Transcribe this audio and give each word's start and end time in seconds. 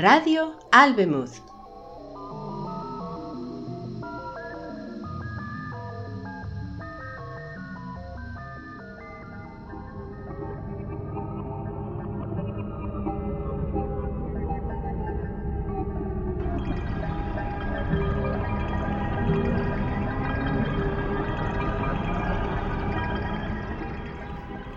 Radio 0.00 0.56
Albemuth. 0.72 1.42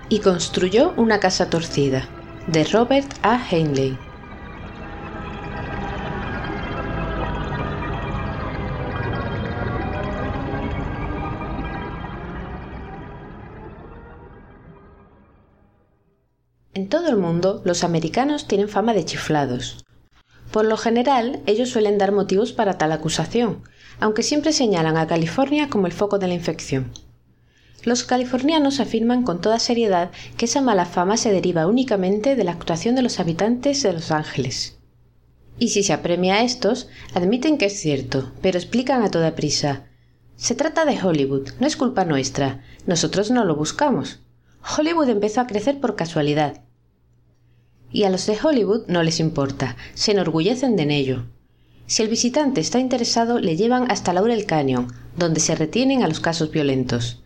y 0.10 0.20
construyó 0.20 0.94
una 0.98 1.20
casa 1.20 1.50
torcida, 1.50 2.08
de 2.48 2.66
Robert 2.66 3.12
A. 3.24 3.40
Heinlein. 3.50 4.03
Los 17.64 17.84
americanos 17.84 18.48
tienen 18.48 18.70
fama 18.70 18.94
de 18.94 19.06
chiflados. 19.06 19.84
Por 20.52 20.66
lo 20.66 20.78
general, 20.78 21.42
ellos 21.46 21.70
suelen 21.70 21.98
dar 21.98 22.12
motivos 22.12 22.54
para 22.54 22.78
tal 22.78 22.92
acusación, 22.92 23.64
aunque 24.00 24.24
siempre 24.24 24.54
señalan 24.54 24.98
a 24.98 25.08
California 25.08 25.70
como 25.70 25.88
el 25.88 25.94
foco 25.94 26.20
de 26.20 26.28
la 26.28 26.34
infección. 26.34 26.92
Los 27.84 28.04
californianos 28.04 28.80
afirman 28.80 29.24
con 29.24 29.42
toda 29.42 29.60
seriedad 29.60 30.12
que 30.38 30.46
esa 30.46 30.62
mala 30.62 30.86
fama 30.86 31.18
se 31.18 31.32
deriva 31.32 31.68
únicamente 31.68 32.36
de 32.36 32.44
la 32.44 32.52
actuación 32.52 32.96
de 32.96 33.02
los 33.02 33.20
habitantes 33.20 33.84
de 33.84 33.94
Los 33.94 34.12
Ángeles. 34.12 34.78
Y 35.60 35.70
si 35.70 35.84
se 35.84 35.94
apremia 35.94 36.36
a 36.36 36.44
estos, 36.44 36.88
admiten 37.14 37.58
que 37.58 37.66
es 37.66 37.80
cierto, 37.80 38.32
pero 38.42 38.58
explican 38.58 39.04
a 39.04 39.12
toda 39.12 39.36
prisa. 39.36 39.88
Se 40.36 40.56
trata 40.56 40.86
de 40.86 41.00
Hollywood, 41.02 41.50
no 41.60 41.68
es 41.68 41.78
culpa 41.78 42.06
nuestra, 42.06 42.64
nosotros 42.88 43.32
no 43.32 43.44
lo 43.46 43.56
buscamos. 43.56 44.22
Hollywood 44.78 45.10
empezó 45.10 45.42
a 45.42 45.48
crecer 45.48 45.80
por 45.80 45.96
casualidad. 45.96 46.63
Y 47.94 48.04
a 48.04 48.10
los 48.10 48.26
de 48.26 48.38
Hollywood 48.44 48.88
no 48.88 49.02
les 49.04 49.22
importa, 49.22 49.78
se 49.94 50.12
enorgullecen 50.12 50.76
de 50.76 50.94
ello. 50.94 51.24
Si 51.88 52.02
el 52.02 52.10
visitante 52.10 52.60
está 52.60 52.80
interesado, 52.80 53.40
le 53.40 53.56
llevan 53.56 53.90
hasta 53.90 54.12
Laurel 54.12 54.46
Canyon, 54.46 54.92
donde 55.16 55.40
se 55.40 55.56
retienen 55.56 56.04
a 56.04 56.10
los 56.10 56.20
casos 56.20 56.52
violentos 56.52 57.24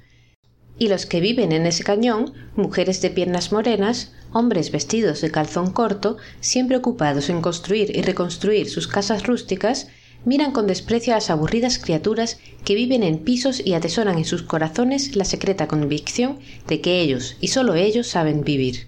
y 0.79 0.87
los 0.89 1.05
que 1.05 1.21
viven 1.21 1.51
en 1.51 1.65
ese 1.65 1.83
cañón, 1.83 2.33
mujeres 2.55 3.01
de 3.01 3.09
piernas 3.09 3.51
morenas, 3.51 4.11
hombres 4.31 4.71
vestidos 4.71 5.21
de 5.21 5.31
calzón 5.31 5.71
corto, 5.71 6.17
siempre 6.39 6.77
ocupados 6.77 7.29
en 7.29 7.41
construir 7.41 7.95
y 7.95 8.01
reconstruir 8.01 8.69
sus 8.69 8.87
casas 8.87 9.25
rústicas, 9.25 9.87
miran 10.25 10.51
con 10.51 10.67
desprecio 10.67 11.13
a 11.13 11.17
las 11.17 11.29
aburridas 11.29 11.79
criaturas 11.79 12.39
que 12.63 12.75
viven 12.75 13.03
en 13.03 13.19
pisos 13.19 13.61
y 13.63 13.73
atesoran 13.73 14.17
en 14.17 14.25
sus 14.25 14.43
corazones 14.43 15.15
la 15.15 15.25
secreta 15.25 15.67
convicción 15.67 16.39
de 16.67 16.81
que 16.81 17.01
ellos 17.01 17.37
y 17.39 17.47
sólo 17.47 17.75
ellos 17.75 18.07
saben 18.07 18.43
vivir. 18.43 18.87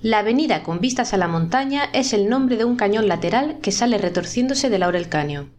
La 0.00 0.18
avenida 0.20 0.62
con 0.62 0.80
vistas 0.80 1.12
a 1.14 1.16
la 1.16 1.28
montaña 1.28 1.84
es 1.92 2.12
el 2.12 2.28
nombre 2.28 2.56
de 2.56 2.64
un 2.64 2.76
cañón 2.76 3.08
lateral 3.08 3.58
que 3.60 3.72
sale 3.72 3.98
retorciéndose 3.98 4.70
de 4.70 4.78
Laurel 4.78 5.08
Canyon 5.08 5.56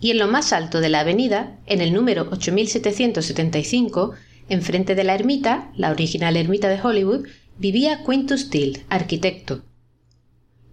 y 0.00 0.10
en 0.10 0.18
lo 0.18 0.28
más 0.28 0.52
alto 0.52 0.80
de 0.80 0.88
la 0.88 1.00
avenida, 1.00 1.58
en 1.66 1.80
el 1.82 1.92
número 1.92 2.26
8775, 2.30 4.12
enfrente 4.48 4.94
de 4.94 5.04
la 5.04 5.14
ermita, 5.14 5.70
la 5.76 5.90
original 5.90 6.36
ermita 6.36 6.68
de 6.68 6.80
Hollywood, 6.80 7.26
vivía 7.58 8.02
Quintus 8.04 8.48
Till, 8.48 8.82
arquitecto. 8.88 9.62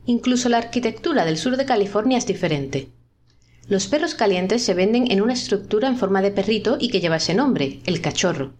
Incluso 0.05 0.47
la 0.47 0.57
arquitectura 0.57 1.25
del 1.25 1.37
sur 1.37 1.57
de 1.57 1.65
California 1.65 2.17
es 2.17 2.25
diferente. 2.25 2.89
Los 3.67 3.87
perros 3.87 4.15
calientes 4.15 4.63
se 4.63 4.73
venden 4.73 5.11
en 5.11 5.21
una 5.21 5.33
estructura 5.33 5.89
en 5.89 5.97
forma 5.97 6.21
de 6.21 6.31
perrito 6.31 6.77
y 6.79 6.87
que 6.87 7.01
lleva 7.01 7.17
ese 7.17 7.33
nombre, 7.33 7.81
el 7.85 7.99
cachorro. 7.99 8.53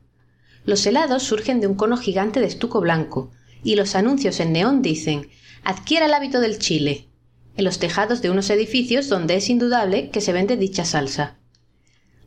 Los 0.65 0.85
helados 0.85 1.23
surgen 1.23 1.61
de 1.61 1.67
un 1.67 1.75
cono 1.75 1.95
gigante 1.95 2.41
de 2.41 2.47
estuco 2.47 2.81
blanco, 2.81 3.31
y 3.63 3.75
los 3.75 3.95
anuncios 3.95 4.39
en 4.39 4.53
neón 4.53 4.81
dicen 4.81 5.29
Adquiera 5.63 6.05
el 6.05 6.13
hábito 6.13 6.39
del 6.39 6.59
chile, 6.59 7.07
en 7.57 7.65
los 7.65 7.79
tejados 7.79 8.21
de 8.21 8.29
unos 8.29 8.49
edificios 8.49 9.09
donde 9.09 9.35
es 9.35 9.49
indudable 9.49 10.09
que 10.09 10.21
se 10.21 10.31
vende 10.31 10.55
dicha 10.55 10.85
salsa. 10.85 11.37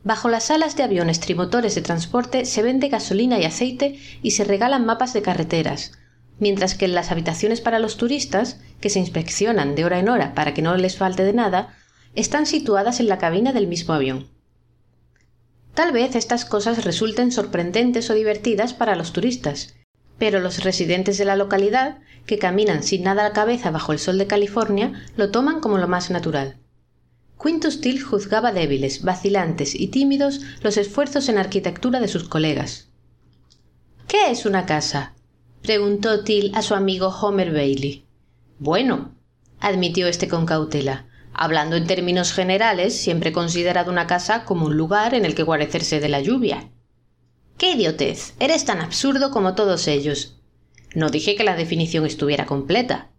Bajo 0.03 0.29
las 0.29 0.51
alas 0.51 0.75
de 0.75 0.83
aviones 0.83 1.19
trimotores 1.19 1.75
de 1.75 1.81
transporte 1.81 2.45
se 2.45 2.63
vende 2.63 2.89
gasolina 2.89 3.39
y 3.39 3.45
aceite 3.45 3.99
y 4.21 4.31
se 4.31 4.43
regalan 4.43 4.85
mapas 4.85 5.13
de 5.13 5.21
carreteras, 5.21 5.93
mientras 6.39 6.75
que 6.75 6.85
en 6.85 6.95
las 6.95 7.11
habitaciones 7.11 7.61
para 7.61 7.79
los 7.79 7.97
turistas, 7.97 8.59
que 8.79 8.89
se 8.89 8.99
inspeccionan 8.99 9.75
de 9.75 9.85
hora 9.85 9.99
en 9.99 10.09
hora 10.09 10.33
para 10.33 10.53
que 10.53 10.63
no 10.63 10.75
les 10.75 10.97
falte 10.97 11.23
de 11.23 11.33
nada, 11.33 11.77
están 12.15 12.45
situadas 12.45 12.99
en 12.99 13.07
la 13.07 13.19
cabina 13.19 13.53
del 13.53 13.67
mismo 13.67 13.93
avión. 13.93 14.27
Tal 15.75 15.93
vez 15.93 16.15
estas 16.15 16.45
cosas 16.45 16.83
resulten 16.83 17.31
sorprendentes 17.31 18.09
o 18.09 18.13
divertidas 18.13 18.73
para 18.73 18.95
los 18.95 19.13
turistas, 19.13 19.75
pero 20.21 20.39
los 20.39 20.63
residentes 20.63 21.17
de 21.17 21.25
la 21.25 21.35
localidad, 21.35 21.97
que 22.27 22.37
caminan 22.37 22.83
sin 22.83 23.01
nada 23.01 23.25
a 23.25 23.29
la 23.29 23.33
cabeza 23.33 23.71
bajo 23.71 23.91
el 23.91 23.97
sol 23.97 24.19
de 24.19 24.27
California, 24.27 24.93
lo 25.17 25.31
toman 25.31 25.61
como 25.61 25.79
lo 25.79 25.87
más 25.87 26.11
natural. 26.11 26.57
Quintus 27.41 27.81
Till 27.81 28.03
juzgaba 28.03 28.51
débiles, 28.51 29.01
vacilantes 29.01 29.73
y 29.73 29.87
tímidos 29.87 30.41
los 30.61 30.77
esfuerzos 30.77 31.27
en 31.27 31.39
arquitectura 31.39 31.99
de 31.99 32.07
sus 32.07 32.29
colegas. 32.29 32.91
¿Qué 34.07 34.29
es 34.29 34.45
una 34.45 34.67
casa? 34.67 35.15
preguntó 35.63 36.23
Till 36.23 36.51
a 36.53 36.61
su 36.61 36.75
amigo 36.75 37.07
Homer 37.07 37.51
Bailey. 37.51 38.05
Bueno, 38.59 39.15
admitió 39.59 40.05
éste 40.05 40.27
con 40.27 40.45
cautela. 40.45 41.07
Hablando 41.33 41.77
en 41.77 41.87
términos 41.87 42.31
generales, 42.31 42.95
siempre 42.95 43.31
he 43.31 43.33
considerado 43.33 43.91
una 43.91 44.05
casa 44.05 44.45
como 44.45 44.67
un 44.67 44.77
lugar 44.77 45.15
en 45.15 45.25
el 45.25 45.33
que 45.33 45.41
guarecerse 45.41 45.99
de 45.99 46.09
la 46.09 46.21
lluvia. 46.21 46.69
¡Qué 47.61 47.73
idiotez! 47.73 48.33
Eres 48.39 48.65
tan 48.65 48.81
absurdo 48.81 49.29
como 49.29 49.53
todos 49.53 49.87
ellos. 49.87 50.33
No 50.95 51.11
dije 51.11 51.35
que 51.35 51.43
la 51.43 51.55
definición 51.55 52.07
estuviera 52.07 52.47
completa. 52.47 53.11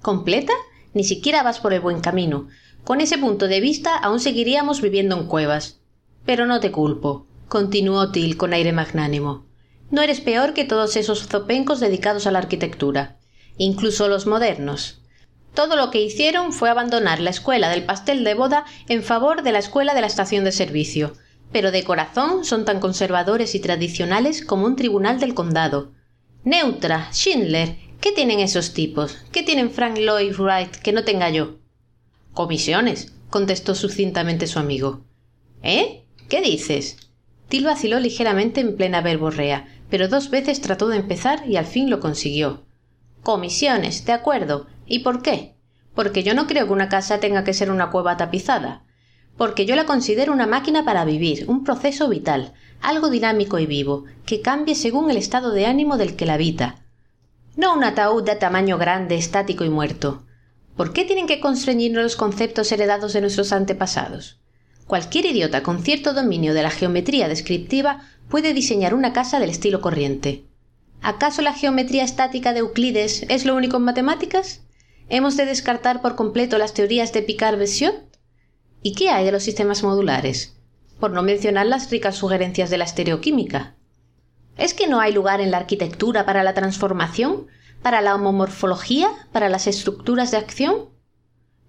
¿Completa? 0.00 0.52
Ni 0.94 1.02
siquiera 1.02 1.42
vas 1.42 1.58
por 1.58 1.72
el 1.72 1.80
buen 1.80 1.98
camino. 1.98 2.46
Con 2.84 3.00
ese 3.00 3.18
punto 3.18 3.48
de 3.48 3.60
vista 3.60 3.96
aún 3.96 4.20
seguiríamos 4.20 4.80
viviendo 4.80 5.16
en 5.16 5.26
cuevas. 5.26 5.80
Pero 6.24 6.46
no 6.46 6.60
te 6.60 6.70
culpo, 6.70 7.26
continuó 7.48 8.12
Till 8.12 8.36
con 8.36 8.52
aire 8.52 8.70
magnánimo. 8.70 9.44
No 9.90 10.02
eres 10.02 10.20
peor 10.20 10.54
que 10.54 10.62
todos 10.62 10.94
esos 10.94 11.26
zopencos 11.26 11.80
dedicados 11.80 12.28
a 12.28 12.30
la 12.30 12.38
arquitectura, 12.38 13.18
incluso 13.56 14.06
los 14.06 14.24
modernos. 14.24 15.02
Todo 15.52 15.74
lo 15.74 15.90
que 15.90 16.00
hicieron 16.00 16.52
fue 16.52 16.70
abandonar 16.70 17.18
la 17.18 17.30
escuela 17.30 17.70
del 17.70 17.86
pastel 17.86 18.22
de 18.22 18.34
boda 18.34 18.66
en 18.88 19.02
favor 19.02 19.42
de 19.42 19.50
la 19.50 19.58
escuela 19.58 19.94
de 19.94 20.00
la 20.00 20.06
estación 20.06 20.44
de 20.44 20.52
servicio, 20.52 21.14
pero 21.52 21.70
de 21.70 21.84
corazón 21.84 22.44
son 22.44 22.64
tan 22.64 22.80
conservadores 22.80 23.54
y 23.54 23.60
tradicionales 23.60 24.44
como 24.44 24.66
un 24.66 24.74
tribunal 24.74 25.20
del 25.20 25.34
condado. 25.34 25.92
Neutra, 26.44 27.10
Schindler, 27.12 27.76
¿qué 28.00 28.10
tienen 28.12 28.40
esos 28.40 28.72
tipos? 28.72 29.18
¿Qué 29.30 29.42
tienen 29.42 29.70
Frank 29.70 29.98
Lloyd 29.98 30.34
Wright 30.38 30.76
que 30.76 30.92
no 30.92 31.04
tenga 31.04 31.28
yo? 31.30 31.58
Comisiones, 32.32 33.12
contestó 33.28 33.74
sucintamente 33.74 34.46
su 34.46 34.58
amigo. 34.58 35.04
¿Eh? 35.62 36.04
¿Qué 36.28 36.40
dices? 36.40 36.96
Til 37.48 37.64
vaciló 37.64 38.00
ligeramente 38.00 38.62
en 38.62 38.76
plena 38.76 39.02
verborrea, 39.02 39.68
pero 39.90 40.08
dos 40.08 40.30
veces 40.30 40.62
trató 40.62 40.88
de 40.88 40.96
empezar 40.96 41.46
y 41.46 41.56
al 41.56 41.66
fin 41.66 41.90
lo 41.90 42.00
consiguió. 42.00 42.64
Comisiones, 43.22 44.06
de 44.06 44.12
acuerdo. 44.12 44.66
¿Y 44.86 45.00
por 45.00 45.22
qué? 45.22 45.54
Porque 45.94 46.22
yo 46.22 46.32
no 46.32 46.46
creo 46.46 46.66
que 46.66 46.72
una 46.72 46.88
casa 46.88 47.20
tenga 47.20 47.44
que 47.44 47.52
ser 47.52 47.70
una 47.70 47.90
cueva 47.90 48.16
tapizada 48.16 48.84
porque 49.36 49.66
yo 49.66 49.76
la 49.76 49.86
considero 49.86 50.32
una 50.32 50.46
máquina 50.46 50.84
para 50.84 51.04
vivir, 51.04 51.44
un 51.48 51.64
proceso 51.64 52.08
vital, 52.08 52.52
algo 52.80 53.08
dinámico 53.08 53.58
y 53.58 53.66
vivo, 53.66 54.04
que 54.26 54.40
cambie 54.40 54.74
según 54.74 55.10
el 55.10 55.16
estado 55.16 55.52
de 55.52 55.66
ánimo 55.66 55.96
del 55.96 56.16
que 56.16 56.26
la 56.26 56.34
habita. 56.34 56.84
No 57.56 57.74
un 57.74 57.84
ataúd 57.84 58.24
de 58.24 58.36
tamaño 58.36 58.78
grande, 58.78 59.16
estático 59.16 59.64
y 59.64 59.70
muerto. 59.70 60.24
¿Por 60.76 60.92
qué 60.92 61.04
tienen 61.04 61.26
que 61.26 61.40
constreñirnos 61.40 62.02
los 62.02 62.16
conceptos 62.16 62.72
heredados 62.72 63.12
de 63.12 63.20
nuestros 63.20 63.52
antepasados? 63.52 64.40
Cualquier 64.86 65.26
idiota 65.26 65.62
con 65.62 65.82
cierto 65.82 66.12
dominio 66.12 66.54
de 66.54 66.62
la 66.62 66.70
geometría 66.70 67.28
descriptiva 67.28 68.00
puede 68.28 68.54
diseñar 68.54 68.94
una 68.94 69.12
casa 69.12 69.38
del 69.38 69.50
estilo 69.50 69.80
corriente. 69.80 70.44
¿Acaso 71.02 71.42
la 71.42 71.52
geometría 71.52 72.04
estática 72.04 72.52
de 72.52 72.60
Euclides 72.60 73.26
es 73.28 73.44
lo 73.44 73.54
único 73.54 73.76
en 73.76 73.82
matemáticas? 73.82 74.62
¿Hemos 75.08 75.36
de 75.36 75.46
descartar 75.46 76.00
por 76.00 76.14
completo 76.14 76.58
las 76.58 76.74
teorías 76.74 77.12
de 77.12 77.22
Picard-Bessiot? 77.22 78.11
¿Y 78.82 78.94
qué 78.94 79.10
hay 79.10 79.24
de 79.24 79.32
los 79.32 79.44
sistemas 79.44 79.82
modulares? 79.82 80.56
Por 80.98 81.12
no 81.12 81.22
mencionar 81.22 81.66
las 81.66 81.90
ricas 81.90 82.16
sugerencias 82.16 82.68
de 82.68 82.78
la 82.78 82.84
estereoquímica. 82.84 83.76
¿Es 84.56 84.74
que 84.74 84.88
no 84.88 85.00
hay 85.00 85.12
lugar 85.12 85.40
en 85.40 85.50
la 85.50 85.58
arquitectura 85.58 86.26
para 86.26 86.42
la 86.42 86.54
transformación, 86.54 87.46
para 87.82 88.00
la 88.00 88.14
homomorfología, 88.14 89.08
para 89.32 89.48
las 89.48 89.66
estructuras 89.66 90.30
de 90.30 90.36
acción? 90.36 90.90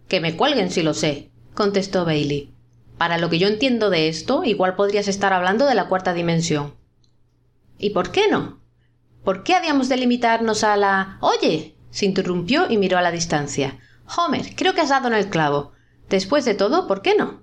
Que 0.08 0.20
me 0.20 0.36
cuelguen 0.36 0.72
si 0.72 0.82
lo 0.82 0.94
sé, 0.94 1.32
contestó 1.54 2.06
Bailey. 2.06 2.54
Para 2.98 3.18
lo 3.18 3.30
que 3.30 3.40
yo 3.40 3.48
entiendo 3.48 3.90
de 3.90 4.08
esto, 4.08 4.44
igual 4.44 4.76
podrías 4.76 5.08
estar 5.08 5.34
hablando 5.34 5.66
de 5.66 5.76
la 5.76 5.88
cuarta 5.88 6.14
dimensión. 6.14 6.74
¿Y 7.78 7.92
por 7.92 8.12
qué 8.12 8.28
no? 8.30 8.60
¿Por 9.24 9.44
qué 9.44 9.56
habíamos 9.56 9.90
de 9.90 9.98
limitarnos 9.98 10.64
a 10.64 10.78
la. 10.78 11.18
Oye, 11.22 11.76
Se 11.90 12.08
interrumpió 12.08 12.72
y 12.72 12.78
miró 12.78 12.98
a 12.98 13.04
la 13.04 13.12
distancia. 13.12 13.78
Homer, 14.18 14.56
creo 14.56 14.74
que 14.74 14.82
has 14.82 14.90
dado 14.90 15.10
en 15.10 15.14
el 15.14 15.30
clavo. 15.30 15.73
Después 16.14 16.46
de 16.46 16.54
todo, 16.54 16.86
¿por 16.86 17.02
qué 17.02 17.16
no? 17.16 17.42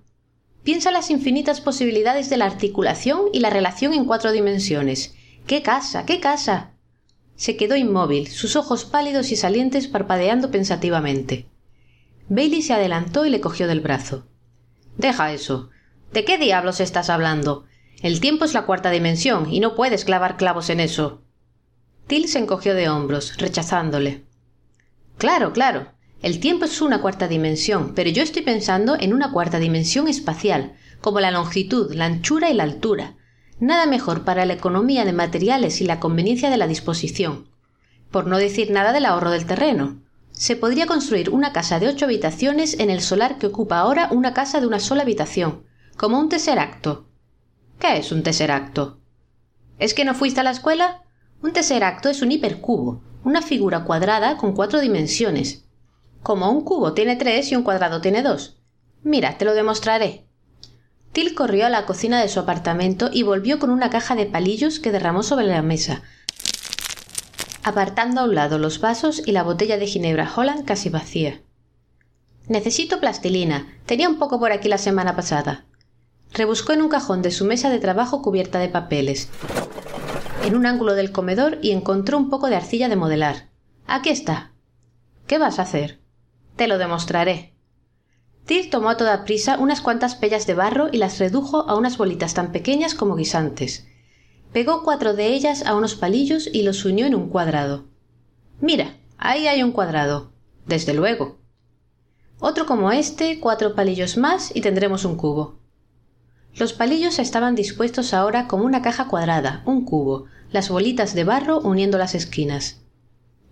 Piensa 0.62 0.92
las 0.92 1.10
infinitas 1.10 1.60
posibilidades 1.60 2.30
de 2.30 2.36
la 2.36 2.44
articulación 2.44 3.22
y 3.32 3.40
la 3.40 3.50
relación 3.50 3.92
en 3.94 4.04
cuatro 4.04 4.30
dimensiones. 4.30 5.12
¡Qué 5.48 5.60
casa! 5.60 6.06
¡Qué 6.06 6.20
casa! 6.20 6.70
Se 7.34 7.56
quedó 7.56 7.74
inmóvil, 7.74 8.28
sus 8.28 8.54
ojos 8.54 8.84
pálidos 8.84 9.32
y 9.32 9.36
salientes 9.36 9.88
parpadeando 9.88 10.52
pensativamente. 10.52 11.48
Bailey 12.28 12.62
se 12.62 12.72
adelantó 12.72 13.26
y 13.26 13.30
le 13.30 13.40
cogió 13.40 13.66
del 13.66 13.80
brazo. 13.80 14.28
Deja 14.96 15.32
eso. 15.32 15.70
¿De 16.12 16.24
qué 16.24 16.38
diablos 16.38 16.78
estás 16.78 17.10
hablando? 17.10 17.64
El 18.02 18.20
tiempo 18.20 18.44
es 18.44 18.54
la 18.54 18.66
cuarta 18.66 18.92
dimensión 18.92 19.52
y 19.52 19.58
no 19.58 19.74
puedes 19.74 20.04
clavar 20.04 20.36
clavos 20.36 20.70
en 20.70 20.78
eso. 20.78 21.22
Till 22.06 22.28
se 22.28 22.38
encogió 22.38 22.76
de 22.76 22.88
hombros, 22.88 23.36
rechazándole. 23.36 24.26
Claro, 25.18 25.52
claro. 25.52 25.88
El 26.22 26.38
tiempo 26.38 26.66
es 26.66 26.82
una 26.82 27.00
cuarta 27.00 27.28
dimensión, 27.28 27.94
pero 27.94 28.10
yo 28.10 28.22
estoy 28.22 28.42
pensando 28.42 28.94
en 29.00 29.14
una 29.14 29.32
cuarta 29.32 29.58
dimensión 29.58 30.06
espacial, 30.06 30.74
como 31.00 31.18
la 31.18 31.30
longitud, 31.30 31.94
la 31.94 32.04
anchura 32.04 32.50
y 32.50 32.54
la 32.54 32.64
altura. 32.64 33.16
Nada 33.58 33.86
mejor 33.86 34.24
para 34.24 34.44
la 34.44 34.52
economía 34.52 35.06
de 35.06 35.14
materiales 35.14 35.80
y 35.80 35.84
la 35.84 35.98
conveniencia 35.98 36.50
de 36.50 36.58
la 36.58 36.66
disposición. 36.66 37.48
Por 38.10 38.26
no 38.26 38.36
decir 38.36 38.70
nada 38.70 38.92
del 38.92 39.06
ahorro 39.06 39.30
del 39.30 39.46
terreno. 39.46 40.02
Se 40.30 40.56
podría 40.56 40.86
construir 40.86 41.30
una 41.30 41.54
casa 41.54 41.78
de 41.78 41.88
ocho 41.88 42.04
habitaciones 42.04 42.78
en 42.78 42.90
el 42.90 43.00
solar 43.00 43.38
que 43.38 43.46
ocupa 43.46 43.78
ahora 43.78 44.08
una 44.10 44.34
casa 44.34 44.60
de 44.60 44.66
una 44.66 44.80
sola 44.80 45.02
habitación, 45.02 45.64
como 45.96 46.18
un 46.18 46.28
tesseracto. 46.28 47.08
¿Qué 47.78 47.96
es 47.96 48.12
un 48.12 48.22
tesseracto? 48.22 49.00
¿Es 49.78 49.94
que 49.94 50.04
no 50.04 50.14
fuiste 50.14 50.40
a 50.40 50.44
la 50.44 50.50
escuela? 50.50 51.02
Un 51.42 51.54
tesseracto 51.54 52.10
es 52.10 52.20
un 52.20 52.30
hipercubo, 52.30 53.02
una 53.24 53.40
figura 53.40 53.84
cuadrada 53.84 54.36
con 54.36 54.54
cuatro 54.54 54.80
dimensiones, 54.80 55.64
como 56.22 56.50
un 56.50 56.64
cubo 56.64 56.92
tiene 56.92 57.16
tres 57.16 57.50
y 57.50 57.56
un 57.56 57.62
cuadrado 57.62 58.00
tiene 58.00 58.22
dos. 58.22 58.60
Mira, 59.02 59.38
te 59.38 59.44
lo 59.44 59.54
demostraré. 59.54 60.26
Till 61.12 61.34
corrió 61.34 61.66
a 61.66 61.70
la 61.70 61.86
cocina 61.86 62.20
de 62.20 62.28
su 62.28 62.40
apartamento 62.40 63.10
y 63.12 63.22
volvió 63.22 63.58
con 63.58 63.70
una 63.70 63.90
caja 63.90 64.14
de 64.14 64.26
palillos 64.26 64.78
que 64.78 64.92
derramó 64.92 65.22
sobre 65.22 65.46
la 65.46 65.62
mesa, 65.62 66.02
apartando 67.62 68.20
a 68.20 68.24
un 68.24 68.34
lado 68.34 68.58
los 68.58 68.80
vasos 68.80 69.22
y 69.26 69.32
la 69.32 69.42
botella 69.42 69.76
de 69.76 69.86
ginebra 69.86 70.30
Holland 70.34 70.64
casi 70.64 70.88
vacía. 70.88 71.40
Necesito 72.48 73.00
plastilina. 73.00 73.66
Tenía 73.86 74.08
un 74.08 74.18
poco 74.18 74.38
por 74.38 74.52
aquí 74.52 74.68
la 74.68 74.78
semana 74.78 75.14
pasada. 75.14 75.66
Rebuscó 76.32 76.72
en 76.72 76.82
un 76.82 76.88
cajón 76.88 77.22
de 77.22 77.30
su 77.30 77.44
mesa 77.44 77.70
de 77.70 77.78
trabajo 77.78 78.22
cubierta 78.22 78.58
de 78.58 78.68
papeles, 78.68 79.28
en 80.44 80.54
un 80.56 80.66
ángulo 80.66 80.94
del 80.94 81.12
comedor 81.12 81.58
y 81.60 81.70
encontró 81.70 82.18
un 82.18 82.30
poco 82.30 82.48
de 82.48 82.56
arcilla 82.56 82.88
de 82.88 82.96
modelar. 82.96 83.48
Aquí 83.86 84.10
está. 84.10 84.52
¿Qué 85.26 85.38
vas 85.38 85.58
a 85.58 85.62
hacer? 85.62 86.00
Te 86.60 86.68
lo 86.68 86.76
demostraré. 86.76 87.54
Till 88.44 88.68
tomó 88.68 88.90
a 88.90 88.98
toda 88.98 89.24
prisa 89.24 89.56
unas 89.58 89.80
cuantas 89.80 90.14
pellas 90.14 90.46
de 90.46 90.52
barro 90.52 90.90
y 90.92 90.98
las 90.98 91.18
redujo 91.18 91.66
a 91.66 91.74
unas 91.74 91.96
bolitas 91.96 92.34
tan 92.34 92.52
pequeñas 92.52 92.94
como 92.94 93.16
guisantes. 93.16 93.86
Pegó 94.52 94.84
cuatro 94.84 95.14
de 95.14 95.28
ellas 95.28 95.64
a 95.64 95.74
unos 95.74 95.94
palillos 95.94 96.50
y 96.52 96.62
los 96.62 96.84
unió 96.84 97.06
en 97.06 97.14
un 97.14 97.30
cuadrado. 97.30 97.86
Mira, 98.60 98.98
ahí 99.16 99.46
hay 99.46 99.62
un 99.62 99.72
cuadrado. 99.72 100.32
Desde 100.66 100.92
luego. 100.92 101.38
Otro 102.40 102.66
como 102.66 102.92
este, 102.92 103.40
cuatro 103.40 103.74
palillos 103.74 104.18
más 104.18 104.54
y 104.54 104.60
tendremos 104.60 105.06
un 105.06 105.16
cubo. 105.16 105.60
Los 106.56 106.74
palillos 106.74 107.18
estaban 107.18 107.54
dispuestos 107.54 108.12
ahora 108.12 108.48
como 108.48 108.66
una 108.66 108.82
caja 108.82 109.08
cuadrada, 109.08 109.62
un 109.64 109.86
cubo, 109.86 110.26
las 110.52 110.68
bolitas 110.68 111.14
de 111.14 111.24
barro 111.24 111.58
uniendo 111.60 111.96
las 111.96 112.14
esquinas. 112.14 112.82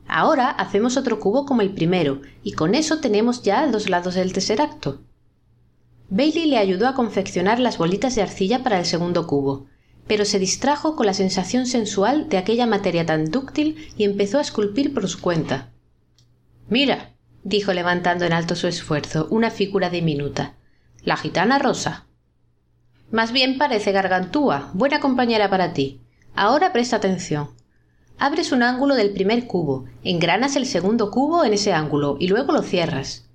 Ahora 0.09 0.49
hacemos 0.49 0.97
otro 0.97 1.21
cubo 1.21 1.45
como 1.45 1.61
el 1.61 1.75
primero, 1.75 2.23
y 2.43 2.53
con 2.53 2.75
eso 2.75 2.99
tenemos 2.99 3.43
ya 3.43 3.67
dos 3.69 3.91
lados 3.91 4.15
del 4.15 4.33
tercer 4.33 4.63
acto. 4.63 5.03
Bailey 6.09 6.47
le 6.47 6.57
ayudó 6.57 6.89
a 6.89 6.95
confeccionar 6.95 7.61
las 7.61 7.77
bolitas 7.77 8.15
de 8.15 8.23
arcilla 8.23 8.63
para 8.63 8.79
el 8.79 8.87
segundo 8.87 9.27
cubo, 9.27 9.67
pero 10.07 10.25
se 10.25 10.39
distrajo 10.39 10.97
con 10.97 11.05
la 11.05 11.13
sensación 11.13 11.67
sensual 11.67 12.31
de 12.31 12.39
aquella 12.39 12.67
materia 12.67 13.05
tan 13.05 13.31
dúctil 13.31 13.93
y 13.99 14.05
empezó 14.05 14.39
a 14.39 14.41
esculpir 14.41 14.95
por 14.95 15.07
su 15.07 15.21
cuenta. 15.21 15.69
Mira, 16.71 17.13
dijo 17.45 17.75
levantando 17.75 18.25
en 18.25 18.33
alto 18.33 18.57
su 18.57 18.67
esfuerzo 18.67 19.29
una 19.31 19.51
figura 19.51 19.91
diminuta. 19.91 20.55
La 21.03 21.19
gitana 21.19 21.59
rosa. 21.59 22.07
Más 23.11 23.33
bien 23.33 23.59
parece 23.59 23.93
gargantúa, 23.93 24.71
buena 24.73 25.01
compañera 25.01 25.51
para 25.51 25.75
ti. 25.75 26.01
Ahora 26.35 26.73
presta 26.73 26.97
atención. 26.97 27.51
Abres 28.21 28.51
un 28.51 28.65
ángulo 28.65 28.97
del 28.97 29.11
primer 29.11 29.47
cubo, 29.47 29.85
engranas 30.03 30.57
el 30.57 30.67
segundo 30.67 31.13
cubo 31.13 31.45
en 31.45 31.53
ese 31.53 31.73
ángulo 31.73 32.17
y 32.19 32.27
luego 32.27 32.53
lo 32.53 32.63
cierras. 32.63 33.29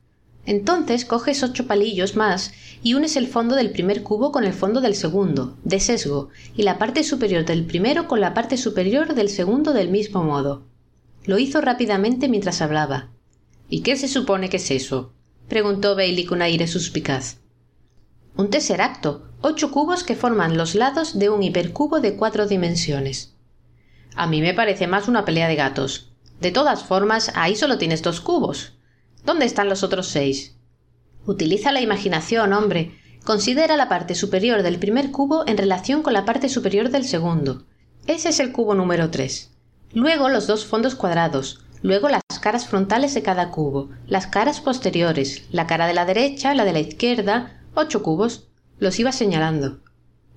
Entonces 0.46 1.06
coges 1.06 1.42
ocho 1.42 1.68
palillos 1.68 2.18
más 2.18 2.52
y 2.84 2.96
unes 2.96 3.16
el 3.16 3.28
fondo 3.28 3.56
del 3.56 3.72
primer 3.72 4.04
cubo 4.04 4.34
con 4.34 4.44
el 4.44 4.52
fondo 4.52 4.82
del 4.82 4.96
segundo, 4.96 5.56
de 5.64 5.80
sesgo, 5.80 6.30
y 6.58 6.64
la 6.64 6.78
parte 6.78 7.06
superior 7.06 7.46
del 7.46 7.66
primero 7.66 8.10
con 8.10 8.20
la 8.20 8.34
parte 8.34 8.58
superior 8.58 9.16
del 9.16 9.30
segundo 9.30 9.72
del 9.72 9.90
mismo 9.90 10.22
modo. 10.22 10.64
Lo 11.24 11.40
hizo 11.40 11.62
rápidamente 11.62 12.28
mientras 12.28 12.62
hablaba. 12.62 13.10
¿Y 13.70 13.84
qué 13.84 13.96
se 13.96 14.10
supone 14.10 14.50
que 14.50 14.58
es 14.58 14.70
eso? 14.70 15.14
preguntó 15.48 15.96
Bailey 15.96 16.26
con 16.26 16.42
aire 16.42 16.68
suspicaz. 16.68 17.38
Un 18.36 18.50
tesseracto, 18.50 19.30
ocho 19.40 19.72
cubos 19.72 20.04
que 20.04 20.16
forman 20.16 20.58
los 20.58 20.76
lados 20.76 21.18
de 21.18 21.30
un 21.30 21.42
hipercubo 21.42 22.02
de 22.02 22.18
cuatro 22.18 22.48
dimensiones. 22.48 23.33
A 24.16 24.28
mí 24.28 24.42
me 24.42 24.54
parece 24.54 24.88
más 24.88 25.08
una 25.08 25.26
pelea 25.26 25.48
de 25.48 25.56
gatos. 25.56 26.12
De 26.40 26.52
todas 26.52 26.84
formas, 26.84 27.32
ahí 27.36 27.56
solo 27.56 27.78
tienes 27.78 28.02
dos 28.02 28.22
cubos. 28.22 28.74
¿Dónde 29.26 29.46
están 29.46 29.70
los 29.70 29.84
otros 29.84 30.08
seis? 30.08 30.56
Utiliza 31.26 31.72
la 31.72 31.82
imaginación, 31.82 32.54
hombre. 32.54 33.00
Considera 33.24 33.78
la 33.78 33.88
parte 33.88 34.16
superior 34.16 34.62
del 34.62 34.80
primer 34.80 35.12
cubo 35.12 35.48
en 35.48 35.58
relación 35.58 36.04
con 36.04 36.14
la 36.14 36.26
parte 36.26 36.50
superior 36.50 36.90
del 36.90 37.06
segundo. 37.06 37.66
Ese 38.06 38.30
es 38.30 38.40
el 38.42 38.52
cubo 38.52 38.76
número 38.76 39.10
tres. 39.10 39.52
Luego 39.94 40.28
los 40.28 40.48
dos 40.48 40.66
fondos 40.66 40.96
cuadrados, 40.96 41.62
luego 41.82 42.10
las 42.10 42.22
caras 42.42 42.68
frontales 42.68 43.14
de 43.14 43.22
cada 43.24 43.50
cubo, 43.50 43.92
las 44.08 44.28
caras 44.28 44.60
posteriores, 44.60 45.44
la 45.52 45.68
cara 45.68 45.88
de 45.88 45.94
la 45.94 46.06
derecha, 46.06 46.54
la 46.54 46.66
de 46.66 46.74
la 46.74 46.80
izquierda, 46.80 47.62
ocho 47.76 48.04
cubos. 48.04 48.50
Los 48.80 49.00
iba 49.00 49.14
señalando. 49.14 49.80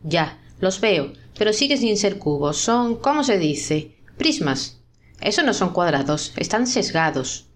Ya, 0.05 0.39
los 0.61 0.81
veo, 0.81 1.13
pero 1.39 1.53
sigue 1.53 1.77
sin 1.77 1.97
ser 1.97 2.19
cubos. 2.19 2.57
Son, 2.57 2.97
¿cómo 2.97 3.25
se 3.25 3.39
dice? 3.39 3.97
Prismas. 4.17 4.81
Eso 5.21 5.43
no 5.43 5.55
son 5.55 5.71
cuadrados, 5.71 6.33
están 6.37 6.67
sesgados. 6.67 7.49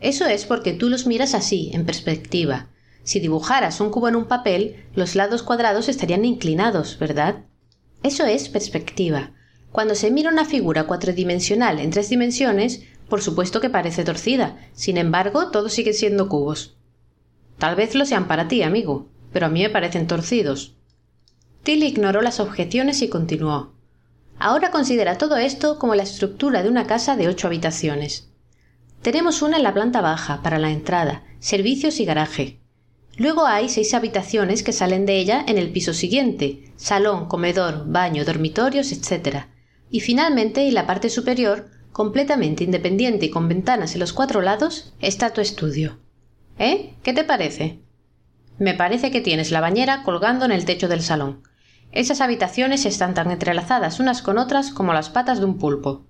Eso 0.00 0.26
es 0.26 0.44
porque 0.44 0.72
tú 0.72 0.88
los 0.88 1.06
miras 1.06 1.34
así, 1.34 1.70
en 1.72 1.84
perspectiva. 1.84 2.68
Si 3.02 3.20
dibujaras 3.20 3.80
un 3.80 3.90
cubo 3.90 4.08
en 4.08 4.16
un 4.16 4.26
papel, 4.26 4.84
los 4.94 5.14
lados 5.14 5.42
cuadrados 5.42 5.88
estarían 5.88 6.24
inclinados, 6.24 6.98
¿verdad? 6.98 7.44
Eso 8.02 8.24
es 8.24 8.48
perspectiva. 8.48 9.32
Cuando 9.72 9.94
se 9.94 10.10
mira 10.10 10.30
una 10.30 10.44
figura 10.44 10.84
cuatridimensional 10.84 11.80
en 11.80 11.90
tres 11.90 12.08
dimensiones, 12.08 12.82
por 13.08 13.22
supuesto 13.22 13.60
que 13.60 13.70
parece 13.70 14.04
torcida. 14.04 14.58
Sin 14.72 14.96
embargo, 14.96 15.50
todos 15.50 15.72
siguen 15.72 15.94
siendo 15.94 16.28
cubos. 16.28 16.76
Tal 17.58 17.76
vez 17.76 17.94
lo 17.94 18.04
sean 18.04 18.28
para 18.28 18.48
ti, 18.48 18.62
amigo, 18.62 19.08
pero 19.32 19.46
a 19.46 19.48
mí 19.48 19.62
me 19.62 19.70
parecen 19.70 20.06
torcidos. 20.06 20.75
Till 21.66 21.82
ignoró 21.82 22.22
las 22.22 22.38
objeciones 22.38 23.02
y 23.02 23.08
continuó. 23.08 23.72
Ahora 24.38 24.70
considera 24.70 25.18
todo 25.18 25.36
esto 25.36 25.80
como 25.80 25.96
la 25.96 26.04
estructura 26.04 26.62
de 26.62 26.68
una 26.68 26.86
casa 26.86 27.16
de 27.16 27.26
ocho 27.26 27.48
habitaciones. 27.48 28.28
Tenemos 29.02 29.42
una 29.42 29.56
en 29.56 29.64
la 29.64 29.74
planta 29.74 30.00
baja, 30.00 30.44
para 30.44 30.60
la 30.60 30.70
entrada, 30.70 31.24
servicios 31.40 31.98
y 31.98 32.04
garaje. 32.04 32.60
Luego 33.16 33.46
hay 33.46 33.68
seis 33.68 33.94
habitaciones 33.94 34.62
que 34.62 34.72
salen 34.72 35.06
de 35.06 35.18
ella 35.18 35.44
en 35.44 35.58
el 35.58 35.72
piso 35.72 35.92
siguiente, 35.92 36.72
salón, 36.76 37.26
comedor, 37.26 37.82
baño, 37.88 38.24
dormitorios, 38.24 38.92
etc. 38.92 39.46
Y 39.90 39.98
finalmente, 39.98 40.68
en 40.68 40.74
la 40.74 40.86
parte 40.86 41.10
superior, 41.10 41.68
completamente 41.90 42.62
independiente 42.62 43.26
y 43.26 43.30
con 43.30 43.48
ventanas 43.48 43.94
en 43.94 43.98
los 43.98 44.12
cuatro 44.12 44.40
lados, 44.40 44.94
está 45.00 45.32
tu 45.32 45.40
estudio. 45.40 45.98
¿Eh? 46.60 46.94
¿Qué 47.02 47.12
te 47.12 47.24
parece? 47.24 47.80
Me 48.56 48.74
parece 48.74 49.10
que 49.10 49.20
tienes 49.20 49.50
la 49.50 49.60
bañera 49.60 50.04
colgando 50.04 50.44
en 50.44 50.52
el 50.52 50.64
techo 50.64 50.86
del 50.86 51.02
salón. 51.02 51.42
Esas 51.92 52.20
habitaciones 52.20 52.84
están 52.84 53.14
tan 53.14 53.30
entrelazadas 53.30 54.00
unas 54.00 54.22
con 54.22 54.38
otras 54.38 54.70
como 54.70 54.92
las 54.92 55.08
patas 55.08 55.38
de 55.38 55.46
un 55.46 55.58
pulpo. 55.58 56.06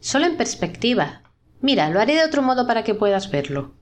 Solo 0.00 0.26
en 0.26 0.36
perspectiva. 0.36 1.22
Mira, 1.60 1.90
lo 1.90 2.00
haré 2.00 2.14
de 2.14 2.24
otro 2.24 2.42
modo 2.42 2.66
para 2.66 2.84
que 2.84 2.94
puedas 2.94 3.30
verlo. 3.30 3.74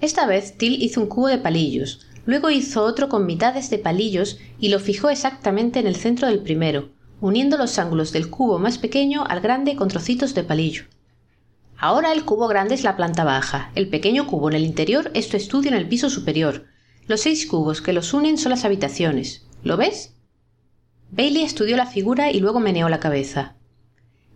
Esta 0.00 0.26
vez 0.26 0.56
Till 0.56 0.82
hizo 0.82 1.00
un 1.00 1.08
cubo 1.08 1.28
de 1.28 1.38
palillos, 1.38 2.06
luego 2.24 2.50
hizo 2.50 2.82
otro 2.84 3.08
con 3.08 3.26
mitades 3.26 3.70
de 3.70 3.78
palillos 3.78 4.38
y 4.58 4.68
lo 4.68 4.80
fijó 4.80 5.10
exactamente 5.10 5.78
en 5.78 5.86
el 5.86 5.96
centro 5.96 6.26
del 6.26 6.40
primero, 6.40 6.90
uniendo 7.20 7.58
los 7.58 7.78
ángulos 7.78 8.12
del 8.12 8.30
cubo 8.30 8.58
más 8.58 8.78
pequeño 8.78 9.24
al 9.26 9.40
grande 9.40 9.76
con 9.76 9.88
trocitos 9.88 10.34
de 10.34 10.44
palillo. 10.44 10.84
Ahora 11.76 12.12
el 12.12 12.24
cubo 12.24 12.48
grande 12.48 12.74
es 12.74 12.84
la 12.84 12.96
planta 12.96 13.24
baja, 13.24 13.70
el 13.74 13.88
pequeño 13.88 14.26
cubo 14.26 14.50
en 14.50 14.56
el 14.56 14.64
interior 14.64 15.10
es 15.14 15.28
tu 15.28 15.36
estudio 15.36 15.70
en 15.70 15.76
el 15.76 15.88
piso 15.88 16.10
superior. 16.10 16.66
Los 17.06 17.22
seis 17.22 17.46
cubos 17.46 17.80
que 17.80 17.92
los 17.92 18.12
unen 18.14 18.38
son 18.38 18.50
las 18.50 18.64
habitaciones. 18.64 19.46
¿Lo 19.62 19.76
ves? 19.76 20.14
Bailey 21.12 21.42
estudió 21.42 21.76
la 21.76 21.86
figura 21.86 22.30
y 22.30 22.38
luego 22.38 22.60
meneó 22.60 22.88
la 22.88 23.00
cabeza. 23.00 23.56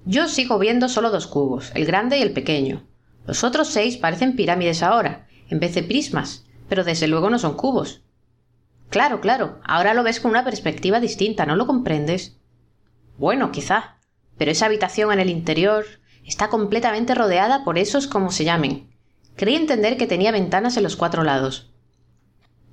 Yo 0.04 0.28
sigo 0.28 0.58
viendo 0.58 0.88
solo 0.88 1.10
dos 1.10 1.26
cubos, 1.26 1.70
el 1.74 1.86
grande 1.86 2.18
y 2.18 2.22
el 2.22 2.32
pequeño. 2.32 2.84
Los 3.26 3.44
otros 3.44 3.68
seis 3.68 3.96
parecen 3.96 4.34
pirámides 4.34 4.82
ahora, 4.82 5.26
en 5.48 5.60
vez 5.60 5.74
de 5.74 5.82
prismas, 5.82 6.46
pero 6.68 6.84
desde 6.84 7.06
luego 7.06 7.30
no 7.30 7.38
son 7.38 7.54
cubos. 7.56 8.02
Claro, 8.90 9.20
claro, 9.20 9.60
ahora 9.64 9.94
lo 9.94 10.02
ves 10.02 10.20
con 10.20 10.32
una 10.32 10.44
perspectiva 10.44 11.00
distinta, 11.00 11.46
¿no 11.46 11.56
lo 11.56 11.66
comprendes? 11.66 12.36
Bueno, 13.18 13.52
quizá, 13.52 13.98
pero 14.36 14.50
esa 14.50 14.66
habitación 14.66 15.12
en 15.12 15.20
el 15.20 15.30
interior 15.30 15.86
está 16.26 16.48
completamente 16.48 17.14
rodeada 17.14 17.64
por 17.64 17.78
esos 17.78 18.06
como 18.08 18.30
se 18.32 18.44
llamen. 18.44 18.90
Creí 19.36 19.54
entender 19.54 19.96
que 19.96 20.06
tenía 20.06 20.32
ventanas 20.32 20.76
en 20.76 20.82
los 20.82 20.96
cuatro 20.96 21.22
lados. 21.22 21.70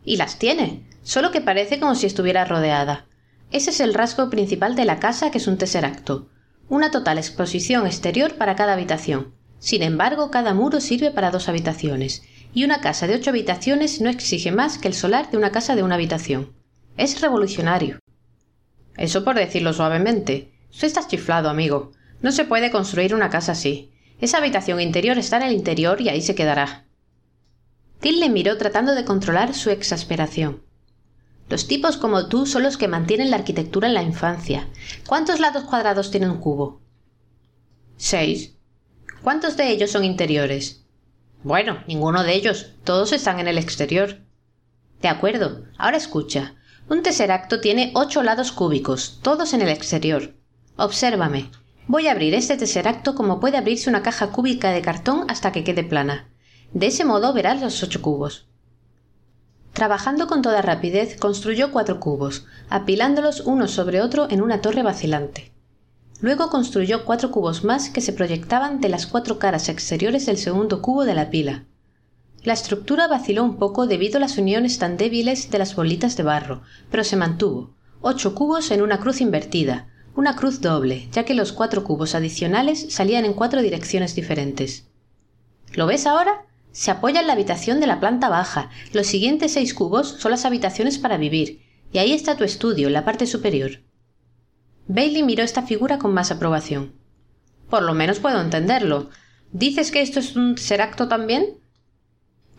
Y 0.03 0.17
las 0.17 0.39
tiene, 0.39 0.88
solo 1.03 1.31
que 1.31 1.41
parece 1.41 1.79
como 1.79 1.96
si 1.96 2.08
estuviera 2.08 2.46
rodeada. 2.46 3.05
Ese 3.51 3.72
es 3.72 3.81
el 3.81 3.93
rasgo 3.93 4.29
principal 4.29 4.75
de 4.75 4.86
la 4.86 5.00
casa 5.00 5.29
que 5.29 5.38
es 5.38 5.48
un 5.48 5.58
tesseracto. 5.58 6.29
Una 6.70 6.89
total 6.89 7.17
exposición 7.17 7.86
exterior 7.86 8.36
para 8.36 8.55
cada 8.55 8.74
habitación. 8.74 9.34
Sin 9.60 9.84
embargo, 9.84 10.31
cada 10.31 10.53
muro 10.53 10.79
sirve 10.79 11.12
para 11.12 11.31
dos 11.31 11.50
habitaciones, 11.50 12.24
y 12.53 12.63
una 12.63 12.79
casa 12.79 13.08
de 13.08 13.15
ocho 13.15 13.29
habitaciones 13.29 14.00
no 14.00 14.10
exige 14.10 14.51
más 14.51 14.77
que 14.77 14.88
el 14.88 14.93
solar 14.93 15.29
de 15.31 15.38
una 15.38 15.51
casa 15.51 15.75
de 15.75 15.84
una 15.84 15.96
habitación. 15.96 16.53
Es 16.96 17.20
revolucionario. 17.20 18.00
Eso 18.98 19.24
por 19.24 19.36
decirlo 19.36 19.74
suavemente. 19.74 20.51
Tú 20.77 20.86
estás 20.86 21.08
chiflado, 21.08 21.50
amigo. 21.50 21.91
No 22.22 22.31
se 22.31 22.46
puede 22.46 22.72
construir 22.72 23.13
una 23.13 23.29
casa 23.29 23.51
así. 23.51 23.91
Esa 24.22 24.38
habitación 24.38 24.79
interior 24.79 25.17
está 25.17 25.38
en 25.38 25.43
el 25.43 25.53
interior 25.53 26.00
y 26.00 26.10
ahí 26.10 26.22
se 26.22 26.36
quedará. 26.36 26.86
Till 28.00 28.20
le 28.20 28.29
miró 28.29 28.58
tratando 28.58 28.96
de 28.96 29.03
controlar 29.05 29.53
su 29.53 29.70
exasperación. 29.70 30.62
Los 31.51 31.67
tipos 31.67 31.98
como 31.98 32.27
tú 32.27 32.46
son 32.46 32.63
los 32.63 32.77
que 32.77 32.88
mantienen 32.88 33.29
la 33.29 33.36
arquitectura 33.36 33.89
en 33.89 33.93
la 33.93 34.03
infancia. 34.03 34.70
¿Cuántos 35.05 35.41
lados 35.41 35.65
cuadrados 35.65 36.10
tiene 36.10 36.29
un 36.29 36.38
cubo? 36.38 36.79
Seis. 37.98 38.55
¿Cuántos 39.22 39.58
de 39.58 39.70
ellos 39.70 39.91
son 39.91 40.05
interiores? 40.05 40.86
Bueno, 41.43 41.84
ninguno 41.89 42.24
de 42.24 42.36
ellos. 42.36 42.75
Todos 42.86 43.12
están 43.12 43.41
en 43.41 43.50
el 43.50 43.58
exterior. 43.58 44.22
De 45.01 45.10
acuerdo. 45.10 45.65
Ahora 45.77 45.98
escucha. 45.98 46.55
Un 46.88 47.03
tesseracto 47.03 47.60
tiene 47.60 47.91
ocho 47.96 48.24
lados 48.24 48.53
cúbicos, 48.53 49.20
todos 49.22 49.53
en 49.53 49.62
el 49.62 49.67
exterior. 49.67 50.34
Obsérvame. 50.77 51.51
Voy 51.86 52.08
a 52.08 52.12
abrir 52.13 52.34
este 52.34 52.55
tesseracto 52.55 53.13
como 53.13 53.41
puede 53.41 53.58
abrirse 53.58 53.89
una 53.89 54.03
caja 54.03 54.31
cúbica 54.31 54.72
de 54.72 54.81
cartón 54.81 55.25
hasta 55.27 55.51
que 55.51 55.65
quede 55.65 55.84
plana. 55.84 56.29
De 56.72 56.88
ese 56.88 57.03
modo 57.03 57.34
verás 57.34 57.60
los 57.60 57.84
ocho 57.84 58.01
cubos. 58.01 58.48
Trabajando 59.74 60.28
con 60.28 60.42
toda 60.42 60.62
rapidez, 60.62 61.18
construyó 61.18 61.72
cuatro 61.72 62.00
cubos, 62.00 62.46
apilándolos 62.70 63.42
uno 63.42 63.68
sobre 63.68 64.01
otro 64.01 64.28
en 64.30 64.42
una 64.42 64.62
torre 64.62 64.84
vacilante. 64.84 65.51
Luego 66.20 66.50
construyó 66.50 67.06
cuatro 67.06 67.32
cubos 67.32 67.63
más 67.63 67.90
que 67.90 68.01
se 68.01 68.13
proyectaban 68.13 68.80
de 68.82 68.90
las 68.90 69.08
cuatro 69.08 69.40
caras 69.40 69.70
exteriores 69.70 70.25
del 70.25 70.38
segundo 70.38 70.82
cubo 70.82 71.06
de 71.06 71.16
la 71.16 71.30
pila. 71.30 71.66
La 72.44 72.54
estructura 72.54 73.08
vaciló 73.08 73.44
un 73.44 73.58
poco 73.58 73.88
debido 73.88 74.18
a 74.18 74.20
las 74.20 74.38
uniones 74.38 74.78
tan 74.78 74.98
débiles 74.98 75.50
de 75.50 75.58
las 75.58 75.75
bolitas 75.75 76.18
de 76.18 76.24
barro, 76.24 76.62
pero 76.90 77.04
se 77.04 77.16
mantuvo. 77.16 77.74
Ocho 78.01 78.36
cubos 78.36 78.72
en 78.72 78.82
una 78.82 79.00
cruz 79.00 79.22
invertida, 79.22 79.88
una 80.16 80.36
cruz 80.36 80.60
doble, 80.60 81.08
ya 81.12 81.24
que 81.24 81.34
los 81.34 81.54
cuatro 81.54 81.84
cubos 81.84 82.16
adicionales 82.16 82.94
salían 82.94 83.25
en 83.25 83.34
cuatro 83.34 83.62
direcciones 83.62 84.16
diferentes. 84.16 84.88
¿Lo 85.74 85.86
ves 85.86 86.06
ahora? 86.06 86.46
Se 86.72 86.92
apoya 86.92 87.20
en 87.20 87.28
la 87.28 87.34
habitación 87.34 87.80
de 87.80 87.88
la 87.88 88.00
planta 88.00 88.30
baja. 88.30 88.70
Los 88.94 89.08
siguientes 89.08 89.54
seis 89.54 89.74
cubos 89.74 90.08
son 90.20 90.32
las 90.32 90.46
habitaciones 90.46 90.98
para 90.98 91.18
vivir, 91.18 91.62
y 91.92 91.98
ahí 91.98 92.13
está 92.13 92.38
tu 92.38 92.44
estudio, 92.44 92.88
en 92.88 92.94
la 92.94 93.06
parte 93.06 93.28
superior. 93.28 93.82
Bailey 94.88 95.24
miró 95.24 95.44
esta 95.44 95.63
figura 95.63 95.98
con 96.00 96.13
más 96.13 96.32
aprobación. 96.32 96.94
Por 97.70 97.84
lo 97.84 97.94
menos 97.94 98.20
puedo 98.20 98.42
entenderlo. 98.42 99.10
¿Dices 99.51 99.92
que 99.92 100.01
esto 100.01 100.20
es 100.20 100.36
un 100.36 100.56
tesseracto 100.56 101.08
también? 101.08 101.58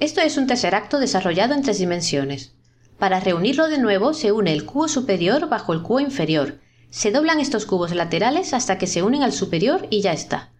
Esto 0.01 0.21
es 0.21 0.37
un 0.37 0.47
tesseracto 0.47 0.99
desarrollado 0.99 1.55
en 1.55 1.63
tres 1.63 1.79
dimensiones. 1.79 2.55
Para 2.99 3.21
reunirlo 3.21 3.69
de 3.69 3.79
nuevo 3.79 4.15
se 4.15 4.33
une 4.33 4.53
el 4.53 4.65
cubo 4.65 4.89
superior 4.89 5.49
bajo 5.49 5.73
el 5.73 5.83
cubo 5.83 6.01
inferior. 6.01 6.61
Se 6.91 7.11
doblan 7.11 7.41
estos 7.41 7.67
cubos 7.67 7.95
laterales 7.95 8.55
hasta 8.55 8.79
que 8.79 8.87
se 8.87 9.03
unen 9.03 9.23
al 9.23 9.33
superior 9.33 9.87
y 9.91 10.03
ya 10.03 10.13
está. 10.13 10.52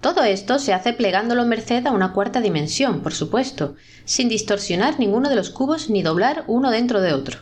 Todo 0.00 0.22
esto 0.22 0.58
se 0.58 0.72
hace 0.72 0.92
plegándolo 0.92 1.44
merced 1.46 1.86
a 1.86 1.92
una 1.92 2.12
cuarta 2.12 2.40
dimensión, 2.40 3.00
por 3.00 3.14
supuesto, 3.14 3.74
sin 4.04 4.28
distorsionar 4.28 4.98
ninguno 4.98 5.28
de 5.28 5.36
los 5.36 5.50
cubos 5.50 5.90
ni 5.90 6.02
doblar 6.02 6.44
uno 6.46 6.70
dentro 6.70 7.00
de 7.00 7.12
otro. 7.12 7.40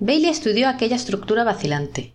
Bailey 0.00 0.30
estudió 0.30 0.68
aquella 0.68 0.96
estructura 0.96 1.44
vacilante. 1.44 2.14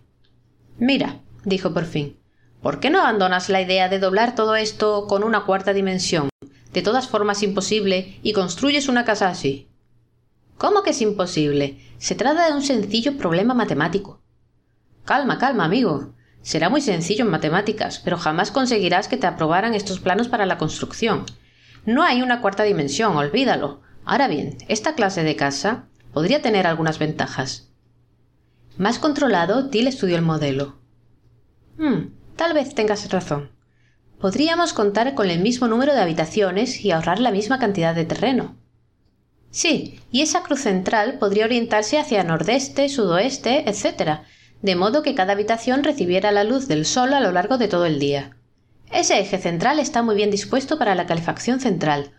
Mira, 0.78 1.20
dijo 1.44 1.74
por 1.74 1.84
fin, 1.84 2.18
¿por 2.62 2.80
qué 2.80 2.90
no 2.90 3.00
abandonas 3.00 3.48
la 3.48 3.60
idea 3.60 3.88
de 3.88 3.98
doblar 3.98 4.34
todo 4.34 4.54
esto 4.56 5.06
con 5.06 5.22
una 5.24 5.44
cuarta 5.44 5.72
dimensión, 5.72 6.28
de 6.72 6.82
todas 6.82 7.08
formas 7.08 7.42
imposible, 7.42 8.18
y 8.22 8.32
construyes 8.32 8.88
una 8.88 9.04
casa 9.04 9.28
así? 9.28 9.68
¿Cómo 10.56 10.82
que 10.82 10.90
es 10.90 11.00
imposible? 11.00 11.78
Se 11.98 12.14
trata 12.14 12.46
de 12.46 12.54
un 12.54 12.62
sencillo 12.62 13.16
problema 13.18 13.54
matemático. 13.54 14.22
Calma, 15.04 15.38
calma, 15.38 15.64
amigo. 15.64 16.13
Será 16.44 16.68
muy 16.68 16.82
sencillo 16.82 17.24
en 17.24 17.30
matemáticas, 17.30 17.98
pero 17.98 18.18
jamás 18.18 18.50
conseguirás 18.50 19.08
que 19.08 19.16
te 19.16 19.26
aprobaran 19.26 19.72
estos 19.72 19.98
planos 19.98 20.28
para 20.28 20.44
la 20.44 20.58
construcción. 20.58 21.24
No 21.86 22.02
hay 22.02 22.20
una 22.20 22.42
cuarta 22.42 22.64
dimensión, 22.64 23.16
olvídalo. 23.16 23.80
Ahora 24.04 24.28
bien, 24.28 24.58
esta 24.68 24.94
clase 24.94 25.24
de 25.24 25.36
casa 25.36 25.86
podría 26.12 26.42
tener 26.42 26.66
algunas 26.66 26.98
ventajas. 26.98 27.70
Más 28.76 28.98
controlado, 28.98 29.70
Till 29.70 29.88
estudió 29.88 30.16
el 30.16 30.22
modelo. 30.22 30.76
Hmm, 31.78 32.12
tal 32.36 32.52
vez 32.52 32.74
tengas 32.74 33.10
razón. 33.10 33.50
Podríamos 34.20 34.74
contar 34.74 35.14
con 35.14 35.30
el 35.30 35.40
mismo 35.40 35.66
número 35.66 35.94
de 35.94 36.02
habitaciones 36.02 36.84
y 36.84 36.90
ahorrar 36.90 37.20
la 37.20 37.30
misma 37.30 37.58
cantidad 37.58 37.94
de 37.94 38.04
terreno. 38.04 38.54
Sí, 39.50 39.98
y 40.10 40.20
esa 40.20 40.42
cruz 40.42 40.60
central 40.60 41.18
podría 41.18 41.46
orientarse 41.46 41.98
hacia 41.98 42.22
nordeste, 42.22 42.90
sudoeste, 42.90 43.66
etc., 43.66 44.24
de 44.64 44.76
modo 44.76 45.02
que 45.02 45.14
cada 45.14 45.34
habitación 45.34 45.84
recibiera 45.84 46.32
la 46.32 46.42
luz 46.42 46.68
del 46.68 46.86
sol 46.86 47.12
a 47.12 47.20
lo 47.20 47.32
largo 47.32 47.58
de 47.58 47.68
todo 47.68 47.84
el 47.84 47.98
día. 47.98 48.34
Ese 48.90 49.20
eje 49.20 49.36
central 49.36 49.78
está 49.78 50.02
muy 50.02 50.16
bien 50.16 50.30
dispuesto 50.30 50.78
para 50.78 50.94
la 50.94 51.04
calefacción 51.04 51.60
central. 51.60 52.12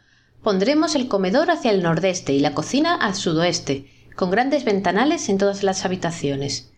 Pondremos 0.44 0.94
el 0.94 1.08
comedor 1.08 1.50
hacia 1.50 1.72
el 1.72 1.82
nordeste 1.82 2.34
y 2.34 2.40
la 2.40 2.54
cocina 2.54 2.94
al 2.94 3.16
sudoeste, 3.16 3.90
con 4.16 4.30
grandes 4.30 4.64
ventanales 4.64 5.28
en 5.30 5.40
todas 5.40 5.64
las 5.64 5.86
habitaciones. 5.86 6.72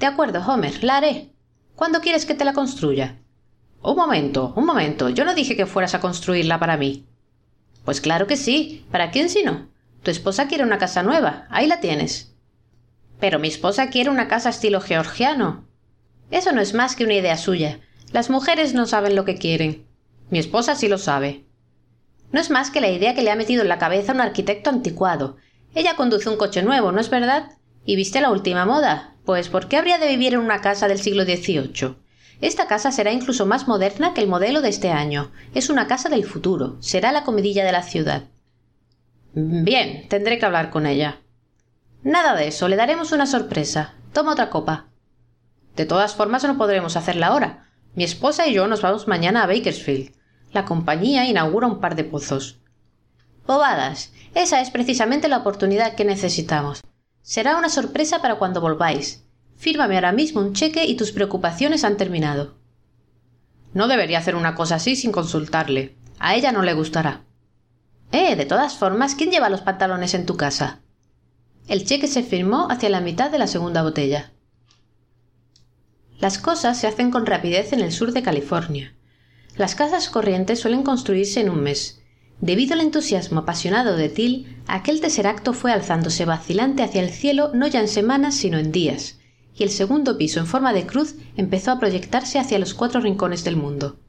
De 0.00 0.06
acuerdo, 0.06 0.40
Homer, 0.44 0.82
la 0.82 0.96
haré. 0.96 1.30
¿Cuándo 1.76 2.00
quieres 2.00 2.26
que 2.26 2.34
te 2.34 2.44
la 2.44 2.52
construya? 2.52 3.20
Un 3.80 3.94
momento, 3.94 4.52
un 4.56 4.66
momento. 4.66 5.08
Yo 5.08 5.24
no 5.24 5.36
dije 5.36 5.54
que 5.54 5.66
fueras 5.66 5.94
a 5.94 6.00
construirla 6.00 6.58
para 6.58 6.76
mí. 6.76 7.06
Pues 7.84 8.00
claro 8.00 8.26
que 8.26 8.36
sí. 8.36 8.84
¿Para 8.90 9.12
quién 9.12 9.28
si 9.28 9.44
no? 9.44 9.68
Tu 10.02 10.10
esposa 10.10 10.48
quiere 10.48 10.64
una 10.64 10.78
casa 10.78 11.04
nueva. 11.04 11.46
Ahí 11.48 11.68
la 11.68 11.78
tienes. 11.78 12.31
Pero 13.22 13.38
mi 13.38 13.46
esposa 13.46 13.88
quiere 13.88 14.10
una 14.10 14.26
casa 14.26 14.48
estilo 14.48 14.80
georgiano. 14.80 15.64
Eso 16.32 16.50
no 16.50 16.60
es 16.60 16.74
más 16.74 16.96
que 16.96 17.04
una 17.04 17.14
idea 17.14 17.36
suya. 17.36 17.78
Las 18.10 18.30
mujeres 18.30 18.74
no 18.74 18.84
saben 18.84 19.14
lo 19.14 19.24
que 19.24 19.36
quieren. 19.36 19.86
Mi 20.30 20.40
esposa 20.40 20.74
sí 20.74 20.88
lo 20.88 20.98
sabe. 20.98 21.44
No 22.32 22.40
es 22.40 22.50
más 22.50 22.72
que 22.72 22.80
la 22.80 22.90
idea 22.90 23.14
que 23.14 23.22
le 23.22 23.30
ha 23.30 23.36
metido 23.36 23.62
en 23.62 23.68
la 23.68 23.78
cabeza 23.78 24.12
un 24.12 24.20
arquitecto 24.20 24.70
anticuado, 24.70 25.36
ella 25.72 25.94
conduce 25.94 26.28
un 26.28 26.36
coche 26.36 26.64
nuevo, 26.64 26.90
¿no 26.90 27.00
es 27.00 27.10
verdad? 27.10 27.52
¿Y 27.84 27.94
viste 27.94 28.20
la 28.20 28.32
última 28.32 28.66
moda? 28.66 29.14
Pues 29.24 29.48
¿por 29.48 29.68
qué 29.68 29.76
habría 29.76 29.98
de 29.98 30.08
vivir 30.08 30.34
en 30.34 30.40
una 30.40 30.60
casa 30.60 30.88
del 30.88 30.98
siglo 30.98 31.22
XVIII? 31.22 31.94
Esta 32.40 32.66
casa 32.66 32.90
será 32.90 33.12
incluso 33.12 33.46
más 33.46 33.68
moderna 33.68 34.14
que 34.14 34.20
el 34.20 34.26
modelo 34.26 34.62
de 34.62 34.70
este 34.70 34.90
año. 34.90 35.30
Es 35.54 35.70
una 35.70 35.86
casa 35.86 36.08
del 36.08 36.24
futuro. 36.24 36.76
Será 36.80 37.12
la 37.12 37.22
comidilla 37.22 37.64
de 37.64 37.70
la 37.70 37.84
ciudad. 37.84 38.24
Bien, 39.32 40.08
tendré 40.08 40.40
que 40.40 40.44
hablar 40.44 40.70
con 40.70 40.86
ella. 40.86 41.21
Nada 42.02 42.34
de 42.34 42.48
eso, 42.48 42.68
le 42.68 42.76
daremos 42.76 43.12
una 43.12 43.26
sorpresa. 43.26 43.94
Toma 44.12 44.32
otra 44.32 44.50
copa. 44.50 44.86
De 45.76 45.86
todas 45.86 46.14
formas 46.14 46.42
no 46.44 46.58
podremos 46.58 46.96
hacerla 46.96 47.28
ahora. 47.28 47.68
Mi 47.94 48.04
esposa 48.04 48.46
y 48.48 48.54
yo 48.54 48.66
nos 48.66 48.82
vamos 48.82 49.06
mañana 49.06 49.42
a 49.42 49.46
Bakersfield. 49.46 50.12
La 50.52 50.64
compañía 50.64 51.26
inaugura 51.26 51.66
un 51.66 51.80
par 51.80 51.94
de 51.94 52.04
pozos. 52.04 52.60
Bobadas. 53.46 54.12
Esa 54.34 54.60
es 54.60 54.70
precisamente 54.70 55.28
la 55.28 55.38
oportunidad 55.38 55.94
que 55.94 56.04
necesitamos. 56.04 56.82
Será 57.22 57.56
una 57.56 57.68
sorpresa 57.68 58.20
para 58.20 58.36
cuando 58.36 58.60
volváis. 58.60 59.24
Fírmame 59.56 59.94
ahora 59.94 60.12
mismo 60.12 60.40
un 60.40 60.54
cheque 60.54 60.84
y 60.86 60.96
tus 60.96 61.12
preocupaciones 61.12 61.84
han 61.84 61.96
terminado. 61.96 62.54
No 63.74 63.86
debería 63.86 64.18
hacer 64.18 64.34
una 64.34 64.54
cosa 64.54 64.74
así 64.74 64.96
sin 64.96 65.12
consultarle. 65.12 65.96
A 66.18 66.34
ella 66.34 66.50
no 66.50 66.62
le 66.62 66.74
gustará. 66.74 67.22
Eh, 68.10 68.36
de 68.36 68.44
todas 68.44 68.74
formas, 68.74 69.14
¿quién 69.14 69.30
lleva 69.30 69.48
los 69.48 69.62
pantalones 69.62 70.14
en 70.14 70.26
tu 70.26 70.36
casa? 70.36 70.80
El 71.68 71.84
cheque 71.84 72.06
se 72.06 72.22
firmó 72.22 72.68
hacia 72.70 72.90
la 72.90 73.00
mitad 73.00 73.30
de 73.30 73.38
la 73.38 73.46
segunda 73.46 73.82
botella. 73.82 74.32
Las 76.18 76.38
cosas 76.38 76.78
se 76.78 76.86
hacen 76.86 77.10
con 77.10 77.26
rapidez 77.26 77.72
en 77.72 77.80
el 77.80 77.92
sur 77.92 78.12
de 78.12 78.22
California. 78.22 78.94
Las 79.56 79.74
casas 79.74 80.08
corrientes 80.08 80.60
suelen 80.60 80.82
construirse 80.82 81.40
en 81.40 81.50
un 81.50 81.62
mes, 81.62 82.02
Debido 82.42 82.74
al 82.74 82.80
entusiasmo 82.80 83.38
apasionado 83.38 83.96
de 83.96 84.08
Till, 84.08 84.60
aquel 84.66 85.00
tercer 85.00 85.28
acto 85.28 85.52
fue 85.52 85.70
alzándose 85.70 86.24
vacilante 86.24 86.82
hacia 86.82 87.00
el 87.00 87.10
cielo 87.10 87.52
no 87.54 87.68
ya 87.68 87.78
en 87.78 87.86
semanas 87.86 88.34
sino 88.34 88.58
en 88.58 88.72
días, 88.72 89.20
y 89.54 89.62
el 89.62 89.70
segundo 89.70 90.18
piso 90.18 90.40
en 90.40 90.48
forma 90.48 90.72
de 90.72 90.84
cruz 90.84 91.14
empezó 91.36 91.70
a 91.70 91.78
proyectarse 91.78 92.40
hacia 92.40 92.58
los 92.58 92.74
cuatro 92.74 93.00
rincones 93.00 93.44
del 93.44 93.54
mundo. 93.54 94.00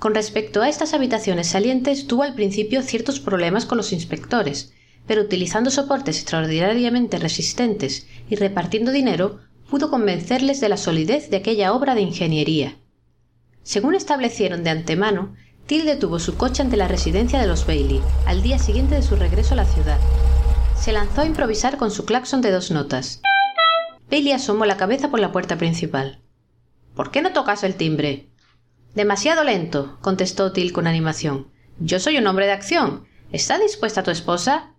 Con 0.00 0.12
respecto 0.12 0.60
a 0.60 0.68
estas 0.68 0.92
habitaciones 0.92 1.46
salientes, 1.46 2.08
tuvo 2.08 2.24
al 2.24 2.34
principio 2.34 2.82
ciertos 2.82 3.20
problemas 3.20 3.64
con 3.64 3.78
los 3.78 3.92
inspectores, 3.92 4.72
pero 5.06 5.22
utilizando 5.22 5.70
soportes 5.70 6.18
extraordinariamente 6.18 7.18
resistentes 7.18 8.06
y 8.28 8.36
repartiendo 8.36 8.92
dinero, 8.92 9.40
pudo 9.70 9.90
convencerles 9.90 10.60
de 10.60 10.68
la 10.68 10.76
solidez 10.76 11.30
de 11.30 11.38
aquella 11.38 11.72
obra 11.72 11.94
de 11.94 12.02
ingeniería. 12.02 12.76
Según 13.62 13.94
establecieron 13.94 14.64
de 14.64 14.70
antemano, 14.70 15.34
Till 15.66 15.84
detuvo 15.86 16.18
su 16.18 16.36
coche 16.36 16.62
ante 16.62 16.76
la 16.76 16.88
residencia 16.88 17.40
de 17.40 17.46
los 17.46 17.66
Bailey, 17.66 18.00
al 18.26 18.42
día 18.42 18.58
siguiente 18.58 18.96
de 18.96 19.02
su 19.02 19.16
regreso 19.16 19.54
a 19.54 19.56
la 19.56 19.64
ciudad. 19.64 19.98
Se 20.76 20.92
lanzó 20.92 21.20
a 21.20 21.26
improvisar 21.26 21.76
con 21.76 21.90
su 21.90 22.04
claxon 22.04 22.42
de 22.42 22.50
dos 22.50 22.70
notas. 22.70 23.22
Bailey 24.10 24.32
asomó 24.32 24.66
la 24.66 24.76
cabeza 24.76 25.10
por 25.10 25.20
la 25.20 25.32
puerta 25.32 25.56
principal. 25.56 26.20
¿Por 26.94 27.10
qué 27.10 27.22
no 27.22 27.32
tocas 27.32 27.62
el 27.62 27.76
timbre? 27.76 28.28
Demasiado 28.94 29.44
lento, 29.44 29.96
contestó 30.02 30.52
Till 30.52 30.72
con 30.72 30.86
animación. 30.86 31.48
Yo 31.78 31.98
soy 31.98 32.18
un 32.18 32.26
hombre 32.26 32.46
de 32.46 32.52
acción. 32.52 33.06
¿Está 33.30 33.58
dispuesta 33.58 34.02
tu 34.02 34.10
esposa? 34.10 34.71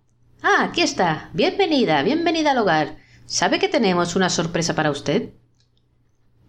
Ah, 0.46 0.64
aquí 0.64 0.82
está. 0.82 1.30
Bienvenida, 1.32 2.02
bienvenida 2.02 2.50
al 2.50 2.58
hogar. 2.58 2.98
¿Sabe 3.24 3.58
que 3.58 3.66
tenemos 3.66 4.14
una 4.14 4.28
sorpresa 4.28 4.74
para 4.74 4.90
usted? 4.90 5.30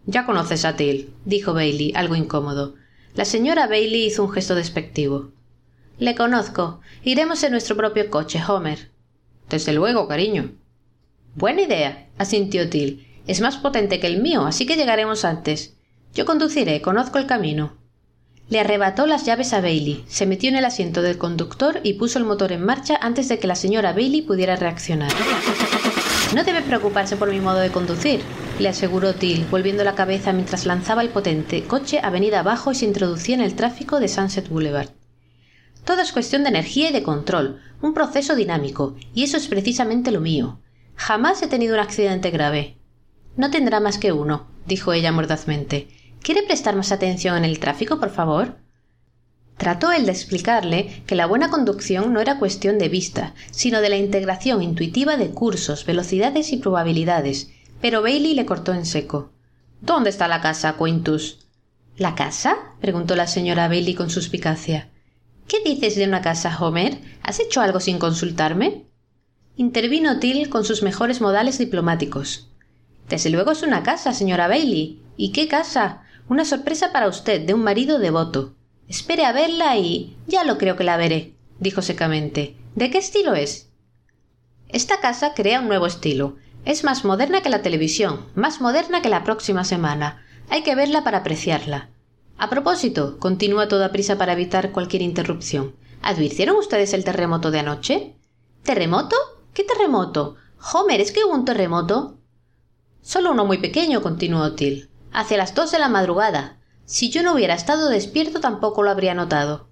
Ya 0.05 0.25
conoces 0.25 0.65
a 0.65 0.75
Till, 0.75 1.13
dijo 1.23 1.53
Bailey, 1.53 1.93
algo 1.95 2.17
incómodo. 2.17 2.75
La 3.13 3.23
señora 3.23 3.67
Bailey 3.67 4.07
hizo 4.07 4.21
un 4.25 4.31
gesto 4.33 4.53
despectivo. 4.53 5.31
Le 5.97 6.13
conozco. 6.13 6.81
Iremos 7.05 7.41
en 7.43 7.53
nuestro 7.53 7.77
propio 7.77 8.11
coche, 8.11 8.43
Homer. 8.45 8.91
Desde 9.47 9.71
luego, 9.71 10.09
cariño. 10.09 10.51
Buena 11.33 11.61
idea, 11.61 12.09
asintió 12.17 12.69
Till. 12.69 13.07
Es 13.27 13.39
más 13.39 13.55
potente 13.55 14.01
que 14.01 14.07
el 14.07 14.21
mío, 14.21 14.45
así 14.45 14.65
que 14.65 14.75
llegaremos 14.75 15.23
antes. 15.23 15.77
Yo 16.13 16.25
conduciré, 16.25 16.81
conozco 16.81 17.17
el 17.17 17.27
camino. 17.27 17.77
Le 18.47 18.59
arrebató 18.59 19.07
las 19.07 19.25
llaves 19.25 19.53
a 19.53 19.61
Bailey, 19.61 20.05
se 20.07 20.27
metió 20.27 20.49
en 20.49 20.55
el 20.55 20.65
asiento 20.65 21.01
del 21.01 21.17
conductor 21.17 21.79
y 21.81 21.93
puso 21.93 22.19
el 22.19 22.25
motor 22.25 22.51
en 22.51 22.63
marcha 22.63 22.95
antes 23.01 23.27
de 23.27 23.39
que 23.39 23.47
la 23.47 23.55
señora 23.55 23.93
Bailey 23.93 24.21
pudiera 24.21 24.55
reaccionar. 24.55 25.11
No 26.35 26.43
debe 26.43 26.61
preocuparse 26.61 27.17
por 27.17 27.31
mi 27.31 27.39
modo 27.39 27.57
de 27.57 27.71
conducir, 27.71 28.21
le 28.59 28.69
aseguró 28.69 29.15
Till, 29.15 29.45
volviendo 29.49 29.83
la 29.83 29.95
cabeza 29.95 30.31
mientras 30.31 30.65
lanzaba 30.65 31.01
el 31.01 31.09
potente 31.09 31.63
coche 31.63 31.99
avenida 32.03 32.41
abajo 32.41 32.71
y 32.71 32.75
se 32.75 32.85
introducía 32.85 33.35
en 33.35 33.41
el 33.41 33.55
tráfico 33.55 33.99
de 33.99 34.07
Sunset 34.07 34.47
Boulevard. 34.47 34.89
Todo 35.83 36.01
es 36.01 36.11
cuestión 36.11 36.43
de 36.43 36.49
energía 36.49 36.89
y 36.89 36.93
de 36.93 37.03
control, 37.03 37.61
un 37.81 37.93
proceso 37.93 38.35
dinámico, 38.35 38.95
y 39.13 39.23
eso 39.23 39.37
es 39.37 39.47
precisamente 39.47 40.11
lo 40.11 40.21
mío. 40.21 40.59
Jamás 40.95 41.41
he 41.41 41.47
tenido 41.47 41.73
un 41.73 41.79
accidente 41.79 42.29
grave. 42.31 42.77
No 43.37 43.49
tendrá 43.49 43.79
más 43.79 43.97
que 43.97 44.11
uno, 44.11 44.47
dijo 44.65 44.93
ella 44.93 45.11
mordazmente. 45.11 45.87
¿Quiere 46.25 46.41
prestar 46.41 46.75
más 46.75 46.91
atención 46.91 47.37
en 47.37 47.45
el 47.45 47.59
tráfico, 47.59 47.99
por 47.99 48.09
favor? 48.09 48.55
Trató 49.57 49.91
él 49.91 50.07
de 50.07 50.11
explicarle 50.11 51.03
que 51.05 51.13
la 51.13 51.27
buena 51.27 51.51
conducción 51.51 52.13
no 52.13 52.19
era 52.19 52.39
cuestión 52.39 52.79
de 52.79 52.89
vista, 52.89 53.35
sino 53.51 53.79
de 53.79 53.89
la 53.89 53.97
integración 53.97 54.63
intuitiva 54.63 55.17
de 55.17 55.29
cursos, 55.29 55.85
velocidades 55.85 56.51
y 56.51 56.57
probabilidades, 56.57 57.51
pero 57.79 58.01
Bailey 58.01 58.33
le 58.33 58.47
cortó 58.47 58.73
en 58.73 58.87
seco. 58.87 59.33
¿Dónde 59.81 60.09
está 60.09 60.27
la 60.27 60.41
casa, 60.41 60.75
Quintus? 60.79 61.45
¿La 61.95 62.15
casa? 62.15 62.57
preguntó 62.81 63.15
la 63.15 63.27
señora 63.27 63.67
Bailey 63.67 63.93
con 63.93 64.09
suspicacia. 64.09 64.89
¿Qué 65.47 65.57
dices 65.63 65.95
de 65.95 66.05
una 66.05 66.23
casa, 66.23 66.57
Homer? 66.59 66.97
¿Has 67.21 67.39
hecho 67.39 67.61
algo 67.61 67.79
sin 67.79 67.99
consultarme? 67.99 68.87
Intervino 69.57 70.17
Till 70.17 70.49
con 70.49 70.65
sus 70.65 70.81
mejores 70.81 71.21
modales 71.21 71.59
diplomáticos. 71.59 72.49
Desde 73.09 73.29
luego 73.29 73.51
es 73.51 73.61
una 73.61 73.83
casa, 73.83 74.11
señora 74.11 74.47
Bailey. 74.47 75.03
¿Y 75.17 75.31
qué 75.31 75.47
casa? 75.47 76.01
Una 76.27 76.43
sorpresa 76.43 76.91
para 76.91 77.07
usted 77.07 77.45
de 77.45 77.53
un 77.53 77.63
marido 77.63 77.99
devoto. 77.99 78.55
Espere 78.87 79.25
a 79.25 79.31
verla 79.31 79.77
y. 79.77 80.17
ya 80.25 80.43
lo 80.43 80.57
creo 80.57 80.75
que 80.75 80.83
la 80.83 80.97
veré, 80.97 81.35
dijo 81.59 81.83
secamente. 81.83 82.55
¿De 82.73 82.89
qué 82.89 82.97
estilo 82.97 83.35
es? 83.35 83.69
Esta 84.67 84.99
casa 84.99 85.35
crea 85.35 85.59
un 85.59 85.67
nuevo 85.67 85.85
estilo. 85.85 86.37
Es 86.65 86.83
más 86.83 87.05
moderna 87.05 87.41
que 87.41 87.49
la 87.49 87.61
televisión, 87.61 88.25
más 88.33 88.59
moderna 88.59 89.03
que 89.03 89.09
la 89.09 89.23
próxima 89.23 89.63
semana. 89.63 90.25
Hay 90.49 90.63
que 90.63 90.73
verla 90.73 91.03
para 91.03 91.19
apreciarla. 91.19 91.89
A 92.39 92.49
propósito, 92.49 93.19
continúa 93.19 93.67
toda 93.67 93.91
prisa 93.91 94.17
para 94.17 94.33
evitar 94.33 94.71
cualquier 94.71 95.03
interrupción. 95.03 95.75
¿Advirtieron 96.01 96.55
ustedes 96.55 96.95
el 96.95 97.03
terremoto 97.03 97.51
de 97.51 97.59
anoche? 97.59 98.15
¿Terremoto? 98.63 99.15
¿Qué 99.53 99.63
terremoto? 99.63 100.37
Homer, 100.73 101.01
¿es 101.01 101.11
que 101.11 101.23
hubo 101.23 101.35
un 101.35 101.45
terremoto? 101.45 102.17
Solo 103.03 103.31
uno 103.31 103.45
muy 103.45 103.59
pequeño, 103.59 104.01
continuó 104.01 104.53
Till 104.53 104.89
hacia 105.15 105.37
las 105.37 105.55
dos 105.55 105.71
de 105.71 105.79
la 105.79 105.89
madrugada. 105.89 106.57
Si 106.85 107.09
yo 107.09 107.23
no 107.23 107.33
hubiera 107.33 107.55
estado 107.55 107.89
despierto 107.89 108.39
tampoco 108.39 108.83
lo 108.83 108.91
habría 108.91 109.13
notado. 109.13 109.69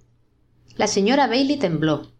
La 0.76 0.86
señora 0.86 1.26
Bailey 1.26 1.58
tembló. 1.58 2.10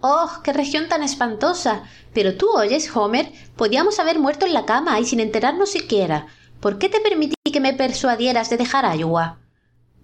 ¡Oh, 0.00 0.30
qué 0.44 0.52
región 0.52 0.88
tan 0.88 1.02
espantosa! 1.02 1.84
Pero 2.14 2.36
tú 2.36 2.48
oyes, 2.54 2.94
Homer, 2.94 3.32
podíamos 3.56 3.98
haber 3.98 4.18
muerto 4.18 4.46
en 4.46 4.54
la 4.54 4.64
cama 4.64 4.98
y 5.00 5.04
sin 5.04 5.20
enterarnos 5.20 5.70
siquiera. 5.70 6.26
¿Por 6.60 6.78
qué 6.78 6.88
te 6.88 7.00
permití 7.00 7.34
que 7.52 7.60
me 7.60 7.74
persuadieras 7.74 8.50
de 8.50 8.56
dejar 8.56 8.96
Iowa? 8.96 9.40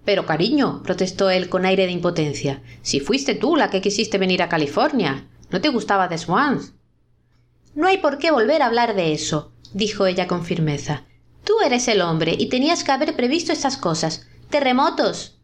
Pero, 0.05 0.27
cariño, 0.27 0.83
protestó 0.83 1.31
él 1.31 1.49
con 1.49 1.67
aire 1.67 1.87
de 1.87 1.93
impotencia, 1.93 2.63
si 2.83 3.01
fuiste 3.01 3.35
tú 3.35 3.57
la 3.57 3.71
que 3.71 3.81
quisiste 3.81 4.19
venir 4.19 4.43
a 4.43 4.49
California. 4.49 5.27
¿No 5.51 5.61
te 5.61 5.69
gustaba 5.69 6.09
The 6.09 6.19
Swans? 6.19 6.75
No 7.75 7.87
hay 7.87 7.99
por 7.99 8.19
qué 8.19 8.31
volver 8.31 8.63
a 8.63 8.67
hablar 8.67 8.95
de 8.95 9.13
eso, 9.13 9.53
dijo 9.73 10.07
ella 10.07 10.27
con 10.27 10.45
firmeza. 10.45 11.05
Tú 11.47 11.61
eres 11.65 11.87
el 11.87 12.01
hombre 12.01 12.35
y 12.37 12.49
tenías 12.49 12.83
que 12.83 12.91
haber 12.91 13.15
previsto 13.15 13.53
estas 13.53 13.77
cosas. 13.77 14.27
Terremotos. 14.51 15.39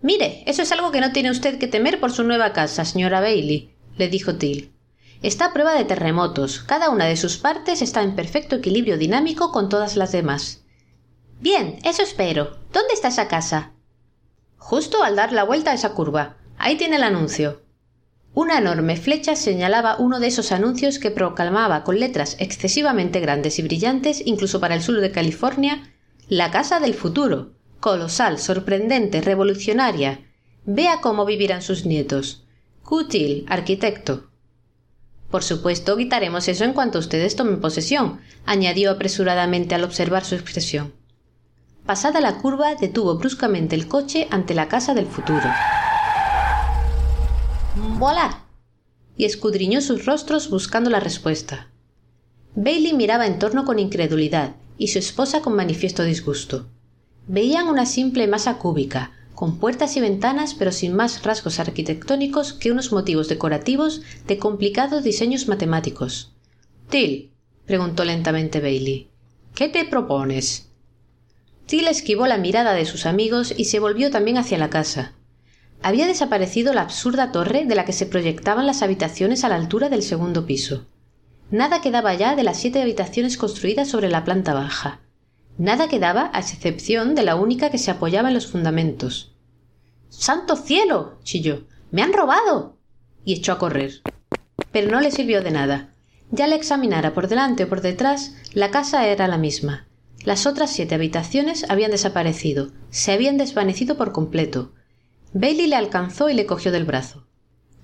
Mire, 0.00 0.44
eso 0.46 0.62
es 0.62 0.70
algo 0.70 0.92
que 0.92 1.00
no 1.00 1.10
tiene 1.10 1.32
usted 1.32 1.58
que 1.58 1.66
temer 1.66 1.98
por 1.98 2.12
su 2.12 2.22
nueva 2.22 2.52
casa, 2.52 2.84
señora 2.84 3.20
Bailey, 3.20 3.74
le 3.96 4.06
dijo 4.06 4.36
Till. 4.36 4.72
Está 5.20 5.46
a 5.46 5.52
prueba 5.52 5.74
de 5.74 5.84
terremotos. 5.84 6.60
Cada 6.60 6.88
una 6.88 7.06
de 7.06 7.16
sus 7.16 7.36
partes 7.36 7.82
está 7.82 8.04
en 8.04 8.14
perfecto 8.14 8.54
equilibrio 8.54 8.96
dinámico 8.96 9.50
con 9.50 9.68
todas 9.68 9.96
las 9.96 10.12
demás. 10.12 10.62
Bien, 11.40 11.80
eso 11.82 12.02
espero. 12.02 12.58
¿Dónde 12.72 12.94
está 12.94 13.08
esa 13.08 13.26
casa? 13.26 13.72
Justo 14.56 15.02
al 15.02 15.16
dar 15.16 15.32
la 15.32 15.42
vuelta 15.42 15.72
a 15.72 15.74
esa 15.74 15.94
curva. 15.94 16.36
Ahí 16.58 16.76
tiene 16.76 16.94
el 16.94 17.02
anuncio. 17.02 17.61
Una 18.34 18.58
enorme 18.58 18.96
flecha 18.96 19.36
señalaba 19.36 19.96
uno 19.98 20.18
de 20.18 20.28
esos 20.28 20.52
anuncios 20.52 20.98
que 20.98 21.10
proclamaba 21.10 21.84
con 21.84 22.00
letras 22.00 22.36
excesivamente 22.38 23.20
grandes 23.20 23.58
y 23.58 23.62
brillantes, 23.62 24.22
incluso 24.24 24.58
para 24.58 24.74
el 24.74 24.82
sur 24.82 25.00
de 25.00 25.10
California, 25.10 25.92
la 26.28 26.50
casa 26.50 26.80
del 26.80 26.94
futuro, 26.94 27.52
colosal, 27.80 28.38
sorprendente, 28.38 29.20
revolucionaria. 29.20 30.20
Vea 30.64 31.00
cómo 31.02 31.26
vivirán 31.26 31.60
sus 31.60 31.84
nietos. 31.84 32.46
Cutil, 32.82 33.44
arquitecto. 33.50 34.30
Por 35.30 35.42
supuesto, 35.42 35.96
quitaremos 35.98 36.48
eso 36.48 36.64
en 36.64 36.72
cuanto 36.72 36.98
ustedes 36.98 37.36
tomen 37.36 37.60
posesión, 37.60 38.20
añadió 38.46 38.92
apresuradamente 38.92 39.74
al 39.74 39.84
observar 39.84 40.24
su 40.24 40.36
expresión. 40.36 40.94
Pasada 41.84 42.20
la 42.20 42.38
curva, 42.38 42.76
detuvo 42.76 43.18
bruscamente 43.18 43.74
el 43.74 43.88
coche 43.88 44.26
ante 44.30 44.54
la 44.54 44.68
casa 44.68 44.94
del 44.94 45.06
futuro. 45.06 45.50
¡Voilà! 47.74 48.42
y 49.16 49.24
escudriñó 49.24 49.80
sus 49.80 50.04
rostros 50.06 50.50
buscando 50.50 50.90
la 50.90 51.00
respuesta. 51.00 51.68
Bailey 52.54 52.92
miraba 52.92 53.26
en 53.26 53.38
torno 53.38 53.64
con 53.64 53.78
incredulidad 53.78 54.56
y 54.78 54.88
su 54.88 54.98
esposa 54.98 55.40
con 55.42 55.54
manifiesto 55.54 56.02
disgusto. 56.02 56.66
Veían 57.26 57.68
una 57.68 57.86
simple 57.86 58.26
masa 58.26 58.58
cúbica, 58.58 59.12
con 59.34 59.58
puertas 59.58 59.96
y 59.96 60.00
ventanas 60.00 60.54
pero 60.54 60.72
sin 60.72 60.94
más 60.94 61.22
rasgos 61.22 61.60
arquitectónicos 61.60 62.52
que 62.52 62.72
unos 62.72 62.92
motivos 62.92 63.28
decorativos 63.28 64.02
de 64.26 64.38
complicados 64.38 65.04
diseños 65.04 65.48
matemáticos. 65.48 66.32
Till, 66.88 67.30
preguntó 67.64 68.04
lentamente 68.04 68.60
Bailey, 68.60 69.08
¿qué 69.54 69.68
te 69.68 69.84
propones? 69.84 70.68
Till 71.66 71.88
esquivó 71.88 72.26
la 72.26 72.38
mirada 72.38 72.74
de 72.74 72.84
sus 72.84 73.06
amigos 73.06 73.54
y 73.56 73.66
se 73.66 73.78
volvió 73.78 74.10
también 74.10 74.36
hacia 74.36 74.58
la 74.58 74.68
casa 74.68 75.14
había 75.82 76.06
desaparecido 76.06 76.72
la 76.72 76.82
absurda 76.82 77.32
torre 77.32 77.64
de 77.64 77.74
la 77.74 77.84
que 77.84 77.92
se 77.92 78.06
proyectaban 78.06 78.66
las 78.66 78.82
habitaciones 78.82 79.44
a 79.44 79.48
la 79.48 79.56
altura 79.56 79.88
del 79.88 80.02
segundo 80.02 80.46
piso. 80.46 80.86
Nada 81.50 81.80
quedaba 81.80 82.14
ya 82.14 82.34
de 82.34 82.42
las 82.44 82.58
siete 82.58 82.80
habitaciones 82.80 83.36
construidas 83.36 83.88
sobre 83.88 84.08
la 84.08 84.24
planta 84.24 84.54
baja. 84.54 85.00
Nada 85.58 85.88
quedaba 85.88 86.30
a 86.32 86.40
excepción 86.40 87.14
de 87.14 87.22
la 87.22 87.36
única 87.36 87.70
que 87.70 87.78
se 87.78 87.90
apoyaba 87.90 88.28
en 88.28 88.34
los 88.34 88.46
fundamentos. 88.46 89.34
¡Santo 90.08 90.56
cielo! 90.56 91.18
chilló. 91.22 91.66
¡Me 91.90 92.02
han 92.02 92.12
robado! 92.12 92.78
y 93.24 93.34
echó 93.34 93.52
a 93.52 93.58
correr. 93.58 94.02
Pero 94.72 94.90
no 94.90 95.00
le 95.00 95.10
sirvió 95.10 95.42
de 95.42 95.50
nada. 95.50 95.94
Ya 96.30 96.46
le 96.46 96.56
examinara 96.56 97.12
por 97.12 97.28
delante 97.28 97.64
o 97.64 97.68
por 97.68 97.82
detrás, 97.82 98.34
la 98.54 98.70
casa 98.70 99.06
era 99.06 99.28
la 99.28 99.36
misma. 99.36 99.86
Las 100.24 100.46
otras 100.46 100.70
siete 100.70 100.94
habitaciones 100.94 101.66
habían 101.68 101.90
desaparecido, 101.90 102.70
se 102.90 103.12
habían 103.12 103.36
desvanecido 103.36 103.96
por 103.96 104.12
completo, 104.12 104.72
Bailey 105.34 105.66
le 105.66 105.76
alcanzó 105.76 106.28
y 106.28 106.34
le 106.34 106.44
cogió 106.44 106.70
del 106.72 106.84
brazo. 106.84 107.26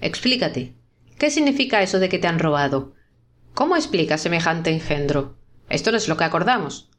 Explícate. 0.00 0.74
¿Qué 1.18 1.30
significa 1.30 1.82
eso 1.82 1.98
de 1.98 2.11
que 2.11 2.18
te 2.18 2.28
han 2.28 2.38
robado? 2.38 2.92
¿Cómo 3.54 3.74
explica 3.74 4.18
semejante 4.18 4.70
engendro? 4.70 5.38
Esto 5.70 5.90
no 5.90 5.96
es 5.96 6.08
lo 6.08 6.16
que 6.18 6.24
acordamos. 6.24 6.90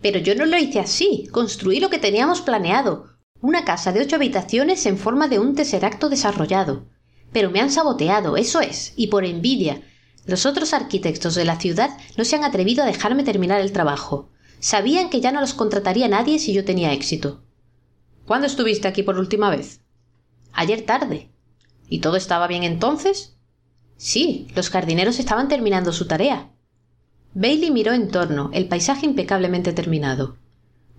Pero 0.00 0.20
yo 0.20 0.36
no 0.36 0.46
lo 0.46 0.56
hice 0.56 0.78
así. 0.78 1.28
Construí 1.32 1.80
lo 1.80 1.90
que 1.90 1.98
teníamos 1.98 2.42
planeado. 2.42 3.16
Una 3.40 3.64
casa 3.64 3.90
de 3.90 4.02
ocho 4.02 4.16
habitaciones 4.16 4.86
en 4.86 4.98
forma 4.98 5.26
de 5.26 5.40
un 5.40 5.56
tesseracto 5.56 6.08
desarrollado. 6.08 6.86
Pero 7.32 7.50
me 7.50 7.60
han 7.60 7.72
saboteado, 7.72 8.36
eso 8.36 8.60
es, 8.60 8.92
y 8.94 9.08
por 9.08 9.24
envidia. 9.24 9.82
Los 10.26 10.46
otros 10.46 10.72
arquitectos 10.72 11.34
de 11.34 11.44
la 11.44 11.58
ciudad 11.58 11.90
no 12.16 12.24
se 12.24 12.36
han 12.36 12.44
atrevido 12.44 12.84
a 12.84 12.86
dejarme 12.86 13.24
terminar 13.24 13.60
el 13.60 13.72
trabajo. 13.72 14.30
Sabían 14.60 15.10
que 15.10 15.20
ya 15.20 15.32
no 15.32 15.40
los 15.40 15.54
contrataría 15.54 16.06
nadie 16.06 16.38
si 16.38 16.52
yo 16.52 16.64
tenía 16.64 16.92
éxito. 16.92 17.42
¿Cuándo 18.26 18.46
estuviste 18.46 18.88
aquí 18.88 19.02
por 19.02 19.18
última 19.18 19.50
vez? 19.50 19.80
Ayer 20.52 20.82
tarde. 20.82 21.28
¿Y 21.88 22.00
todo 22.00 22.16
estaba 22.16 22.46
bien 22.46 22.62
entonces? 22.62 23.36
Sí, 23.96 24.48
los 24.54 24.70
jardineros 24.70 25.18
estaban 25.18 25.48
terminando 25.48 25.92
su 25.92 26.06
tarea. 26.06 26.50
Bailey 27.34 27.70
miró 27.70 27.92
en 27.92 28.10
torno, 28.10 28.50
el 28.54 28.68
paisaje 28.68 29.06
impecablemente 29.06 29.72
terminado. 29.72 30.36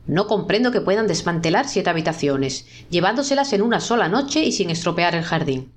No 0.06 0.28
comprendo 0.28 0.72
que 0.72 0.82
puedan 0.82 1.08
desmantelar 1.08 1.68
siete 1.68 1.90
habitaciones, 1.90 2.68
llevándoselas 2.90 3.54
en 3.54 3.64
una 3.64 3.80
sola 3.80 4.08
noche 4.08 4.44
y 4.44 4.52
sin 4.52 4.70
estropear 4.70 5.16
el 5.16 5.24
jardín. 5.24 5.72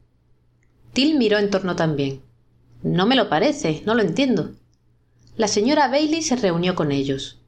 Till 0.92 1.16
miró 1.16 1.38
en 1.38 1.50
torno 1.50 1.76
también. 1.76 2.22
No 2.82 3.06
me 3.06 3.16
lo 3.16 3.28
parece, 3.28 3.82
no 3.86 3.94
lo 3.94 4.02
entiendo. 4.02 4.52
La 5.36 5.48
señora 5.48 5.88
Bailey 5.88 6.22
se 6.22 6.36
reunió 6.36 6.74
con 6.74 6.92
ellos. 6.92 7.40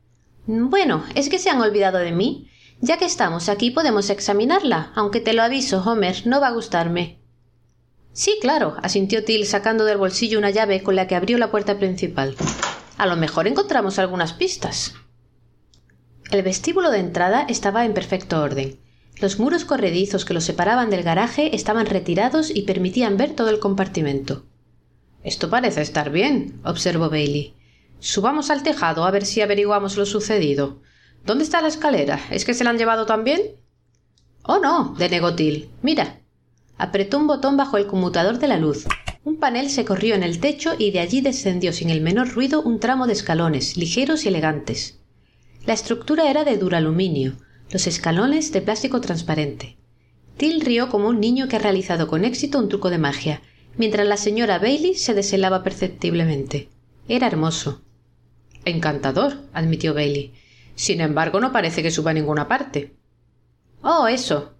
Bueno, 0.47 1.05
¿es 1.15 1.29
que 1.29 1.39
se 1.39 1.51
han 1.51 1.61
olvidado 1.61 1.99
de 1.99 2.13
mí? 2.13 2.50
Ya 2.81 2.97
que 2.97 3.05
estamos 3.05 3.49
aquí 3.49 3.71
podemos 3.71 4.09
examinarla, 4.09 4.93
aunque 4.95 5.21
te 5.21 5.35
lo 5.35 5.43
aviso, 5.43 5.83
Homer, 5.83 6.27
no 6.27 6.41
va 6.41 6.49
a 6.49 6.53
gustarme. 6.53 7.21
Sí, 8.13 8.39
claro, 8.41 8.77
asintió 8.83 9.25
Till 9.25 9.47
sacando 9.47 9.85
del 9.85 9.99
bolsillo 9.99 10.39
una 10.39 10.51
llave 10.51 10.83
con 10.83 10.97
la 10.97 11.07
que 11.07 11.15
abrió 11.15 11.37
la 11.37 11.51
puerta 11.51 11.79
principal. 11.79 12.37
A 12.97 13.07
lo 13.07 13.17
mejor 13.17 13.47
encontramos 13.47 13.99
algunas 13.99 14.33
pistas. 14.33 14.95
El 16.31 16.43
vestíbulo 16.43 16.91
de 16.91 17.01
entrada 17.01 17.45
estaba 17.49 17.85
en 17.85 17.93
perfecto 17.93 18.41
orden. 18.41 18.81
Los 19.21 19.39
muros 19.39 19.65
corredizos 19.67 20.25
que 20.25 20.33
lo 20.33 20.41
separaban 20.41 20.89
del 20.89 21.03
garaje 21.03 21.55
estaban 21.55 21.87
retirados 21.87 22.51
y 22.55 22.63
permitían 22.63 23.19
ver 23.19 23.35
todo 23.35 23.51
el 23.51 23.59
compartimento. 23.59 24.47
Esto 25.23 25.51
parece 25.51 25.83
estar 25.83 26.11
bien, 26.11 26.61
observó 26.65 27.11
Bailey. 27.11 27.55
Subamos 27.99 28.49
al 28.49 28.63
tejado 28.63 29.05
a 29.05 29.11
ver 29.11 29.27
si 29.27 29.43
averiguamos 29.43 29.99
lo 29.99 30.07
sucedido. 30.07 30.81
¿Dónde 31.25 31.45
está 31.45 31.61
la 31.61 31.69
escalera? 31.69 32.21
¿Es 32.31 32.45
que 32.45 32.55
se 32.55 32.65
la 32.65 32.71
han 32.71 32.79
llevado 32.79 33.07
también? 33.07 33.41
Oh, 34.43 34.59
no, 34.59 34.95
denegó 34.99 35.35
Till. 35.35 35.71
Mira, 35.83 36.21
apretó 36.79 37.19
un 37.19 37.27
botón 37.27 37.57
bajo 37.57 37.77
el 37.77 37.87
conmutador 37.87 38.39
de 38.39 38.49
la 38.49 38.57
luz. 38.57 38.87
Un 39.23 39.37
panel 39.37 39.69
se 39.69 39.85
corrió 39.85 40.15
en 40.15 40.23
el 40.23 40.41
techo 40.41 40.73
y 40.79 40.93
de 40.93 41.01
allí 41.01 41.21
descendió 41.21 41.73
sin 41.73 41.91
el 41.91 42.01
menor 42.01 42.31
ruido 42.31 42.63
un 42.63 42.81
tramo 42.81 43.07
de 43.07 43.13
escalones, 43.13 43.77
ligeros 43.77 44.25
y 44.25 44.29
elegantes. 44.29 44.99
La 45.67 45.75
estructura 45.75 46.31
era 46.31 46.45
de 46.45 46.57
duraluminio, 46.57 47.35
los 47.71 47.87
escalones 47.87 48.51
de 48.51 48.63
plástico 48.63 49.01
transparente. 49.03 49.77
Till 50.39 50.63
rió 50.63 50.89
como 50.89 51.09
un 51.09 51.21
niño 51.21 51.49
que 51.49 51.57
ha 51.57 51.59
realizado 51.61 52.09
con 52.09 52.25
éxito 52.25 52.59
un 52.59 52.71
truco 52.71 52.89
de 52.89 52.97
magia, 52.97 53.43
mientras 53.77 54.07
la 54.07 54.17
señora 54.17 54.59
Bailey 54.59 54.95
se 54.95 55.13
deshelaba 55.13 55.63
perceptiblemente. 55.63 56.71
Era 57.09 57.27
hermoso. 57.27 57.83
Encantador, 58.65 59.35
admitió 59.53 59.93
Bailey. 59.93 60.33
Sin 60.75 61.01
embargo, 61.01 61.41
no 61.41 61.53
parece 61.53 61.83
que 61.83 61.91
suba 61.91 62.11
a 62.11 62.15
ninguna 62.15 62.49
parte. 62.49 62.95
Oh, 63.83 64.07
eso. 64.07 64.55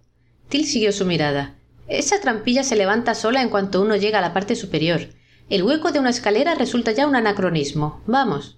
Till 0.49 0.65
siguió 0.65 0.91
su 0.91 1.05
mirada. 1.05 1.55
Esa 1.87 2.21
trampilla 2.21 2.63
se 2.63 2.75
levanta 2.75 3.15
sola 3.15 3.41
en 3.41 3.49
cuanto 3.49 3.81
uno 3.81 3.95
llega 3.95 4.19
a 4.19 4.21
la 4.21 4.33
parte 4.33 4.55
superior. 4.55 5.09
El 5.49 5.63
hueco 5.63 5.91
de 5.91 5.99
una 5.99 6.09
escalera 6.09 6.55
resulta 6.55 6.91
ya 6.91 7.07
un 7.07 7.15
anacronismo. 7.15 8.01
Vamos. 8.07 8.57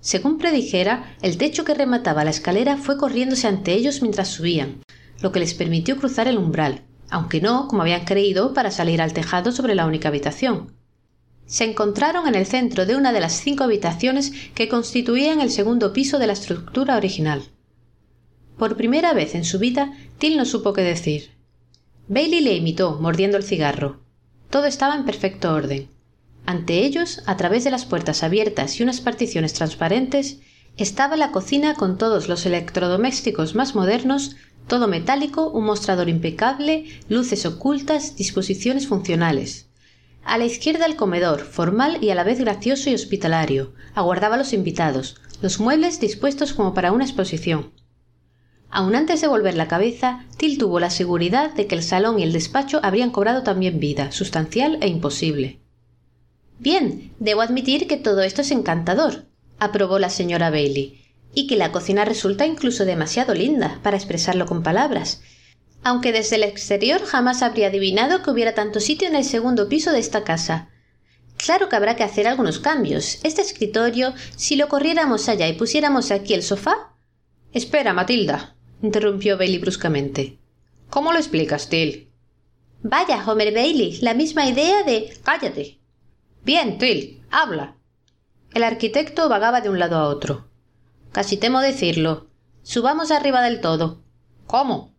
Según 0.00 0.38
predijera, 0.38 1.16
el 1.22 1.36
techo 1.38 1.64
que 1.64 1.74
remataba 1.74 2.24
la 2.24 2.30
escalera 2.30 2.76
fue 2.76 2.96
corriéndose 2.96 3.48
ante 3.48 3.72
ellos 3.72 4.00
mientras 4.00 4.28
subían, 4.28 4.82
lo 5.20 5.32
que 5.32 5.40
les 5.40 5.54
permitió 5.54 5.96
cruzar 5.96 6.28
el 6.28 6.38
umbral, 6.38 6.84
aunque 7.10 7.40
no, 7.40 7.66
como 7.66 7.82
habían 7.82 8.04
creído, 8.04 8.54
para 8.54 8.70
salir 8.70 9.02
al 9.02 9.12
tejado 9.12 9.50
sobre 9.50 9.74
la 9.74 9.86
única 9.86 10.08
habitación. 10.08 10.77
Se 11.48 11.64
encontraron 11.64 12.28
en 12.28 12.34
el 12.34 12.44
centro 12.44 12.84
de 12.84 12.94
una 12.94 13.10
de 13.10 13.20
las 13.20 13.40
cinco 13.40 13.64
habitaciones 13.64 14.32
que 14.54 14.68
constituían 14.68 15.40
el 15.40 15.50
segundo 15.50 15.94
piso 15.94 16.18
de 16.18 16.26
la 16.26 16.34
estructura 16.34 16.98
original. 16.98 17.42
Por 18.58 18.76
primera 18.76 19.14
vez 19.14 19.34
en 19.34 19.46
su 19.46 19.58
vida, 19.58 19.96
Till 20.18 20.36
no 20.36 20.44
supo 20.44 20.74
qué 20.74 20.82
decir. 20.82 21.30
Bailey 22.06 22.42
le 22.42 22.54
imitó, 22.54 22.98
mordiendo 23.00 23.38
el 23.38 23.44
cigarro. 23.44 24.00
Todo 24.50 24.66
estaba 24.66 24.94
en 24.94 25.06
perfecto 25.06 25.54
orden. 25.54 25.88
Ante 26.44 26.84
ellos, 26.84 27.22
a 27.24 27.38
través 27.38 27.64
de 27.64 27.70
las 27.70 27.86
puertas 27.86 28.22
abiertas 28.22 28.78
y 28.78 28.82
unas 28.82 29.00
particiones 29.00 29.54
transparentes, 29.54 30.40
estaba 30.76 31.16
la 31.16 31.32
cocina 31.32 31.74
con 31.74 31.96
todos 31.96 32.28
los 32.28 32.44
electrodomésticos 32.44 33.54
más 33.54 33.74
modernos, 33.74 34.36
todo 34.66 34.86
metálico, 34.86 35.48
un 35.48 35.64
mostrador 35.64 36.10
impecable, 36.10 36.84
luces 37.08 37.46
ocultas, 37.46 38.16
disposiciones 38.16 38.86
funcionales. 38.86 39.67
A 40.24 40.38
la 40.38 40.44
izquierda 40.44 40.86
el 40.86 40.96
comedor, 40.96 41.40
formal 41.40 41.98
y 42.02 42.10
a 42.10 42.14
la 42.14 42.24
vez 42.24 42.38
gracioso 42.38 42.90
y 42.90 42.94
hospitalario, 42.94 43.72
aguardaba 43.94 44.34
a 44.34 44.38
los 44.38 44.52
invitados, 44.52 45.20
los 45.40 45.60
muebles 45.60 46.00
dispuestos 46.00 46.52
como 46.52 46.74
para 46.74 46.92
una 46.92 47.04
exposición. 47.04 47.72
Aun 48.70 48.94
antes 48.94 49.20
de 49.20 49.28
volver 49.28 49.54
la 49.54 49.68
cabeza, 49.68 50.26
Till 50.36 50.58
tuvo 50.58 50.80
la 50.80 50.90
seguridad 50.90 51.54
de 51.54 51.66
que 51.66 51.74
el 51.74 51.82
salón 51.82 52.18
y 52.18 52.22
el 52.22 52.32
despacho 52.32 52.80
habrían 52.82 53.10
cobrado 53.10 53.42
también 53.42 53.80
vida, 53.80 54.12
sustancial 54.12 54.78
e 54.82 54.88
imposible. 54.88 55.60
Bien, 56.58 57.12
debo 57.18 57.40
admitir 57.40 57.86
que 57.86 57.96
todo 57.96 58.22
esto 58.22 58.42
es 58.42 58.50
encantador, 58.50 59.26
aprobó 59.58 59.98
la 59.98 60.10
señora 60.10 60.50
Bailey, 60.50 61.00
y 61.34 61.46
que 61.46 61.56
la 61.56 61.72
cocina 61.72 62.04
resulta 62.04 62.46
incluso 62.46 62.84
demasiado 62.84 63.32
linda 63.32 63.78
para 63.82 63.96
expresarlo 63.96 64.44
con 64.46 64.62
palabras, 64.62 65.22
aunque 65.82 66.12
desde 66.12 66.36
el 66.36 66.44
exterior 66.44 67.02
jamás 67.04 67.42
habría 67.42 67.68
adivinado 67.68 68.22
que 68.22 68.30
hubiera 68.30 68.54
tanto 68.54 68.80
sitio 68.80 69.08
en 69.08 69.14
el 69.14 69.24
segundo 69.24 69.68
piso 69.68 69.92
de 69.92 69.98
esta 70.00 70.24
casa. 70.24 70.70
Claro 71.36 71.68
que 71.68 71.76
habrá 71.76 71.96
que 71.96 72.02
hacer 72.02 72.26
algunos 72.26 72.58
cambios. 72.58 73.20
Este 73.22 73.42
escritorio, 73.42 74.12
si 74.36 74.56
lo 74.56 74.68
corriéramos 74.68 75.28
allá 75.28 75.48
y 75.48 75.52
pusiéramos 75.52 76.10
aquí 76.10 76.34
el 76.34 76.42
sofá. 76.42 76.94
Espera, 77.52 77.94
Matilda, 77.94 78.56
interrumpió 78.82 79.38
Bailey 79.38 79.58
bruscamente. 79.58 80.38
¿Cómo 80.90 81.12
lo 81.12 81.18
explicas, 81.18 81.68
Till? 81.68 82.10
Vaya, 82.82 83.24
Homer 83.24 83.54
Bailey, 83.54 83.98
la 84.00 84.14
misma 84.14 84.48
idea 84.48 84.82
de. 84.82 85.16
Cállate. 85.22 85.78
Bien, 86.44 86.78
Till, 86.78 87.22
habla. 87.30 87.76
El 88.52 88.64
arquitecto 88.64 89.28
vagaba 89.28 89.60
de 89.60 89.68
un 89.68 89.78
lado 89.78 89.96
a 89.96 90.08
otro. 90.08 90.48
Casi 91.12 91.36
temo 91.36 91.60
decirlo. 91.60 92.28
Subamos 92.62 93.10
arriba 93.10 93.42
del 93.42 93.60
todo. 93.60 94.02
¿Cómo? 94.46 94.94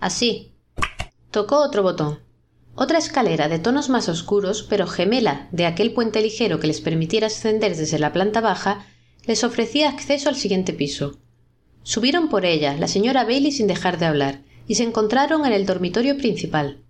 Así. 0.00 0.52
Tocó 1.30 1.58
otro 1.58 1.82
botón. 1.82 2.20
Otra 2.76 2.98
escalera 2.98 3.48
de 3.48 3.58
tonos 3.58 3.88
más 3.88 4.08
oscuros, 4.08 4.66
pero 4.68 4.86
gemela 4.86 5.48
de 5.52 5.66
aquel 5.66 5.92
puente 5.92 6.20
ligero 6.20 6.58
que 6.58 6.66
les 6.66 6.80
permitiera 6.80 7.28
ascender 7.28 7.76
desde 7.76 7.98
la 7.98 8.12
planta 8.12 8.40
baja, 8.40 8.86
les 9.26 9.44
ofrecía 9.44 9.88
acceso 9.88 10.28
al 10.28 10.36
siguiente 10.36 10.72
piso. 10.72 11.18
Subieron 11.84 12.28
por 12.28 12.44
ella, 12.44 12.76
la 12.76 12.88
señora 12.88 13.24
Bailey 13.24 13.52
sin 13.52 13.66
dejar 13.66 13.98
de 13.98 14.06
hablar, 14.06 14.40
y 14.66 14.74
se 14.74 14.82
encontraron 14.82 15.46
en 15.46 15.52
el 15.52 15.66
dormitorio 15.66 16.16
principal. 16.16 16.82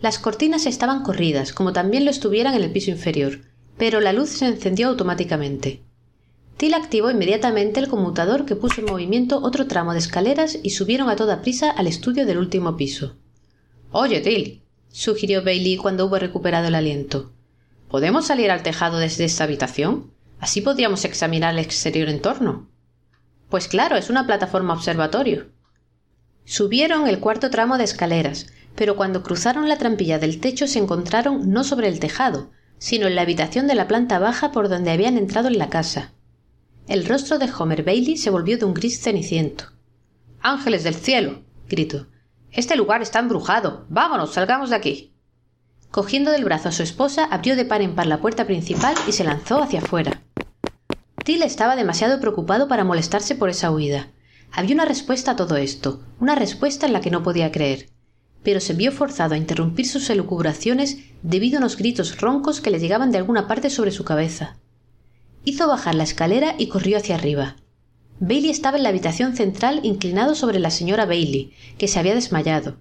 Las 0.00 0.18
cortinas 0.18 0.66
estaban 0.66 1.02
corridas, 1.02 1.52
como 1.52 1.72
también 1.72 2.04
lo 2.04 2.10
estuvieran 2.10 2.54
en 2.54 2.62
el 2.62 2.72
piso 2.72 2.90
inferior, 2.90 3.40
pero 3.78 4.00
la 4.00 4.12
luz 4.12 4.28
se 4.30 4.46
encendió 4.46 4.88
automáticamente. 4.88 5.82
Till 6.56 6.74
activó 6.74 7.10
inmediatamente 7.10 7.80
el 7.80 7.88
conmutador 7.88 8.46
que 8.46 8.54
puso 8.54 8.80
en 8.80 8.86
movimiento 8.86 9.40
otro 9.42 9.66
tramo 9.66 9.92
de 9.92 9.98
escaleras 9.98 10.58
y 10.62 10.70
subieron 10.70 11.10
a 11.10 11.16
toda 11.16 11.42
prisa 11.42 11.70
al 11.70 11.86
estudio 11.86 12.26
del 12.26 12.38
último 12.38 12.76
piso. 12.76 13.16
Oye, 13.90 14.20
Till, 14.20 14.62
sugirió 14.88 15.42
Bailey 15.42 15.76
cuando 15.76 16.06
hubo 16.06 16.18
recuperado 16.18 16.68
el 16.68 16.74
aliento. 16.74 17.32
¿Podemos 17.88 18.26
salir 18.26 18.50
al 18.50 18.62
tejado 18.62 18.98
desde 18.98 19.24
esta 19.24 19.44
habitación? 19.44 20.12
Así 20.38 20.60
podríamos 20.60 21.04
examinar 21.04 21.54
el 21.54 21.60
exterior 21.60 22.08
en 22.08 22.20
torno. 22.20 22.68
Pues 23.48 23.68
claro, 23.68 23.96
es 23.96 24.10
una 24.10 24.26
plataforma 24.26 24.74
observatorio. 24.74 25.46
Subieron 26.44 27.08
el 27.08 27.20
cuarto 27.20 27.50
tramo 27.50 27.78
de 27.78 27.84
escaleras, 27.84 28.46
pero 28.76 28.96
cuando 28.96 29.22
cruzaron 29.22 29.68
la 29.68 29.78
trampilla 29.78 30.18
del 30.18 30.40
techo 30.40 30.66
se 30.66 30.78
encontraron 30.78 31.50
no 31.50 31.64
sobre 31.64 31.88
el 31.88 32.00
tejado, 32.00 32.50
sino 32.78 33.06
en 33.06 33.14
la 33.14 33.22
habitación 33.22 33.66
de 33.66 33.74
la 33.74 33.88
planta 33.88 34.18
baja 34.18 34.52
por 34.52 34.68
donde 34.68 34.90
habían 34.90 35.16
entrado 35.16 35.48
en 35.48 35.58
la 35.58 35.68
casa. 35.68 36.12
El 36.86 37.06
rostro 37.06 37.38
de 37.38 37.50
Homer 37.50 37.82
Bailey 37.82 38.18
se 38.18 38.28
volvió 38.28 38.58
de 38.58 38.66
un 38.66 38.74
gris 38.74 39.00
ceniciento. 39.00 39.72
Ángeles 40.42 40.84
del 40.84 40.94
cielo. 40.94 41.42
gritó. 41.66 42.08
Este 42.52 42.76
lugar 42.76 43.00
está 43.00 43.20
embrujado. 43.20 43.86
Vámonos, 43.88 44.34
salgamos 44.34 44.68
de 44.68 44.76
aquí. 44.76 45.14
Cogiendo 45.90 46.30
del 46.30 46.44
brazo 46.44 46.68
a 46.68 46.72
su 46.72 46.82
esposa, 46.82 47.24
abrió 47.24 47.56
de 47.56 47.64
par 47.64 47.80
en 47.80 47.94
par 47.94 48.06
la 48.06 48.20
puerta 48.20 48.46
principal 48.46 48.94
y 49.08 49.12
se 49.12 49.24
lanzó 49.24 49.62
hacia 49.62 49.78
afuera. 49.80 50.20
Till 51.24 51.42
estaba 51.42 51.74
demasiado 51.74 52.20
preocupado 52.20 52.68
para 52.68 52.84
molestarse 52.84 53.34
por 53.34 53.48
esa 53.48 53.70
huida. 53.70 54.10
Había 54.52 54.74
una 54.74 54.84
respuesta 54.84 55.30
a 55.30 55.36
todo 55.36 55.56
esto, 55.56 56.02
una 56.20 56.34
respuesta 56.34 56.84
en 56.84 56.92
la 56.92 57.00
que 57.00 57.10
no 57.10 57.22
podía 57.22 57.50
creer, 57.50 57.88
pero 58.42 58.60
se 58.60 58.74
vio 58.74 58.92
forzado 58.92 59.34
a 59.34 59.38
interrumpir 59.38 59.88
sus 59.88 60.10
elucubraciones 60.10 60.98
debido 61.22 61.56
a 61.56 61.60
unos 61.60 61.78
gritos 61.78 62.20
roncos 62.20 62.60
que 62.60 62.70
le 62.70 62.78
llegaban 62.78 63.10
de 63.10 63.16
alguna 63.16 63.48
parte 63.48 63.70
sobre 63.70 63.90
su 63.90 64.04
cabeza. 64.04 64.58
Hizo 65.44 65.68
bajar 65.68 65.94
la 65.94 66.04
escalera 66.04 66.54
y 66.58 66.68
corrió 66.68 66.96
hacia 66.96 67.16
arriba. 67.16 67.56
Bailey 68.20 68.50
estaba 68.50 68.76
en 68.76 68.84
la 68.84 68.88
habitación 68.88 69.36
central 69.36 69.80
inclinado 69.82 70.34
sobre 70.34 70.58
la 70.58 70.70
señora 70.70 71.04
Bailey, 71.04 71.52
que 71.76 71.88
se 71.88 71.98
había 71.98 72.14
desmayado. 72.14 72.76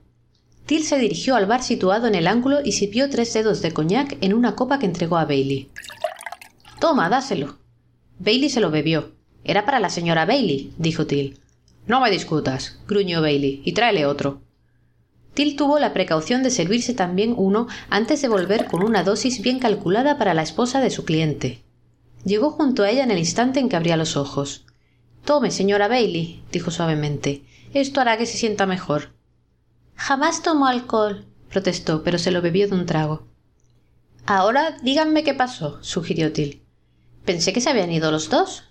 Till 0.65 0.83
se 0.83 0.97
dirigió 0.97 1.35
al 1.35 1.45
bar 1.45 1.61
situado 1.61 2.07
en 2.07 2.15
el 2.15 2.27
ángulo 2.27 2.59
y 2.63 2.71
sirvió 2.71 3.09
tres 3.09 3.33
dedos 3.33 3.61
de 3.61 3.73
coñac 3.73 4.17
en 4.21 4.33
una 4.33 4.55
copa 4.55 4.79
que 4.79 4.85
entregó 4.85 5.17
a 5.17 5.25
Bailey. 5.25 5.69
Toma, 6.79 7.09
dáselo. 7.09 7.57
Bailey 8.19 8.49
se 8.49 8.61
lo 8.61 8.71
bebió. 8.71 9.11
Era 9.43 9.65
para 9.65 9.81
la 9.81 9.89
señora 9.89 10.25
Bailey, 10.25 10.71
dijo 10.77 11.05
Till. 11.05 11.39
No 11.85 11.99
me 11.99 12.09
discutas, 12.09 12.79
gruñó 12.87 13.21
Bailey, 13.21 13.61
y 13.65 13.73
tráele 13.73 14.05
otro. 14.05 14.41
Till 15.33 15.57
tuvo 15.57 15.79
la 15.79 15.93
precaución 15.93 16.43
de 16.43 16.51
servirse 16.51 16.93
también 16.93 17.33
uno 17.35 17.67
antes 17.89 18.21
de 18.21 18.29
volver 18.29 18.67
con 18.67 18.83
una 18.83 19.03
dosis 19.03 19.41
bien 19.41 19.59
calculada 19.59 20.17
para 20.17 20.33
la 20.33 20.43
esposa 20.43 20.79
de 20.79 20.91
su 20.91 21.03
cliente. 21.03 21.62
Llegó 22.25 22.51
junto 22.51 22.83
a 22.83 22.89
ella 22.89 23.03
en 23.03 23.11
el 23.11 23.17
instante 23.17 23.59
en 23.59 23.69
que 23.69 23.75
abría 23.75 23.97
los 23.97 24.15
ojos. 24.15 24.65
Tome, 25.25 25.51
señora 25.51 25.87
Bailey, 25.87 26.43
dijo 26.51 26.71
suavemente. 26.71 27.45
Esto 27.73 28.01
hará 28.01 28.17
que 28.17 28.25
se 28.25 28.37
sienta 28.37 28.65
mejor. 28.65 29.13
Jamás 29.95 30.41
tomó 30.41 30.67
alcohol, 30.67 31.25
protestó, 31.49 32.03
pero 32.03 32.17
se 32.17 32.31
lo 32.31 32.41
bebió 32.41 32.67
de 32.67 32.75
un 32.75 32.85
trago. 32.85 33.27
Ahora 34.25 34.77
díganme 34.81 35.23
qué 35.23 35.33
pasó, 35.33 35.83
sugirió 35.83 36.31
Till. 36.31 36.63
Pensé 37.25 37.53
que 37.53 37.61
se 37.61 37.69
habían 37.69 37.91
ido 37.91 38.11
los 38.11 38.29
dos. 38.29 38.63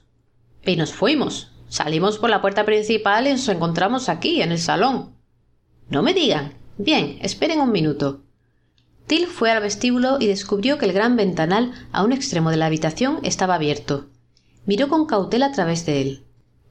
Y 0.65 0.77
nos 0.77 0.93
fuimos. 0.93 1.53
Salimos 1.69 2.19
por 2.19 2.31
la 2.31 2.41
puerta 2.41 2.65
principal 2.65 3.27
y 3.27 3.33
nos 3.33 3.49
encontramos 3.49 4.09
aquí, 4.09 4.43
en 4.43 4.53
el 4.53 4.59
salón. 4.59 5.17
No 5.89 6.03
me 6.03 6.15
digan. 6.15 6.55
Bien, 6.79 7.19
esperen 7.23 7.61
un 7.61 7.73
minuto. 7.73 8.22
Till 9.07 9.27
fue 9.27 9.51
al 9.51 9.63
vestíbulo 9.63 10.17
y 10.21 10.27
descubrió 10.27 10.79
que 10.79 10.87
el 10.87 10.93
gran 10.93 11.17
ventanal 11.17 11.73
a 11.93 12.03
un 12.03 12.13
extremo 12.13 12.51
de 12.51 12.57
la 12.57 12.67
habitación 12.67 13.19
estaba 13.23 13.57
abierto. 13.57 14.09
Miró 14.65 14.89
con 14.89 15.07
cautela 15.07 15.47
a 15.47 15.53
través 15.53 15.85
de 15.87 16.01
él. 16.01 16.25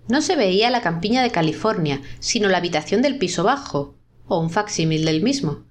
No 0.08 0.22
se 0.22 0.36
veía 0.36 0.70
la 0.70 0.82
campiña 0.82 1.22
de 1.22 1.32
California, 1.32 2.02
sino 2.20 2.50
la 2.50 2.58
habitación 2.58 3.02
del 3.02 3.18
piso 3.18 3.44
bajo, 3.44 3.96
o 4.28 4.40
un 4.40 4.50
facsímil 4.50 5.06
del 5.06 5.22
mismo. 5.22 5.64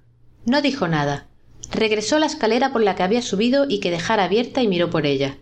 No 0.45 0.61
dijo 0.61 0.87
nada. 0.87 1.27
Regresó 1.71 2.17
a 2.17 2.19
la 2.19 2.25
escalera 2.25 2.71
por 2.71 2.81
la 2.81 2.95
que 2.95 3.03
había 3.03 3.21
subido 3.21 3.65
y 3.67 3.79
que 3.79 3.91
dejara 3.91 4.25
abierta 4.25 4.61
y 4.61 4.67
miró 4.67 4.89
por 4.89 5.05
ella. 5.05 5.37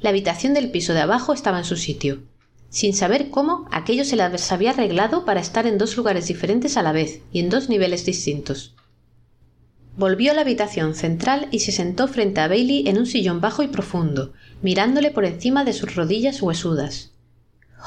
La 0.00 0.10
habitación 0.10 0.54
del 0.54 0.70
piso 0.70 0.94
de 0.94 1.00
abajo 1.00 1.32
estaba 1.32 1.58
en 1.58 1.64
su 1.64 1.76
sitio. 1.76 2.22
Sin 2.70 2.94
saber 2.94 3.30
cómo, 3.30 3.66
aquello 3.72 4.04
se 4.04 4.16
las 4.16 4.52
había 4.52 4.70
arreglado 4.70 5.24
para 5.24 5.40
estar 5.40 5.66
en 5.66 5.78
dos 5.78 5.96
lugares 5.96 6.28
diferentes 6.28 6.76
a 6.76 6.82
la 6.82 6.92
vez 6.92 7.22
y 7.32 7.40
en 7.40 7.48
dos 7.48 7.68
niveles 7.68 8.04
distintos. 8.04 8.74
Volvió 9.98 10.30
a 10.30 10.34
la 10.34 10.42
habitación 10.42 10.94
central 10.94 11.48
y 11.50 11.58
se 11.58 11.72
sentó 11.72 12.06
frente 12.06 12.40
a 12.40 12.46
Bailey 12.46 12.86
en 12.86 12.98
un 12.98 13.06
sillón 13.06 13.40
bajo 13.40 13.64
y 13.64 13.66
profundo, 13.66 14.32
mirándole 14.62 15.10
por 15.10 15.24
encima 15.24 15.64
de 15.64 15.72
sus 15.72 15.96
rodillas 15.96 16.40
huesudas. 16.40 17.10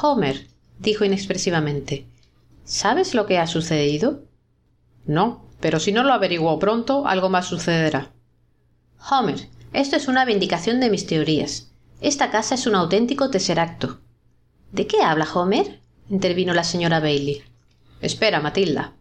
Homer, 0.01 0.47
dijo 0.77 1.05
inexpresivamente, 1.05 2.05
¿sabes 2.65 3.15
lo 3.15 3.27
que 3.27 3.37
ha 3.37 3.47
sucedido? 3.47 4.25
No, 5.05 5.45
pero 5.61 5.79
si 5.79 5.93
no 5.93 6.03
lo 6.03 6.11
averiguo 6.11 6.59
pronto, 6.59 7.07
algo 7.07 7.29
más 7.29 7.45
sucederá. 7.45 8.11
Homer, 9.09 9.47
esto 9.71 9.95
es 9.95 10.09
una 10.09 10.25
vindicación 10.25 10.81
de 10.81 10.89
mis 10.89 11.07
teorías. 11.07 11.71
Esta 12.01 12.29
casa 12.29 12.55
es 12.55 12.67
un 12.67 12.75
auténtico 12.75 13.29
tesseracto. 13.29 14.01
¿De 14.73 14.85
qué 14.85 15.01
habla 15.01 15.29
Homer? 15.33 15.79
intervino 16.09 16.53
la 16.53 16.65
señora 16.65 16.99
Bailey. 16.99 17.41
Espera, 18.01 18.41
Matilda. 18.41 18.95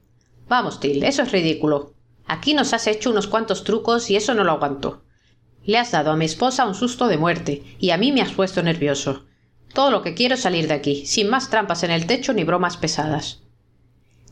Vamos, 0.48 0.78
Till, 0.78 1.02
eso 1.02 1.22
es 1.22 1.32
ridículo. 1.32 1.94
Aquí 2.30 2.54
nos 2.54 2.72
has 2.74 2.86
hecho 2.86 3.10
unos 3.10 3.26
cuantos 3.26 3.64
trucos 3.64 4.08
y 4.08 4.14
eso 4.14 4.34
no 4.34 4.44
lo 4.44 4.52
aguanto. 4.52 5.02
Le 5.64 5.78
has 5.78 5.90
dado 5.90 6.12
a 6.12 6.16
mi 6.16 6.26
esposa 6.26 6.64
un 6.64 6.76
susto 6.76 7.08
de 7.08 7.18
muerte 7.18 7.64
y 7.80 7.90
a 7.90 7.96
mí 7.96 8.12
me 8.12 8.22
has 8.22 8.30
puesto 8.30 8.62
nervioso. 8.62 9.24
Todo 9.74 9.90
lo 9.90 10.02
que 10.02 10.14
quiero 10.14 10.36
es 10.36 10.42
salir 10.42 10.68
de 10.68 10.74
aquí, 10.74 11.06
sin 11.06 11.28
más 11.28 11.50
trampas 11.50 11.82
en 11.82 11.90
el 11.90 12.06
techo 12.06 12.32
ni 12.32 12.44
bromas 12.44 12.76
pesadas. 12.76 13.40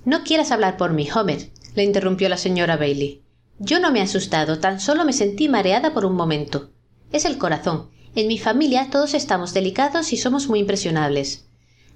No 0.05 0.23
quieras 0.23 0.53
hablar 0.53 0.77
por 0.77 0.93
mí, 0.93 1.09
Homer, 1.11 1.51
le 1.75 1.83
interrumpió 1.83 2.29
la 2.29 2.37
señora 2.37 2.77
Bailey. 2.77 3.25
Yo 3.59 3.81
no 3.81 3.91
me 3.91 3.99
he 3.99 4.03
asustado, 4.03 4.61
tan 4.61 4.79
solo 4.79 5.05
me 5.05 5.13
sentí 5.13 5.49
mareada 5.49 5.93
por 5.93 6.05
un 6.05 6.15
momento. 6.15 6.71
Es 7.11 7.25
el 7.25 7.37
corazón. 7.37 7.91
En 8.15 8.29
mi 8.29 8.39
familia 8.39 8.91
todos 8.93 9.13
estamos 9.13 9.55
delicados 9.55 10.13
y 10.13 10.19
somos 10.19 10.47
muy 10.47 10.61
impresionables. 10.61 11.49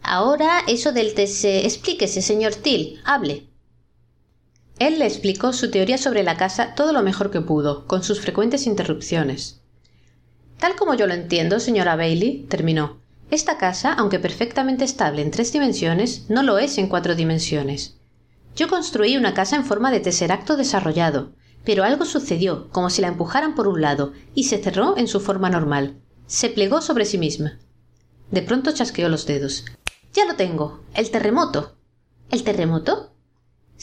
Ahora 0.02 0.64
eso 0.66 0.90
del 0.90 1.14
tese. 1.14 1.64
Explíquese, 1.64 2.22
señor 2.22 2.56
Till. 2.56 3.00
Hable. 3.04 3.51
Él 4.78 4.98
le 4.98 5.06
explicó 5.06 5.52
su 5.52 5.70
teoría 5.70 5.98
sobre 5.98 6.22
la 6.22 6.36
casa 6.36 6.74
todo 6.74 6.92
lo 6.92 7.02
mejor 7.02 7.30
que 7.30 7.40
pudo, 7.40 7.86
con 7.86 8.02
sus 8.02 8.20
frecuentes 8.20 8.66
interrupciones. 8.66 9.60
Tal 10.58 10.76
como 10.76 10.94
yo 10.94 11.06
lo 11.06 11.14
entiendo, 11.14 11.60
señora 11.60 11.96
Bailey, 11.96 12.46
terminó, 12.48 13.02
esta 13.32 13.56
casa, 13.56 13.94
aunque 13.94 14.18
perfectamente 14.18 14.84
estable 14.84 15.22
en 15.22 15.30
tres 15.30 15.52
dimensiones, 15.54 16.28
no 16.28 16.42
lo 16.42 16.58
es 16.58 16.76
en 16.76 16.86
cuatro 16.88 17.14
dimensiones. 17.14 17.96
Yo 18.54 18.68
construí 18.68 19.16
una 19.16 19.32
casa 19.32 19.56
en 19.56 19.64
forma 19.64 19.90
de 19.90 20.00
tesseracto 20.00 20.58
desarrollado, 20.58 21.32
pero 21.64 21.82
algo 21.82 22.04
sucedió, 22.04 22.68
como 22.70 22.90
si 22.90 23.00
la 23.00 23.08
empujaran 23.08 23.54
por 23.54 23.68
un 23.68 23.80
lado, 23.80 24.12
y 24.34 24.44
se 24.44 24.58
cerró 24.58 24.98
en 24.98 25.08
su 25.08 25.18
forma 25.18 25.48
normal. 25.48 25.96
Se 26.26 26.50
plegó 26.50 26.82
sobre 26.82 27.06
sí 27.06 27.16
misma. 27.16 27.58
De 28.30 28.42
pronto 28.42 28.72
chasqueó 28.72 29.08
los 29.08 29.24
dedos. 29.24 29.64
Ya 30.12 30.26
lo 30.26 30.36
tengo. 30.36 30.80
El 30.94 31.10
terremoto. 31.10 31.74
¿El 32.30 32.42
terremoto? 32.42 33.11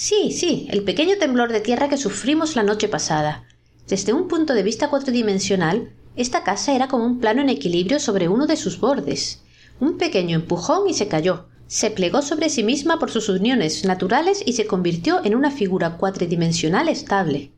Sí, 0.01 0.31
sí, 0.31 0.65
el 0.71 0.83
pequeño 0.83 1.17
temblor 1.17 1.51
de 1.51 1.59
tierra 1.59 1.89
que 1.89 1.97
sufrimos 1.97 2.55
la 2.55 2.63
noche 2.63 2.87
pasada. 2.87 3.43
Desde 3.85 4.13
un 4.13 4.29
punto 4.29 4.53
de 4.53 4.63
vista 4.63 4.89
cuatridimensional, 4.89 5.91
esta 6.15 6.45
casa 6.45 6.73
era 6.73 6.87
como 6.87 7.03
un 7.03 7.19
plano 7.19 7.41
en 7.41 7.49
equilibrio 7.49 7.99
sobre 7.99 8.29
uno 8.29 8.47
de 8.47 8.55
sus 8.55 8.79
bordes. 8.79 9.41
Un 9.81 9.97
pequeño 9.97 10.37
empujón 10.37 10.87
y 10.87 10.93
se 10.93 11.09
cayó, 11.09 11.47
se 11.67 11.91
plegó 11.91 12.21
sobre 12.21 12.49
sí 12.49 12.63
misma 12.63 12.97
por 12.97 13.11
sus 13.11 13.27
uniones 13.27 13.83
naturales 13.83 14.41
y 14.45 14.53
se 14.53 14.67
convirtió 14.67 15.19
en 15.25 15.35
una 15.35 15.51
figura 15.51 15.97
cuatridimensional 15.97 16.87
estable. 16.87 17.51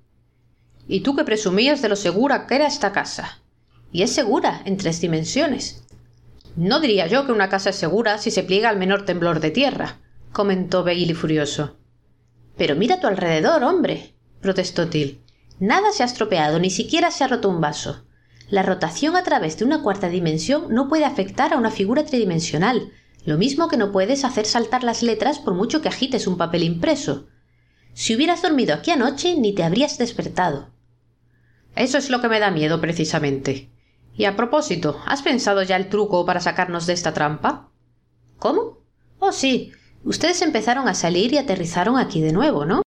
¿Y 0.87 1.01
tú 1.01 1.15
qué 1.15 1.23
presumías 1.23 1.83
de 1.83 1.89
lo 1.89 1.95
segura 1.95 2.47
que 2.47 2.55
era 2.55 2.65
esta 2.65 2.91
casa? 2.91 3.39
Y 3.91 4.01
es 4.01 4.13
segura, 4.13 4.63
en 4.65 4.77
tres 4.77 4.99
dimensiones. 4.99 5.83
No 6.55 6.79
diría 6.79 7.05
yo 7.05 7.27
que 7.27 7.33
una 7.33 7.49
casa 7.49 7.69
es 7.69 7.75
segura 7.75 8.17
si 8.17 8.31
se 8.31 8.41
pliega 8.41 8.69
al 8.69 8.77
menor 8.77 9.05
temblor 9.05 9.41
de 9.41 9.51
tierra, 9.51 9.99
comentó 10.31 10.83
Bailey 10.83 11.13
furioso. 11.13 11.77
Pero 12.61 12.75
mira 12.75 12.97
a 12.97 12.99
tu 12.99 13.07
alrededor, 13.07 13.63
hombre, 13.63 14.13
protestó 14.39 14.87
Till. 14.87 15.23
Nada 15.59 15.91
se 15.91 16.03
ha 16.03 16.05
estropeado, 16.05 16.59
ni 16.59 16.69
siquiera 16.69 17.09
se 17.09 17.23
ha 17.23 17.27
roto 17.27 17.49
un 17.49 17.59
vaso. 17.59 18.05
La 18.51 18.61
rotación 18.61 19.15
a 19.15 19.23
través 19.23 19.57
de 19.57 19.65
una 19.65 19.81
cuarta 19.81 20.09
dimensión 20.09 20.67
no 20.69 20.87
puede 20.87 21.05
afectar 21.05 21.53
a 21.53 21.57
una 21.57 21.71
figura 21.71 22.05
tridimensional, 22.05 22.91
lo 23.25 23.39
mismo 23.39 23.67
que 23.67 23.77
no 23.77 23.91
puedes 23.91 24.23
hacer 24.23 24.45
saltar 24.45 24.83
las 24.83 25.01
letras 25.01 25.39
por 25.39 25.55
mucho 25.55 25.81
que 25.81 25.87
agites 25.87 26.27
un 26.27 26.37
papel 26.37 26.61
impreso. 26.61 27.29
Si 27.93 28.15
hubieras 28.15 28.43
dormido 28.43 28.75
aquí 28.75 28.91
anoche 28.91 29.35
ni 29.37 29.55
te 29.55 29.63
habrías 29.63 29.97
despertado. 29.97 30.69
Eso 31.75 31.97
es 31.97 32.11
lo 32.11 32.21
que 32.21 32.29
me 32.29 32.39
da 32.39 32.51
miedo 32.51 32.79
precisamente. 32.79 33.71
Y 34.13 34.25
a 34.25 34.35
propósito, 34.35 35.01
¿has 35.07 35.23
pensado 35.23 35.63
ya 35.63 35.77
el 35.77 35.89
truco 35.89 36.27
para 36.27 36.41
sacarnos 36.41 36.85
de 36.85 36.93
esta 36.93 37.11
trampa? 37.11 37.71
¿Cómo? 38.37 38.77
Oh, 39.17 39.31
sí. 39.31 39.71
Ustedes 40.03 40.41
empezaron 40.41 40.87
a 40.87 40.93
salir 40.93 41.33
y 41.33 41.37
aterrizaron 41.37 41.97
aquí 41.97 42.21
de 42.21 42.33
nuevo, 42.33 42.65
¿no? 42.65 42.81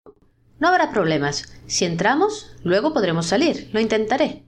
No 0.58 0.68
habrá 0.68 0.90
problemas. 0.90 1.52
Si 1.66 1.84
entramos, 1.84 2.56
luego 2.62 2.92
podremos 2.92 3.26
salir. 3.26 3.70
Lo 3.72 3.80
intentaré. 3.80 4.44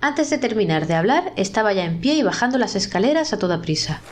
Antes 0.00 0.30
de 0.30 0.38
terminar 0.38 0.86
de 0.86 0.94
hablar, 0.94 1.32
estaba 1.36 1.72
ya 1.72 1.84
en 1.84 2.00
pie 2.00 2.14
y 2.14 2.22
bajando 2.22 2.58
las 2.58 2.76
escaleras 2.76 3.32
a 3.32 3.38
toda 3.38 3.62
prisa. 3.62 4.02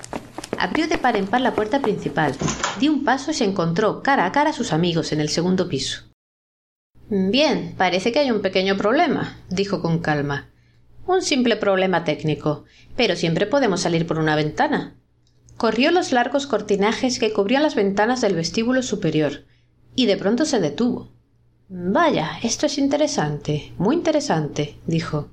Abrió 0.59 0.88
de 0.88 0.98
par 0.98 1.16
en 1.16 1.27
par 1.27 1.40
la 1.40 1.55
puerta 1.55 1.81
principal, 1.81 2.35
dio 2.81 2.92
un 2.92 3.05
paso 3.05 3.31
y 3.31 3.35
se 3.35 3.44
encontró 3.44 4.03
cara 4.03 4.24
a 4.24 4.33
cara 4.33 4.50
a 4.50 4.55
sus 4.55 4.72
amigos 4.72 5.12
en 5.12 5.20
el 5.20 5.29
segundo 5.29 5.68
piso. 5.68 6.05
Bien, 7.11 7.74
parece 7.77 8.12
que 8.12 8.20
hay 8.20 8.31
un 8.31 8.40
pequeño 8.40 8.77
problema, 8.77 9.37
dijo 9.50 9.83
con 9.83 9.98
calma. 9.98 10.50
Un 11.07 11.20
simple 11.20 11.57
problema 11.57 12.03
técnico, 12.03 12.64
pero 12.96 13.14
siempre 13.14 13.46
podemos 13.46 13.83
salir 13.83 14.07
por 14.07 14.18
una 14.18 14.37
ventana. 14.37 14.96
Corrió 15.56 15.90
los 15.90 16.12
largos 16.12 16.46
cortinajes 16.46 17.18
que 17.18 17.32
cubrían 17.32 17.62
las 17.62 17.74
ventanas 17.74 18.20
del 18.20 18.34
vestíbulo 18.34 18.82
superior, 18.82 19.44
y 19.94 20.06
de 20.06 20.16
pronto 20.16 20.44
se 20.44 20.60
detuvo. 20.60 21.12
Vaya, 21.68 22.38
esto 22.42 22.66
es 22.66 22.78
interesante, 22.78 23.72
muy 23.78 23.96
interesante, 23.96 24.78
dijo. 24.86 25.30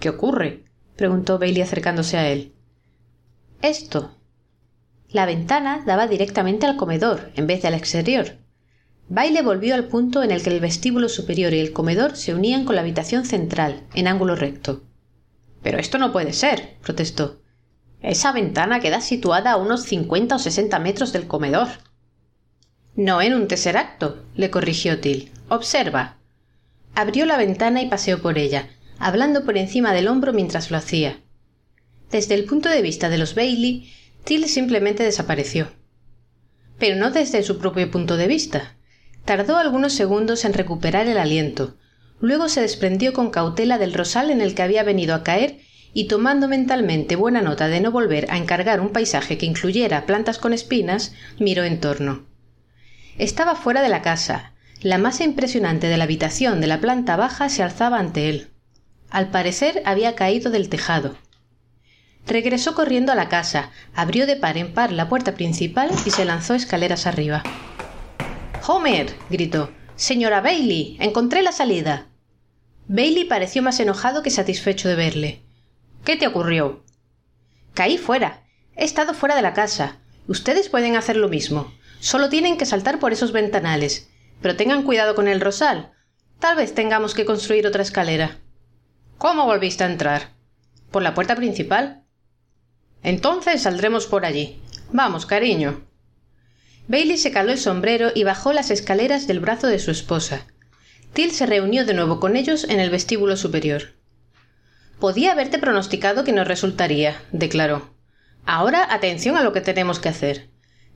¿Qué 0.00 0.08
ocurre? 0.08 0.64
preguntó 0.96 1.38
Bailey 1.38 1.62
acercándose 1.62 2.16
a 2.16 2.28
él. 2.30 2.52
Esto, 3.62 4.14
la 5.14 5.26
ventana 5.26 5.84
daba 5.86 6.08
directamente 6.08 6.66
al 6.66 6.76
comedor, 6.76 7.30
en 7.36 7.46
vez 7.46 7.62
de 7.62 7.68
al 7.68 7.74
exterior. 7.74 8.38
Baile 9.08 9.42
volvió 9.42 9.76
al 9.76 9.86
punto 9.86 10.24
en 10.24 10.32
el 10.32 10.42
que 10.42 10.50
el 10.50 10.58
vestíbulo 10.58 11.08
superior 11.08 11.54
y 11.54 11.60
el 11.60 11.72
comedor 11.72 12.16
se 12.16 12.34
unían 12.34 12.64
con 12.64 12.74
la 12.74 12.80
habitación 12.80 13.24
central, 13.24 13.82
en 13.94 14.08
ángulo 14.08 14.34
recto. 14.34 14.82
Pero 15.62 15.78
esto 15.78 15.98
no 15.98 16.10
puede 16.10 16.32
ser, 16.32 16.78
protestó. 16.82 17.43
Esa 18.04 18.32
ventana 18.32 18.80
queda 18.80 19.00
situada 19.00 19.52
a 19.52 19.56
unos 19.56 19.84
cincuenta 19.84 20.36
o 20.36 20.38
sesenta 20.38 20.78
metros 20.78 21.14
del 21.14 21.26
comedor. 21.26 21.68
No 22.94 23.22
en 23.22 23.32
un 23.32 23.48
tesseracto, 23.48 24.22
le 24.36 24.50
corrigió 24.50 25.00
Till. 25.00 25.32
Observa. 25.48 26.18
Abrió 26.94 27.24
la 27.24 27.38
ventana 27.38 27.80
y 27.80 27.88
paseó 27.88 28.20
por 28.20 28.36
ella, 28.36 28.68
hablando 28.98 29.46
por 29.46 29.56
encima 29.56 29.94
del 29.94 30.08
hombro 30.08 30.34
mientras 30.34 30.70
lo 30.70 30.76
hacía. 30.76 31.22
Desde 32.10 32.34
el 32.34 32.44
punto 32.44 32.68
de 32.68 32.82
vista 32.82 33.08
de 33.08 33.16
los 33.16 33.34
Bailey, 33.34 33.90
Till 34.24 34.48
simplemente 34.48 35.02
desapareció. 35.02 35.72
Pero 36.78 36.96
no 36.96 37.10
desde 37.10 37.42
su 37.42 37.56
propio 37.56 37.90
punto 37.90 38.18
de 38.18 38.26
vista. 38.26 38.76
Tardó 39.24 39.56
algunos 39.56 39.94
segundos 39.94 40.44
en 40.44 40.52
recuperar 40.52 41.06
el 41.06 41.16
aliento. 41.16 41.78
Luego 42.20 42.50
se 42.50 42.60
desprendió 42.60 43.14
con 43.14 43.30
cautela 43.30 43.78
del 43.78 43.94
rosal 43.94 44.30
en 44.30 44.42
el 44.42 44.54
que 44.54 44.62
había 44.62 44.82
venido 44.82 45.14
a 45.14 45.22
caer 45.22 45.63
y 45.94 46.08
tomando 46.08 46.48
mentalmente 46.48 47.16
buena 47.16 47.40
nota 47.40 47.68
de 47.68 47.80
no 47.80 47.92
volver 47.92 48.30
a 48.30 48.36
encargar 48.36 48.80
un 48.80 48.90
paisaje 48.90 49.38
que 49.38 49.46
incluyera 49.46 50.04
plantas 50.04 50.38
con 50.38 50.52
espinas, 50.52 51.14
miró 51.38 51.62
en 51.62 51.80
torno. 51.80 52.26
Estaba 53.16 53.54
fuera 53.54 53.80
de 53.80 53.88
la 53.88 54.02
casa. 54.02 54.52
La 54.82 54.98
masa 54.98 55.24
impresionante 55.24 55.86
de 55.86 55.96
la 55.96 56.04
habitación 56.04 56.60
de 56.60 56.66
la 56.66 56.80
planta 56.80 57.16
baja 57.16 57.48
se 57.48 57.62
alzaba 57.62 57.98
ante 58.00 58.28
él. 58.28 58.50
Al 59.08 59.30
parecer 59.30 59.82
había 59.86 60.16
caído 60.16 60.50
del 60.50 60.68
tejado. 60.68 61.16
Regresó 62.26 62.74
corriendo 62.74 63.12
a 63.12 63.14
la 63.14 63.28
casa, 63.28 63.70
abrió 63.94 64.26
de 64.26 64.36
par 64.36 64.58
en 64.58 64.74
par 64.74 64.90
la 64.90 65.08
puerta 65.08 65.34
principal 65.34 65.90
y 66.04 66.10
se 66.10 66.24
lanzó 66.24 66.54
escaleras 66.54 67.06
arriba. 67.06 67.42
Homer. 68.66 69.14
gritó. 69.30 69.70
Señora 69.94 70.40
Bailey. 70.40 70.96
Encontré 71.00 71.42
la 71.42 71.52
salida. 71.52 72.08
Bailey 72.88 73.24
pareció 73.24 73.62
más 73.62 73.78
enojado 73.78 74.22
que 74.22 74.30
satisfecho 74.30 74.88
de 74.88 74.96
verle. 74.96 75.43
¿Qué 76.04 76.16
te 76.16 76.26
ocurrió? 76.26 76.84
Caí 77.72 77.96
fuera. 77.96 78.44
He 78.76 78.84
estado 78.84 79.14
fuera 79.14 79.36
de 79.36 79.42
la 79.42 79.54
casa. 79.54 80.00
Ustedes 80.28 80.68
pueden 80.68 80.96
hacer 80.96 81.16
lo 81.16 81.28
mismo. 81.28 81.72
Solo 81.98 82.28
tienen 82.28 82.58
que 82.58 82.66
saltar 82.66 82.98
por 82.98 83.14
esos 83.14 83.32
ventanales. 83.32 84.10
Pero 84.42 84.54
tengan 84.54 84.82
cuidado 84.82 85.14
con 85.14 85.28
el 85.28 85.40
rosal. 85.40 85.92
Tal 86.40 86.56
vez 86.56 86.74
tengamos 86.74 87.14
que 87.14 87.24
construir 87.24 87.66
otra 87.66 87.82
escalera. 87.82 88.36
¿Cómo 89.16 89.46
volviste 89.46 89.84
a 89.84 89.86
entrar? 89.86 90.34
Por 90.90 91.02
la 91.02 91.14
puerta 91.14 91.36
principal. 91.36 92.04
Entonces 93.02 93.62
saldremos 93.62 94.06
por 94.06 94.26
allí. 94.26 94.60
Vamos, 94.92 95.24
cariño. 95.24 95.86
Bailey 96.86 97.16
se 97.16 97.32
caló 97.32 97.52
el 97.52 97.58
sombrero 97.58 98.10
y 98.14 98.24
bajó 98.24 98.52
las 98.52 98.70
escaleras 98.70 99.26
del 99.26 99.40
brazo 99.40 99.68
de 99.68 99.78
su 99.78 99.90
esposa. 99.90 100.46
Till 101.14 101.30
se 101.30 101.46
reunió 101.46 101.86
de 101.86 101.94
nuevo 101.94 102.20
con 102.20 102.36
ellos 102.36 102.64
en 102.64 102.78
el 102.78 102.90
vestíbulo 102.90 103.38
superior. 103.38 103.93
Podía 104.98 105.32
haberte 105.32 105.58
pronosticado 105.58 106.24
que 106.24 106.32
no 106.32 106.44
resultaría, 106.44 107.20
declaró. 107.32 107.94
Ahora 108.46 108.86
atención 108.90 109.36
a 109.36 109.42
lo 109.42 109.52
que 109.52 109.60
tenemos 109.60 109.98
que 109.98 110.08
hacer. 110.08 110.50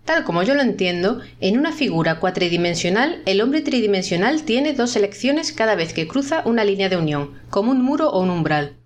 Tal 0.05 0.25
como 0.25 0.43
yo 0.43 0.55
lo 0.55 0.63
entiendo, 0.63 1.21
en 1.41 1.59
una 1.59 1.73
figura 1.73 2.19
cuatridimensional, 2.19 3.23
el 3.27 3.43
hombre 3.43 3.61
tridimensional 3.61 4.43
tiene 4.43 4.73
dos 4.73 4.97
elecciones 4.97 5.53
cada 5.53 5.75
vez 5.75 5.93
que 5.93 6.09
cruza 6.09 6.43
una 6.47 6.65
línea 6.65 6.89
de 6.89 6.97
unión, 6.97 7.39
como 7.51 7.73
un 7.73 7.83
muro 7.83 8.09
o 8.11 8.21
un 8.23 8.31
umbral. 8.31 8.77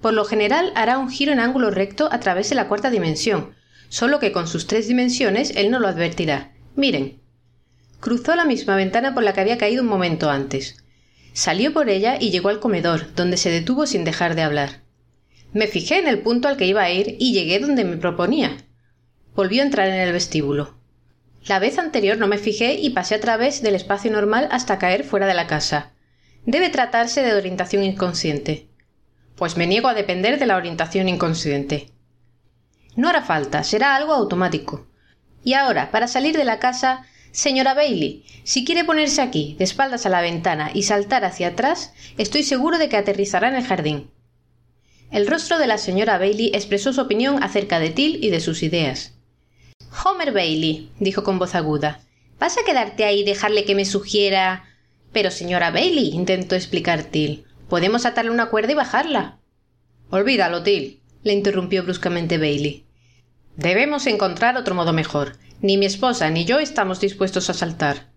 Por 0.00 0.14
lo 0.14 0.24
general 0.24 0.72
hará 0.76 0.98
un 0.98 1.10
giro 1.10 1.32
en 1.32 1.40
ángulo 1.40 1.70
recto 1.70 2.08
a 2.12 2.20
través 2.20 2.48
de 2.50 2.54
la 2.54 2.68
cuarta 2.68 2.90
dimensión, 2.90 3.54
solo 3.88 4.20
que 4.20 4.32
con 4.32 4.46
sus 4.46 4.66
tres 4.66 4.86
dimensiones 4.86 5.52
él 5.56 5.70
no 5.70 5.80
lo 5.80 5.88
advertirá. 5.88 6.52
Miren. 6.76 7.20
Cruzó 7.98 8.34
la 8.34 8.44
misma 8.44 8.76
ventana 8.76 9.12
por 9.12 9.24
la 9.24 9.32
que 9.32 9.40
había 9.40 9.58
caído 9.58 9.82
un 9.82 9.88
momento 9.88 10.30
antes. 10.30 10.79
Salió 11.32 11.72
por 11.72 11.88
ella 11.88 12.16
y 12.20 12.30
llegó 12.30 12.48
al 12.48 12.60
comedor, 12.60 13.14
donde 13.14 13.36
se 13.36 13.50
detuvo 13.50 13.86
sin 13.86 14.04
dejar 14.04 14.34
de 14.34 14.42
hablar. 14.42 14.82
Me 15.52 15.66
fijé 15.66 15.98
en 15.98 16.06
el 16.06 16.20
punto 16.20 16.48
al 16.48 16.56
que 16.56 16.66
iba 16.66 16.82
a 16.82 16.90
ir 16.90 17.16
y 17.18 17.32
llegué 17.32 17.58
donde 17.58 17.84
me 17.84 17.96
proponía. 17.96 18.56
Volvió 19.34 19.62
a 19.62 19.64
entrar 19.64 19.88
en 19.88 19.94
el 19.94 20.12
vestíbulo. 20.12 20.78
La 21.46 21.58
vez 21.58 21.78
anterior 21.78 22.18
no 22.18 22.26
me 22.26 22.38
fijé 22.38 22.74
y 22.74 22.90
pasé 22.90 23.14
a 23.14 23.20
través 23.20 23.62
del 23.62 23.74
espacio 23.74 24.10
normal 24.10 24.48
hasta 24.50 24.78
caer 24.78 25.04
fuera 25.04 25.26
de 25.26 25.34
la 25.34 25.46
casa. 25.46 25.92
Debe 26.44 26.68
tratarse 26.68 27.22
de 27.22 27.34
orientación 27.34 27.82
inconsciente. 27.82 28.68
Pues 29.36 29.56
me 29.56 29.66
niego 29.66 29.88
a 29.88 29.94
depender 29.94 30.38
de 30.38 30.46
la 30.46 30.56
orientación 30.56 31.08
inconsciente. 31.08 31.90
No 32.96 33.08
hará 33.08 33.22
falta, 33.22 33.64
será 33.64 33.96
algo 33.96 34.12
automático. 34.12 34.86
Y 35.42 35.54
ahora, 35.54 35.90
para 35.90 36.08
salir 36.08 36.36
de 36.36 36.44
la 36.44 36.58
casa, 36.58 37.06
señora 37.32 37.74
Bailey, 37.74 38.24
si 38.44 38.64
quiere 38.64 38.84
ponerse 38.84 39.22
aquí, 39.22 39.54
de 39.58 39.64
espaldas 39.64 40.06
a 40.06 40.08
la 40.08 40.20
ventana 40.20 40.70
y 40.74 40.82
saltar 40.82 41.24
hacia 41.24 41.48
atrás, 41.48 41.92
estoy 42.18 42.42
seguro 42.42 42.78
de 42.78 42.88
que 42.88 42.96
aterrizará 42.96 43.48
en 43.48 43.56
el 43.56 43.64
jardín. 43.64 44.10
El 45.10 45.26
rostro 45.26 45.58
de 45.58 45.66
la 45.66 45.78
señora 45.78 46.18
Bailey 46.18 46.52
expresó 46.54 46.92
su 46.92 47.00
opinión 47.00 47.42
acerca 47.42 47.80
de 47.80 47.90
Till 47.90 48.24
y 48.24 48.30
de 48.30 48.40
sus 48.40 48.62
ideas. 48.62 49.14
Homer 50.04 50.32
Bailey, 50.32 50.90
dijo 51.00 51.24
con 51.24 51.38
voz 51.38 51.54
aguda. 51.54 52.00
¿Vas 52.38 52.56
a 52.58 52.64
quedarte 52.64 53.04
ahí 53.04 53.20
y 53.20 53.24
dejarle 53.24 53.64
que 53.64 53.74
me 53.74 53.84
sugiera? 53.84 54.64
Pero 55.12 55.30
señora 55.30 55.72
Bailey, 55.72 56.10
intentó 56.14 56.54
explicar 56.54 57.02
Till. 57.02 57.44
Podemos 57.68 58.06
atarle 58.06 58.30
una 58.30 58.50
cuerda 58.50 58.72
y 58.72 58.76
bajarla. 58.76 59.38
Olvídalo, 60.10 60.62
Till, 60.62 61.00
le 61.24 61.32
interrumpió 61.32 61.82
bruscamente 61.82 62.38
Bailey. 62.38 62.84
Debemos 63.56 64.06
encontrar 64.06 64.56
otro 64.56 64.74
modo 64.74 64.92
mejor. 64.92 65.36
Ni 65.62 65.76
mi 65.76 65.86
esposa 65.86 66.30
ni 66.30 66.44
yo 66.44 66.58
estamos 66.58 67.00
dispuestos 67.00 67.50
a 67.50 67.54
saltar. 67.54 68.10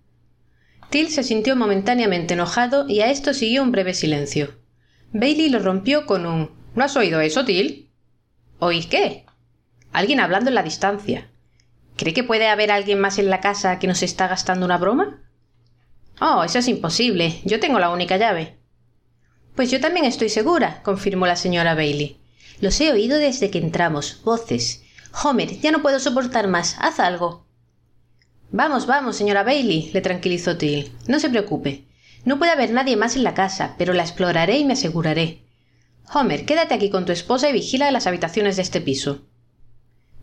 Till 0.89 1.09
se 1.09 1.23
sintió 1.23 1.55
momentáneamente 1.55 2.35
enojado 2.35 2.87
y 2.87 3.01
a 3.01 3.09
esto 3.09 3.33
siguió 3.33 3.63
un 3.63 3.71
breve 3.71 3.93
silencio. 3.93 4.59
Bailey 5.11 5.49
lo 5.49 5.59
rompió 5.59 6.05
con 6.05 6.25
un 6.25 6.63
¿No 6.75 6.83
has 6.83 6.95
oído 6.95 7.21
eso, 7.21 7.45
Till? 7.45 7.91
¿Oír 8.59 8.89
qué? 8.89 9.25
Alguien 9.91 10.19
hablando 10.19 10.49
en 10.49 10.55
la 10.55 10.63
distancia. 10.63 11.29
¿Cree 11.95 12.13
que 12.13 12.23
puede 12.23 12.47
haber 12.47 12.71
alguien 12.71 12.99
más 12.99 13.19
en 13.19 13.29
la 13.29 13.39
casa 13.39 13.77
que 13.77 13.85
nos 13.85 14.01
está 14.01 14.27
gastando 14.27 14.65
una 14.65 14.79
broma? 14.79 15.21
Oh, 16.19 16.43
eso 16.43 16.57
es 16.57 16.67
imposible. 16.67 17.41
Yo 17.43 17.59
tengo 17.59 17.77
la 17.77 17.91
única 17.91 18.17
llave. 18.17 18.57
Pues 19.55 19.69
yo 19.69 19.79
también 19.79 20.05
estoy 20.05 20.29
segura, 20.29 20.81
confirmó 20.81 21.27
la 21.27 21.35
señora 21.35 21.75
Bailey. 21.75 22.17
Los 22.59 22.81
he 22.81 22.91
oído 22.91 23.19
desde 23.19 23.51
que 23.51 23.59
entramos. 23.59 24.21
Voces. 24.23 24.83
Homer, 25.21 25.59
ya 25.59 25.71
no 25.71 25.81
puedo 25.81 25.99
soportar 25.99 26.47
más. 26.47 26.75
Haz 26.79 26.99
algo. 26.99 27.45
Vamos, 28.51 28.87
vamos, 28.87 29.15
señora 29.15 29.43
Bailey, 29.43 29.91
le 29.93 30.01
tranquilizó 30.01 30.57
Till. 30.57 30.91
No 31.07 31.19
se 31.19 31.29
preocupe. 31.29 31.85
No 32.25 32.39
puede 32.39 32.51
haber 32.51 32.71
nadie 32.71 32.95
más 32.95 33.15
en 33.15 33.23
la 33.23 33.33
casa, 33.33 33.75
pero 33.77 33.93
la 33.93 34.03
exploraré 34.03 34.57
y 34.57 34.65
me 34.65 34.73
aseguraré. 34.73 35.43
Homer, 36.13 36.45
quédate 36.45 36.73
aquí 36.73 36.89
con 36.89 37.05
tu 37.05 37.11
esposa 37.11 37.49
y 37.49 37.53
vigila 37.53 37.91
las 37.91 38.07
habitaciones 38.07 38.55
de 38.55 38.61
este 38.61 38.81
piso. 38.81 39.21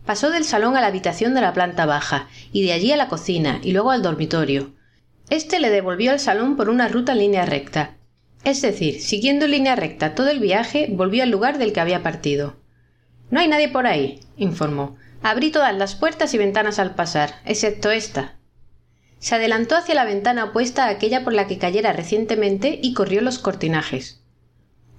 Pasó 0.05 0.29
del 0.29 0.45
salón 0.45 0.75
a 0.75 0.81
la 0.81 0.87
habitación 0.87 1.33
de 1.33 1.41
la 1.41 1.53
planta 1.53 1.85
baja, 1.85 2.27
y 2.51 2.63
de 2.63 2.73
allí 2.73 2.91
a 2.91 2.97
la 2.97 3.07
cocina, 3.07 3.59
y 3.63 3.71
luego 3.71 3.91
al 3.91 4.01
dormitorio. 4.01 4.73
Este 5.29 5.59
le 5.59 5.69
devolvió 5.69 6.11
al 6.11 6.19
salón 6.19 6.57
por 6.57 6.69
una 6.69 6.87
ruta 6.87 7.11
en 7.11 7.19
línea 7.19 7.45
recta, 7.45 7.97
es 8.43 8.61
decir, 8.61 9.01
siguiendo 9.01 9.45
en 9.45 9.51
línea 9.51 9.75
recta 9.75 10.15
todo 10.15 10.29
el 10.29 10.39
viaje, 10.39 10.87
volvió 10.89 11.23
al 11.23 11.29
lugar 11.29 11.59
del 11.59 11.73
que 11.73 11.79
había 11.79 12.01
partido. 12.01 12.55
No 13.31 13.39
hay 13.39 13.47
nadie 13.47 13.69
por 13.69 13.87
ahí, 13.87 14.19
informó. 14.37 14.97
Abrí 15.23 15.51
todas 15.51 15.75
las 15.75 15.95
puertas 15.95 16.33
y 16.33 16.37
ventanas 16.37 16.79
al 16.79 16.95
pasar, 16.95 17.35
excepto 17.45 17.89
esta. 17.89 18.35
Se 19.19 19.35
adelantó 19.35 19.75
hacia 19.75 19.95
la 19.95 20.03
ventana 20.03 20.45
opuesta 20.45 20.85
a 20.85 20.89
aquella 20.89 21.23
por 21.23 21.33
la 21.33 21.47
que 21.47 21.57
cayera 21.57 21.93
recientemente 21.93 22.79
y 22.81 22.93
corrió 22.93 23.21
los 23.21 23.39
cortinajes. 23.39 24.21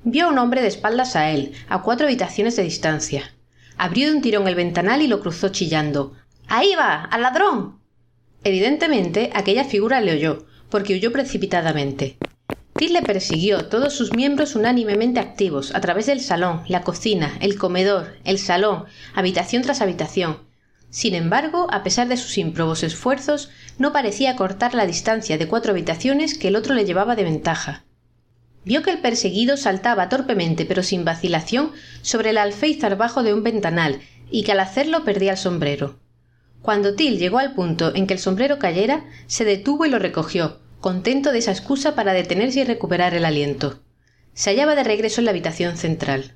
Vio 0.04 0.26
a 0.26 0.28
un 0.30 0.38
hombre 0.38 0.62
de 0.62 0.68
espaldas 0.68 1.14
a 1.14 1.30
él, 1.30 1.52
a 1.68 1.82
cuatro 1.82 2.06
habitaciones 2.06 2.56
de 2.56 2.62
distancia. 2.62 3.34
Abrió 3.76 4.08
de 4.08 4.16
un 4.16 4.22
tirón 4.22 4.48
el 4.48 4.54
ventanal 4.54 5.02
y 5.02 5.08
lo 5.08 5.20
cruzó 5.20 5.50
chillando. 5.50 6.14
Ahí 6.48 6.74
va. 6.74 7.04
al 7.04 7.22
ladrón. 7.22 7.80
Evidentemente 8.44 9.30
aquella 9.34 9.64
figura 9.64 10.00
le 10.00 10.12
oyó, 10.12 10.46
porque 10.70 10.94
huyó 10.94 11.12
precipitadamente. 11.12 12.16
Till 12.76 12.94
le 12.94 13.02
persiguió, 13.02 13.66
todos 13.66 13.92
sus 13.94 14.14
miembros 14.14 14.56
unánimemente 14.56 15.20
activos, 15.20 15.74
a 15.74 15.80
través 15.80 16.06
del 16.06 16.20
salón, 16.20 16.62
la 16.68 16.82
cocina, 16.82 17.37
el 17.40 17.58
comedor, 17.58 18.16
el 18.24 18.38
salón, 18.38 18.87
habitación 19.14 19.62
tras 19.62 19.82
habitación. 19.82 20.38
Sin 20.88 21.14
embargo, 21.14 21.68
a 21.70 21.82
pesar 21.82 22.08
de 22.08 22.16
sus 22.16 22.37
ímprobos 22.38 22.82
esfuerzos, 22.82 23.50
no 23.78 23.92
parecía 23.92 24.37
cortar 24.37 24.75
la 24.75 24.87
distancia 24.87 25.38
de 25.38 25.48
cuatro 25.48 25.73
habitaciones 25.73 26.37
que 26.37 26.48
el 26.48 26.56
otro 26.56 26.75
le 26.75 26.85
llevaba 26.85 27.14
de 27.14 27.25
ventaja. 27.25 27.85
Vio 28.64 28.83
que 28.83 28.90
el 28.90 29.00
perseguido 29.00 29.56
saltaba 29.56 30.08
torpemente 30.08 30.64
pero 30.64 30.83
sin 30.83 31.04
vacilación 31.04 31.73
sobre 32.00 32.31
el 32.31 32.38
alféizar 32.38 32.96
bajo 32.96 33.23
de 33.23 33.35
un 33.35 33.42
ventanal 33.42 34.00
y 34.31 34.44
que 34.44 34.52
al 34.52 34.60
hacerlo 34.60 35.04
perdía 35.04 35.33
el 35.33 35.38
sombrero. 35.38 35.98
Cuando 36.62 36.94
Till 36.94 37.18
llegó 37.18 37.38
al 37.38 37.54
punto 37.54 37.92
en 37.94 38.06
que 38.06 38.14
el 38.14 38.20
sombrero 38.20 38.58
cayera, 38.58 39.04
se 39.27 39.44
detuvo 39.44 39.85
y 39.85 39.90
lo 39.90 39.98
recogió, 39.98 40.60
contento 40.83 41.30
de 41.30 41.38
esa 41.38 41.52
excusa 41.52 41.94
para 41.94 42.12
detenerse 42.12 42.60
y 42.60 42.64
recuperar 42.64 43.14
el 43.14 43.24
aliento. 43.24 43.80
Se 44.35 44.50
hallaba 44.50 44.74
de 44.74 44.83
regreso 44.83 45.20
en 45.20 45.26
la 45.26 45.30
habitación 45.30 45.76
central. 45.76 46.35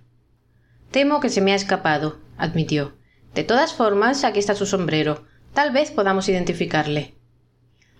Temo 0.92 1.20
que 1.20 1.30
se 1.30 1.40
me 1.40 1.52
ha 1.52 1.56
escapado, 1.56 2.20
admitió. 2.38 2.96
De 3.34 3.42
todas 3.42 3.74
formas, 3.74 4.22
aquí 4.22 4.38
está 4.38 4.54
su 4.54 4.64
sombrero. 4.64 5.24
Tal 5.52 5.72
vez 5.72 5.90
podamos 5.90 6.28
identificarle. 6.28 7.16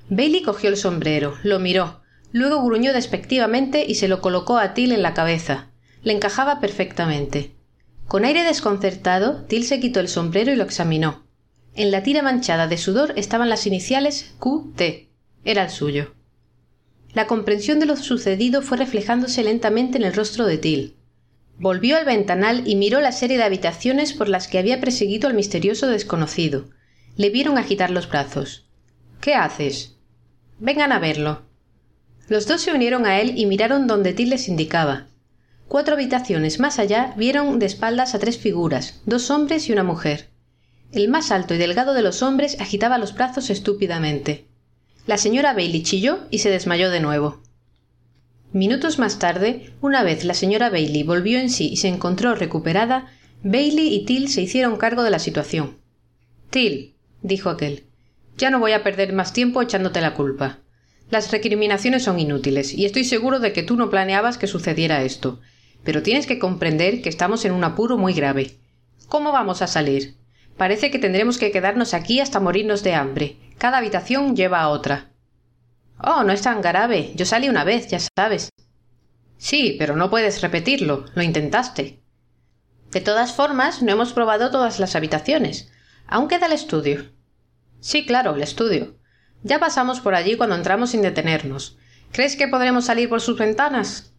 Bailey 0.08 0.42
cogió 0.42 0.70
el 0.70 0.76
sombrero, 0.76 1.34
lo 1.42 1.58
miró, 1.58 2.02
luego 2.30 2.62
gruñó 2.62 2.92
despectivamente 2.92 3.84
y 3.86 3.96
se 3.96 4.06
lo 4.06 4.20
colocó 4.20 4.56
a 4.56 4.72
Till 4.72 4.92
en 4.92 5.02
la 5.02 5.14
cabeza. 5.14 5.72
Le 6.04 6.12
encajaba 6.12 6.60
perfectamente. 6.60 7.56
Con 8.06 8.24
aire 8.24 8.44
desconcertado, 8.44 9.42
Till 9.46 9.64
se 9.64 9.80
quitó 9.80 9.98
el 9.98 10.08
sombrero 10.08 10.52
y 10.52 10.56
lo 10.56 10.62
examinó. 10.62 11.26
En 11.74 11.90
la 11.90 12.04
tira 12.04 12.22
manchada 12.22 12.68
de 12.68 12.78
sudor 12.78 13.14
estaban 13.16 13.48
las 13.48 13.66
iniciales 13.66 14.36
QT. 14.38 15.08
Era 15.44 15.64
el 15.64 15.70
suyo. 15.70 16.15
La 17.16 17.26
comprensión 17.26 17.80
de 17.80 17.86
lo 17.86 17.96
sucedido 17.96 18.60
fue 18.60 18.76
reflejándose 18.76 19.42
lentamente 19.42 19.96
en 19.96 20.04
el 20.04 20.12
rostro 20.12 20.44
de 20.44 20.58
Till. 20.58 20.96
Volvió 21.58 21.96
al 21.96 22.04
ventanal 22.04 22.68
y 22.68 22.76
miró 22.76 23.00
la 23.00 23.10
serie 23.10 23.38
de 23.38 23.44
habitaciones 23.44 24.12
por 24.12 24.28
las 24.28 24.48
que 24.48 24.58
había 24.58 24.82
perseguido 24.82 25.26
al 25.26 25.32
misterioso 25.32 25.86
desconocido. 25.86 26.68
Le 27.16 27.30
vieron 27.30 27.56
agitar 27.56 27.90
los 27.90 28.06
brazos. 28.06 28.68
¿Qué 29.22 29.32
haces? 29.32 29.96
Vengan 30.58 30.92
a 30.92 30.98
verlo. 30.98 31.40
Los 32.28 32.46
dos 32.46 32.60
se 32.60 32.74
unieron 32.74 33.06
a 33.06 33.18
él 33.18 33.32
y 33.38 33.46
miraron 33.46 33.86
donde 33.86 34.12
Till 34.12 34.28
les 34.28 34.46
indicaba. 34.46 35.06
Cuatro 35.68 35.94
habitaciones 35.94 36.60
más 36.60 36.78
allá 36.78 37.14
vieron 37.16 37.58
de 37.58 37.64
espaldas 37.64 38.14
a 38.14 38.18
tres 38.18 38.36
figuras, 38.36 39.00
dos 39.06 39.30
hombres 39.30 39.70
y 39.70 39.72
una 39.72 39.84
mujer. 39.84 40.28
El 40.92 41.08
más 41.08 41.30
alto 41.30 41.54
y 41.54 41.56
delgado 41.56 41.94
de 41.94 42.02
los 42.02 42.22
hombres 42.22 42.60
agitaba 42.60 42.98
los 42.98 43.14
brazos 43.14 43.48
estúpidamente. 43.48 44.48
La 45.06 45.18
señora 45.18 45.52
Bailey 45.52 45.84
chilló 45.84 46.26
y 46.30 46.38
se 46.38 46.50
desmayó 46.50 46.90
de 46.90 46.98
nuevo. 46.98 47.40
Minutos 48.52 48.98
más 48.98 49.20
tarde, 49.20 49.72
una 49.80 50.02
vez 50.02 50.24
la 50.24 50.34
señora 50.34 50.68
Bailey 50.68 51.04
volvió 51.04 51.38
en 51.38 51.48
sí 51.48 51.68
y 51.68 51.76
se 51.76 51.86
encontró 51.86 52.34
recuperada, 52.34 53.12
Bailey 53.44 53.94
y 53.94 54.04
Till 54.04 54.28
se 54.28 54.42
hicieron 54.42 54.76
cargo 54.76 55.04
de 55.04 55.10
la 55.10 55.20
situación. 55.20 55.78
Till, 56.50 56.96
dijo 57.22 57.50
aquel, 57.50 57.84
ya 58.36 58.50
no 58.50 58.58
voy 58.58 58.72
a 58.72 58.82
perder 58.82 59.12
más 59.12 59.32
tiempo 59.32 59.62
echándote 59.62 60.00
la 60.00 60.14
culpa. 60.14 60.58
Las 61.08 61.30
recriminaciones 61.30 62.02
son 62.02 62.18
inútiles, 62.18 62.74
y 62.74 62.84
estoy 62.84 63.04
seguro 63.04 63.38
de 63.38 63.52
que 63.52 63.62
tú 63.62 63.76
no 63.76 63.90
planeabas 63.90 64.38
que 64.38 64.48
sucediera 64.48 65.04
esto. 65.04 65.40
Pero 65.84 66.02
tienes 66.02 66.26
que 66.26 66.40
comprender 66.40 67.00
que 67.00 67.08
estamos 67.08 67.44
en 67.44 67.52
un 67.52 67.62
apuro 67.62 67.96
muy 67.96 68.12
grave. 68.12 68.56
¿Cómo 69.06 69.30
vamos 69.30 69.62
a 69.62 69.68
salir? 69.68 70.16
Parece 70.56 70.90
que 70.90 70.98
tendremos 70.98 71.38
que 71.38 71.52
quedarnos 71.52 71.94
aquí 71.94 72.18
hasta 72.18 72.40
morirnos 72.40 72.82
de 72.82 72.94
hambre. 72.94 73.36
Cada 73.58 73.78
habitación 73.78 74.36
lleva 74.36 74.60
a 74.60 74.68
otra. 74.68 75.10
Oh, 76.02 76.24
no 76.24 76.32
es 76.32 76.42
tan 76.42 76.60
grave. 76.60 77.12
Yo 77.14 77.24
salí 77.24 77.48
una 77.48 77.64
vez, 77.64 77.88
ya 77.88 77.98
sabes. 78.16 78.50
Sí, 79.38 79.76
pero 79.78 79.96
no 79.96 80.10
puedes 80.10 80.42
repetirlo. 80.42 81.06
Lo 81.14 81.22
intentaste. 81.22 82.02
De 82.90 83.00
todas 83.00 83.32
formas, 83.32 83.82
no 83.82 83.92
hemos 83.92 84.12
probado 84.12 84.50
todas 84.50 84.78
las 84.78 84.94
habitaciones. 84.94 85.70
Aún 86.06 86.28
queda 86.28 86.46
el 86.46 86.52
estudio. 86.52 87.12
Sí, 87.80 88.06
claro, 88.06 88.34
el 88.34 88.42
estudio. 88.42 88.96
Ya 89.42 89.58
pasamos 89.58 90.00
por 90.00 90.14
allí 90.14 90.36
cuando 90.36 90.56
entramos 90.56 90.90
sin 90.90 91.02
detenernos. 91.02 91.78
¿Crees 92.12 92.36
que 92.36 92.48
podremos 92.48 92.86
salir 92.86 93.08
por 93.08 93.20
sus 93.20 93.38
ventanas? 93.38 94.12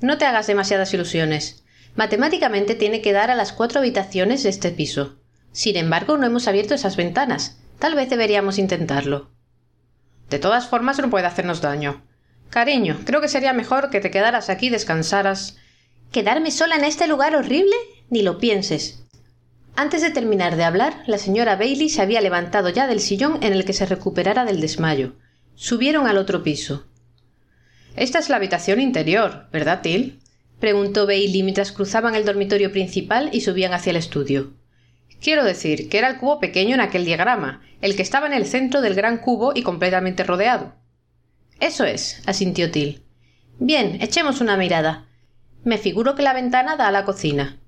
No 0.00 0.18
te 0.18 0.24
hagas 0.24 0.46
demasiadas 0.46 0.92
ilusiones. 0.94 1.64
Matemáticamente 1.94 2.74
tiene 2.74 3.02
que 3.02 3.12
dar 3.12 3.30
a 3.30 3.36
las 3.36 3.52
cuatro 3.52 3.80
habitaciones 3.80 4.42
de 4.42 4.48
este 4.48 4.70
piso. 4.70 5.18
Sin 5.52 5.76
embargo, 5.76 6.16
no 6.16 6.26
hemos 6.26 6.48
abierto 6.48 6.74
esas 6.74 6.96
ventanas. 6.96 7.61
Tal 7.82 7.96
vez 7.96 8.08
deberíamos 8.08 8.58
intentarlo. 8.58 9.32
De 10.30 10.38
todas 10.38 10.68
formas, 10.68 11.00
no 11.00 11.10
puede 11.10 11.26
hacernos 11.26 11.60
daño. 11.60 12.06
Cariño, 12.48 13.00
creo 13.04 13.20
que 13.20 13.26
sería 13.26 13.52
mejor 13.52 13.90
que 13.90 13.98
te 13.98 14.12
quedaras 14.12 14.50
aquí 14.50 14.68
y 14.68 14.70
descansaras. 14.70 15.56
¿Quedarme 16.12 16.52
sola 16.52 16.76
en 16.76 16.84
este 16.84 17.08
lugar 17.08 17.34
horrible? 17.34 17.74
Ni 18.08 18.22
lo 18.22 18.38
pienses. 18.38 19.02
Antes 19.74 20.00
de 20.00 20.10
terminar 20.10 20.54
de 20.54 20.62
hablar, 20.62 21.02
la 21.08 21.18
señora 21.18 21.56
Bailey 21.56 21.88
se 21.88 22.02
había 22.02 22.20
levantado 22.20 22.68
ya 22.68 22.86
del 22.86 23.00
sillón 23.00 23.42
en 23.42 23.52
el 23.52 23.64
que 23.64 23.72
se 23.72 23.84
recuperara 23.84 24.44
del 24.44 24.60
desmayo. 24.60 25.14
Subieron 25.56 26.06
al 26.06 26.18
otro 26.18 26.44
piso. 26.44 26.86
Esta 27.96 28.20
es 28.20 28.28
la 28.28 28.36
habitación 28.36 28.80
interior, 28.80 29.48
¿verdad, 29.50 29.80
Till? 29.82 30.20
preguntó 30.60 31.04
Bailey 31.04 31.42
mientras 31.42 31.72
cruzaban 31.72 32.14
el 32.14 32.24
dormitorio 32.24 32.70
principal 32.70 33.30
y 33.32 33.40
subían 33.40 33.74
hacia 33.74 33.90
el 33.90 33.96
estudio. 33.96 34.52
Quiero 35.22 35.44
decir 35.44 35.88
que 35.88 35.98
era 35.98 36.08
el 36.08 36.18
cubo 36.18 36.40
pequeño 36.40 36.74
en 36.74 36.80
aquel 36.80 37.04
diagrama, 37.04 37.62
el 37.80 37.94
que 37.94 38.02
estaba 38.02 38.26
en 38.26 38.32
el 38.32 38.44
centro 38.44 38.80
del 38.80 38.94
gran 38.94 39.18
cubo 39.18 39.52
y 39.54 39.62
completamente 39.62 40.24
rodeado. 40.24 40.74
Eso 41.60 41.84
es, 41.84 42.20
asintió 42.26 42.72
Till. 42.72 43.04
Bien, 43.60 43.98
echemos 44.02 44.40
una 44.40 44.56
mirada. 44.56 45.06
Me 45.62 45.78
figuro 45.78 46.16
que 46.16 46.22
la 46.22 46.32
ventana 46.32 46.76
da 46.76 46.88
a 46.88 46.92
la 46.92 47.04
cocina. 47.04 47.60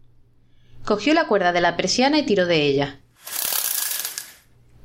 Cogió 0.84 1.14
la 1.14 1.28
cuerda 1.28 1.52
de 1.52 1.60
la 1.60 1.76
persiana 1.76 2.18
y 2.18 2.24
tiró 2.24 2.46
de 2.46 2.62
ella. 2.62 3.00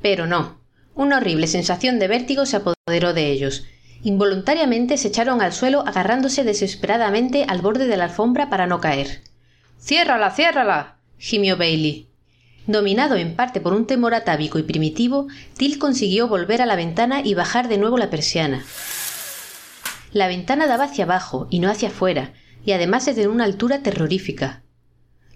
Pero 0.03 0.27
no. 0.27 0.61
Una 0.93 1.17
horrible 1.17 1.47
sensación 1.47 1.97
de 1.97 2.07
vértigo 2.07 2.45
se 2.45 2.57
apoderó 2.57 3.13
de 3.13 3.31
ellos. 3.31 3.65
Involuntariamente 4.03 4.97
se 4.97 5.07
echaron 5.07 5.41
al 5.41 5.53
suelo 5.53 5.83
agarrándose 5.87 6.43
desesperadamente 6.43 7.45
al 7.47 7.61
borde 7.61 7.87
de 7.87 7.97
la 7.97 8.03
alfombra 8.03 8.49
para 8.51 8.67
no 8.67 8.79
caer. 8.79 9.21
Ciérrala, 9.81 10.29
ciérrala. 10.29 10.99
gimió 11.17 11.57
Bailey. 11.57 12.08
Dominado 12.69 13.15
en 13.15 13.35
parte 13.35 13.61
por 13.61 13.73
un 13.73 13.87
temor 13.87 14.13
atávico 14.13 14.59
y 14.59 14.61
primitivo, 14.61 15.25
Till 15.57 15.79
consiguió 15.79 16.27
volver 16.27 16.61
a 16.61 16.67
la 16.67 16.75
ventana 16.75 17.21
y 17.25 17.33
bajar 17.33 17.67
de 17.67 17.79
nuevo 17.79 17.97
la 17.97 18.11
persiana. 18.11 18.63
La 20.13 20.27
ventana 20.27 20.67
daba 20.67 20.83
hacia 20.83 21.05
abajo 21.05 21.47
y 21.49 21.57
no 21.57 21.71
hacia 21.71 21.89
afuera, 21.89 22.31
y 22.63 22.73
además 22.73 23.07
desde 23.07 23.27
una 23.27 23.45
altura 23.45 23.81
terrorífica. 23.81 24.61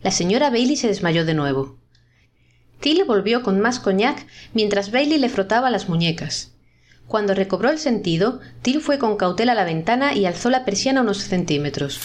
La 0.03 0.11
señora 0.11 0.51
Bailey 0.51 0.75
se 0.75 0.85
desmayó 0.85 1.25
de 1.25 1.33
nuevo. 1.33 1.79
Till 2.79 3.03
volvió 3.03 3.41
con 3.41 3.59
más 3.59 3.79
coñac 3.79 4.27
mientras 4.53 4.91
Bailey 4.91 5.17
le 5.17 5.29
frotaba 5.29 5.71
las 5.71 5.89
muñecas. 5.89 6.51
Cuando 7.07 7.33
recobró 7.33 7.71
el 7.71 7.79
sentido, 7.79 8.41
Till 8.61 8.79
fue 8.79 8.99
con 8.99 9.17
cautela 9.17 9.53
a 9.53 9.55
la 9.55 9.65
ventana 9.65 10.13
y 10.15 10.27
alzó 10.27 10.51
la 10.51 10.65
persiana 10.65 11.01
unos 11.01 11.17
centímetros. 11.17 11.99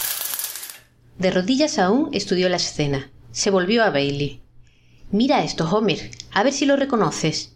De 1.19 1.29
rodillas 1.29 1.77
aún 1.77 2.09
estudió 2.13 2.49
la 2.49 2.55
escena. 2.55 3.11
Se 3.31 3.51
volvió 3.51 3.83
a 3.83 3.91
Bailey. 3.91 4.41
Mira 5.11 5.43
esto, 5.43 5.67
Homer. 5.67 6.11
A 6.31 6.43
ver 6.43 6.53
si 6.53 6.67
lo 6.67 6.75
reconoces. 6.75 7.55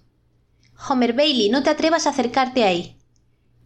Homer 0.89 1.13
Bailey, 1.13 1.49
no 1.49 1.61
te 1.61 1.69
atrevas 1.69 2.07
a 2.07 2.09
acercarte 2.09 2.63
ahí. 2.63 2.97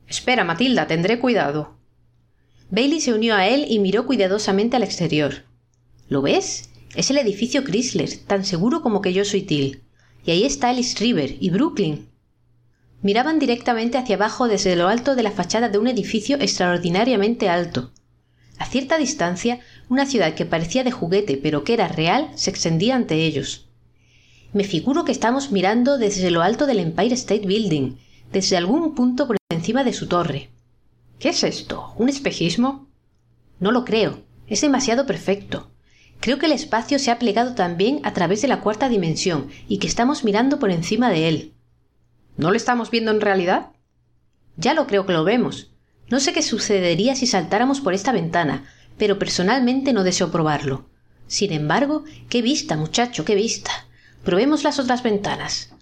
Espera, 0.07 0.43
Matilda, 0.43 0.88
tendré 0.88 1.19
cuidado. 1.19 1.77
Bailey 2.69 2.99
se 2.99 3.13
unió 3.13 3.35
a 3.35 3.47
él 3.47 3.65
y 3.69 3.79
miró 3.79 4.05
cuidadosamente 4.05 4.75
al 4.75 4.83
exterior. 4.83 5.45
¿Lo 6.09 6.21
ves? 6.21 6.69
Es 6.95 7.11
el 7.11 7.17
edificio 7.17 7.63
Chrysler, 7.63 8.09
tan 8.27 8.43
seguro 8.43 8.81
como 8.81 9.01
que 9.01 9.13
yo 9.13 9.23
soy 9.23 9.43
Till. 9.43 9.83
Y 10.25 10.31
ahí 10.31 10.43
está 10.43 10.69
Ellis 10.71 10.99
River 10.99 11.38
y 11.39 11.49
Brooklyn. 11.49 12.09
Miraban 13.01 13.39
directamente 13.39 13.97
hacia 13.97 14.17
abajo 14.17 14.49
desde 14.49 14.75
lo 14.75 14.89
alto 14.89 15.15
de 15.15 15.23
la 15.23 15.31
fachada 15.31 15.69
de 15.69 15.77
un 15.77 15.88
edificio 15.88 16.35
extraordinariamente 16.41 17.47
alto. 17.47 17.91
A 18.57 18.65
cierta 18.65 18.97
distancia, 18.97 19.61
una 19.88 20.05
ciudad 20.05 20.33
que 20.33 20.45
parecía 20.45 20.83
de 20.83 20.91
juguete 20.91 21.38
pero 21.38 21.63
que 21.63 21.73
era 21.73 21.88
real 21.88 22.31
se 22.35 22.49
extendía 22.49 22.95
ante 22.95 23.23
ellos. 23.23 23.66
Me 24.57 24.63
figuro 24.63 25.05
que 25.05 25.11
estamos 25.11 25.51
mirando 25.51 25.99
desde 25.99 26.31
lo 26.31 26.41
alto 26.41 26.65
del 26.65 26.79
Empire 26.79 27.13
State 27.13 27.45
Building, 27.45 27.97
desde 28.31 28.57
algún 28.57 28.95
punto 28.95 29.27
por 29.27 29.37
encima 29.51 29.83
de 29.83 29.93
su 29.93 30.07
torre. 30.07 30.49
¿Qué 31.19 31.29
es 31.29 31.43
esto? 31.43 31.93
¿Un 31.95 32.09
espejismo? 32.09 32.87
No 33.59 33.71
lo 33.71 33.85
creo. 33.85 34.23
Es 34.47 34.61
demasiado 34.61 35.05
perfecto. 35.05 35.69
Creo 36.19 36.39
que 36.39 36.47
el 36.47 36.53
espacio 36.53 36.97
se 36.97 37.11
ha 37.11 37.19
plegado 37.19 37.53
también 37.53 37.99
a 38.01 38.13
través 38.13 38.41
de 38.41 38.47
la 38.47 38.61
cuarta 38.61 38.89
dimensión 38.89 39.49
y 39.67 39.77
que 39.77 39.85
estamos 39.85 40.23
mirando 40.23 40.57
por 40.57 40.71
encima 40.71 41.11
de 41.11 41.27
él. 41.27 41.53
¿No 42.35 42.49
lo 42.49 42.57
estamos 42.57 42.89
viendo 42.89 43.11
en 43.11 43.21
realidad? 43.21 43.73
Ya 44.55 44.73
lo 44.73 44.87
creo 44.87 45.05
que 45.05 45.13
lo 45.13 45.23
vemos. 45.23 45.69
No 46.09 46.19
sé 46.19 46.33
qué 46.33 46.41
sucedería 46.41 47.15
si 47.15 47.27
saltáramos 47.27 47.79
por 47.79 47.93
esta 47.93 48.11
ventana, 48.11 48.65
pero 48.97 49.19
personalmente 49.19 49.93
no 49.93 50.03
deseo 50.03 50.31
probarlo. 50.31 50.89
Sin 51.27 51.53
embargo, 51.53 52.05
qué 52.27 52.41
vista, 52.41 52.75
muchacho, 52.75 53.23
qué 53.23 53.35
vista. 53.35 53.86
Probemos 54.28 54.65
las 54.65 54.78
otras 54.78 55.03
ventanas. 55.03 55.73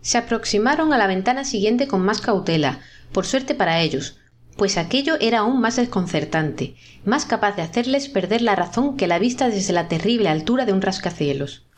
Se 0.00 0.18
aproximaron 0.18 0.92
a 0.92 0.98
la 0.98 1.06
ventana 1.06 1.44
siguiente 1.44 1.86
con 1.86 2.04
más 2.04 2.20
cautela, 2.20 2.80
por 3.12 3.24
suerte 3.24 3.54
para 3.54 3.82
ellos, 3.82 4.18
pues 4.56 4.76
aquello 4.76 5.14
era 5.20 5.38
aún 5.38 5.60
más 5.60 5.76
desconcertante, 5.76 6.74
más 7.04 7.24
capaz 7.24 7.54
de 7.54 7.62
hacerles 7.62 8.08
perder 8.08 8.42
la 8.42 8.56
razón 8.56 8.96
que 8.96 9.06
la 9.06 9.20
vista 9.20 9.48
desde 9.48 9.72
la 9.72 9.86
terrible 9.86 10.28
altura 10.28 10.64
de 10.64 10.72
un 10.72 10.82
rascacielos. 10.82 11.68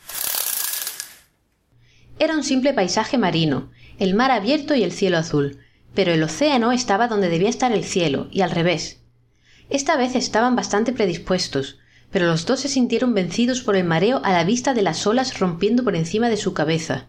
Era 2.18 2.34
un 2.34 2.44
simple 2.44 2.72
paisaje 2.72 3.18
marino, 3.18 3.70
el 3.98 4.14
mar 4.14 4.30
abierto 4.30 4.74
y 4.74 4.84
el 4.84 4.92
cielo 4.92 5.18
azul, 5.18 5.58
pero 5.94 6.14
el 6.14 6.22
océano 6.22 6.72
estaba 6.72 7.08
donde 7.08 7.28
debía 7.28 7.50
estar 7.50 7.72
el 7.72 7.84
cielo, 7.84 8.28
y 8.30 8.40
al 8.40 8.52
revés. 8.52 9.02
Esta 9.68 9.98
vez 9.98 10.14
estaban 10.14 10.56
bastante 10.56 10.94
predispuestos, 10.94 11.78
pero 12.10 12.26
los 12.26 12.46
dos 12.46 12.60
se 12.60 12.68
sintieron 12.68 13.14
vencidos 13.14 13.60
por 13.60 13.76
el 13.76 13.84
mareo 13.84 14.20
a 14.24 14.32
la 14.32 14.44
vista 14.44 14.74
de 14.74 14.82
las 14.82 15.06
olas 15.06 15.38
rompiendo 15.38 15.84
por 15.84 15.94
encima 15.94 16.28
de 16.28 16.36
su 16.36 16.54
cabeza. 16.54 17.06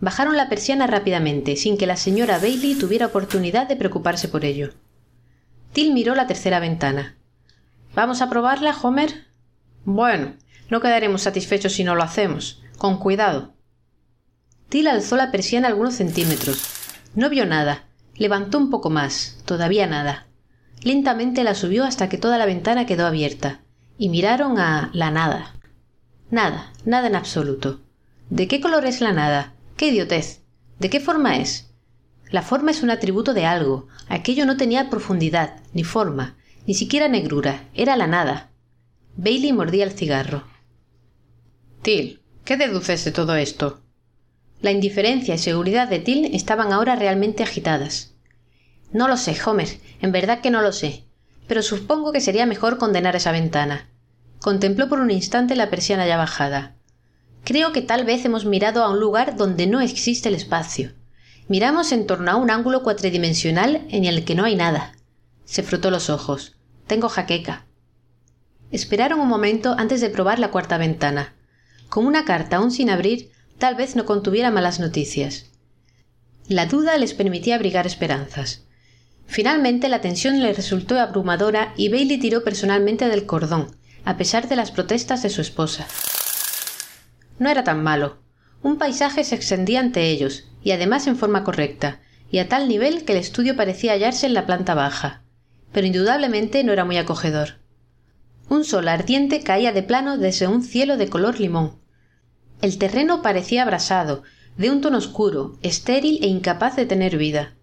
Bajaron 0.00 0.36
la 0.36 0.48
persiana 0.48 0.86
rápidamente, 0.86 1.56
sin 1.56 1.76
que 1.76 1.86
la 1.86 1.96
señora 1.96 2.38
Bailey 2.38 2.74
tuviera 2.74 3.06
oportunidad 3.06 3.68
de 3.68 3.76
preocuparse 3.76 4.28
por 4.28 4.44
ello. 4.44 4.74
Till 5.72 5.92
miró 5.92 6.14
la 6.14 6.26
tercera 6.26 6.60
ventana. 6.60 7.16
¿Vamos 7.94 8.22
a 8.22 8.28
probarla, 8.28 8.76
Homer? 8.80 9.26
Bueno, 9.84 10.34
no 10.70 10.80
quedaremos 10.80 11.22
satisfechos 11.22 11.72
si 11.72 11.84
no 11.84 11.94
lo 11.94 12.02
hacemos. 12.02 12.62
Con 12.78 12.98
cuidado. 12.98 13.54
Till 14.68 14.88
alzó 14.88 15.16
la 15.16 15.30
persiana 15.30 15.68
algunos 15.68 15.94
centímetros. 15.94 16.62
No 17.14 17.28
vio 17.28 17.46
nada. 17.46 17.84
Levantó 18.16 18.58
un 18.58 18.70
poco 18.70 18.90
más. 18.90 19.38
Todavía 19.44 19.86
nada. 19.86 20.26
Lentamente 20.82 21.44
la 21.44 21.54
subió 21.54 21.84
hasta 21.84 22.08
que 22.08 22.18
toda 22.18 22.38
la 22.38 22.46
ventana 22.46 22.86
quedó 22.86 23.06
abierta 23.06 23.60
y 23.98 24.08
miraron 24.08 24.58
a 24.58 24.90
la 24.92 25.10
nada. 25.10 25.54
Nada, 26.30 26.72
nada 26.84 27.08
en 27.08 27.16
absoluto. 27.16 27.80
¿De 28.30 28.48
qué 28.48 28.60
color 28.60 28.86
es 28.86 29.00
la 29.00 29.12
nada? 29.12 29.54
¡Qué 29.76 29.88
idiotez! 29.88 30.40
¿De 30.78 30.90
qué 30.90 31.00
forma 31.00 31.36
es? 31.36 31.70
La 32.30 32.42
forma 32.42 32.70
es 32.70 32.82
un 32.82 32.90
atributo 32.90 33.34
de 33.34 33.44
algo. 33.44 33.88
Aquello 34.08 34.46
no 34.46 34.56
tenía 34.56 34.88
profundidad, 34.88 35.60
ni 35.74 35.84
forma, 35.84 36.36
ni 36.66 36.74
siquiera 36.74 37.08
negrura. 37.08 37.68
Era 37.74 37.96
la 37.96 38.06
nada. 38.06 38.50
Bailey 39.16 39.52
mordía 39.52 39.84
el 39.84 39.92
cigarro. 39.92 40.44
Till, 41.82 42.22
¿qué 42.44 42.56
deduces 42.56 43.04
de 43.04 43.12
todo 43.12 43.34
esto? 43.36 43.82
La 44.62 44.70
indiferencia 44.70 45.34
y 45.34 45.38
seguridad 45.38 45.88
de 45.88 45.98
Till 45.98 46.34
estaban 46.34 46.72
ahora 46.72 46.96
realmente 46.96 47.42
agitadas. 47.42 48.14
No 48.92 49.08
lo 49.08 49.16
sé, 49.16 49.36
Homer, 49.44 49.68
en 50.00 50.12
verdad 50.12 50.40
que 50.40 50.50
no 50.50 50.62
lo 50.62 50.72
sé, 50.72 51.04
pero 51.46 51.62
supongo 51.62 52.12
que 52.12 52.20
sería 52.20 52.46
mejor 52.46 52.78
condenar 52.78 53.16
esa 53.16 53.32
ventana. 53.32 53.88
Contempló 54.40 54.88
por 54.88 55.00
un 55.00 55.10
instante 55.10 55.56
la 55.56 55.70
persiana 55.70 56.06
ya 56.06 56.16
bajada. 56.16 56.76
Creo 57.44 57.72
que 57.72 57.82
tal 57.82 58.04
vez 58.04 58.24
hemos 58.24 58.44
mirado 58.44 58.84
a 58.84 58.90
un 58.90 59.00
lugar 59.00 59.36
donde 59.36 59.66
no 59.66 59.80
existe 59.80 60.28
el 60.28 60.34
espacio. 60.34 60.92
Miramos 61.48 61.92
en 61.92 62.06
torno 62.06 62.30
a 62.30 62.36
un 62.36 62.50
ángulo 62.50 62.82
cuatridimensional 62.82 63.86
en 63.88 64.04
el 64.04 64.24
que 64.24 64.34
no 64.34 64.44
hay 64.44 64.54
nada. 64.54 64.92
Se 65.44 65.62
frotó 65.62 65.90
los 65.90 66.08
ojos. 66.08 66.56
Tengo 66.86 67.08
jaqueca. 67.08 67.66
Esperaron 68.70 69.20
un 69.20 69.28
momento 69.28 69.74
antes 69.76 70.00
de 70.00 70.08
probar 70.08 70.38
la 70.38 70.50
cuarta 70.50 70.78
ventana. 70.78 71.34
Con 71.88 72.06
una 72.06 72.24
carta 72.24 72.56
aún 72.56 72.70
sin 72.70 72.88
abrir, 72.88 73.30
tal 73.58 73.74
vez 73.74 73.96
no 73.96 74.06
contuviera 74.06 74.50
malas 74.50 74.80
noticias. 74.80 75.50
La 76.48 76.66
duda 76.66 76.96
les 76.96 77.12
permitía 77.12 77.56
abrigar 77.56 77.86
esperanzas. 77.86 78.64
Finalmente 79.26 79.88
la 79.88 80.00
tensión 80.00 80.42
le 80.42 80.52
resultó 80.52 80.98
abrumadora 80.98 81.72
y 81.76 81.88
Bailey 81.88 82.18
tiró 82.18 82.44
personalmente 82.44 83.08
del 83.08 83.26
cordón, 83.26 83.76
a 84.04 84.16
pesar 84.16 84.48
de 84.48 84.56
las 84.56 84.70
protestas 84.70 85.22
de 85.22 85.30
su 85.30 85.40
esposa. 85.40 85.86
No 87.38 87.48
era 87.48 87.64
tan 87.64 87.82
malo. 87.82 88.18
Un 88.62 88.78
paisaje 88.78 89.24
se 89.24 89.34
extendía 89.34 89.80
ante 89.80 90.08
ellos, 90.08 90.48
y 90.62 90.70
además 90.70 91.06
en 91.06 91.16
forma 91.16 91.44
correcta, 91.44 92.00
y 92.30 92.38
a 92.38 92.48
tal 92.48 92.68
nivel 92.68 93.04
que 93.04 93.12
el 93.12 93.18
estudio 93.18 93.56
parecía 93.56 93.92
hallarse 93.92 94.26
en 94.26 94.34
la 94.34 94.46
planta 94.46 94.74
baja. 94.74 95.22
Pero 95.72 95.86
indudablemente 95.86 96.62
no 96.62 96.72
era 96.72 96.84
muy 96.84 96.96
acogedor. 96.96 97.60
Un 98.48 98.64
sol 98.64 98.88
ardiente 98.88 99.42
caía 99.42 99.72
de 99.72 99.82
plano 99.82 100.18
desde 100.18 100.46
un 100.46 100.62
cielo 100.62 100.96
de 100.96 101.08
color 101.08 101.40
limón. 101.40 101.80
El 102.60 102.78
terreno 102.78 103.22
parecía 103.22 103.62
abrasado, 103.62 104.22
de 104.56 104.70
un 104.70 104.80
tono 104.80 104.98
oscuro, 104.98 105.58
estéril 105.62 106.22
e 106.22 106.26
incapaz 106.26 106.76
de 106.76 106.86
tener 106.86 107.16
vida. 107.16 107.54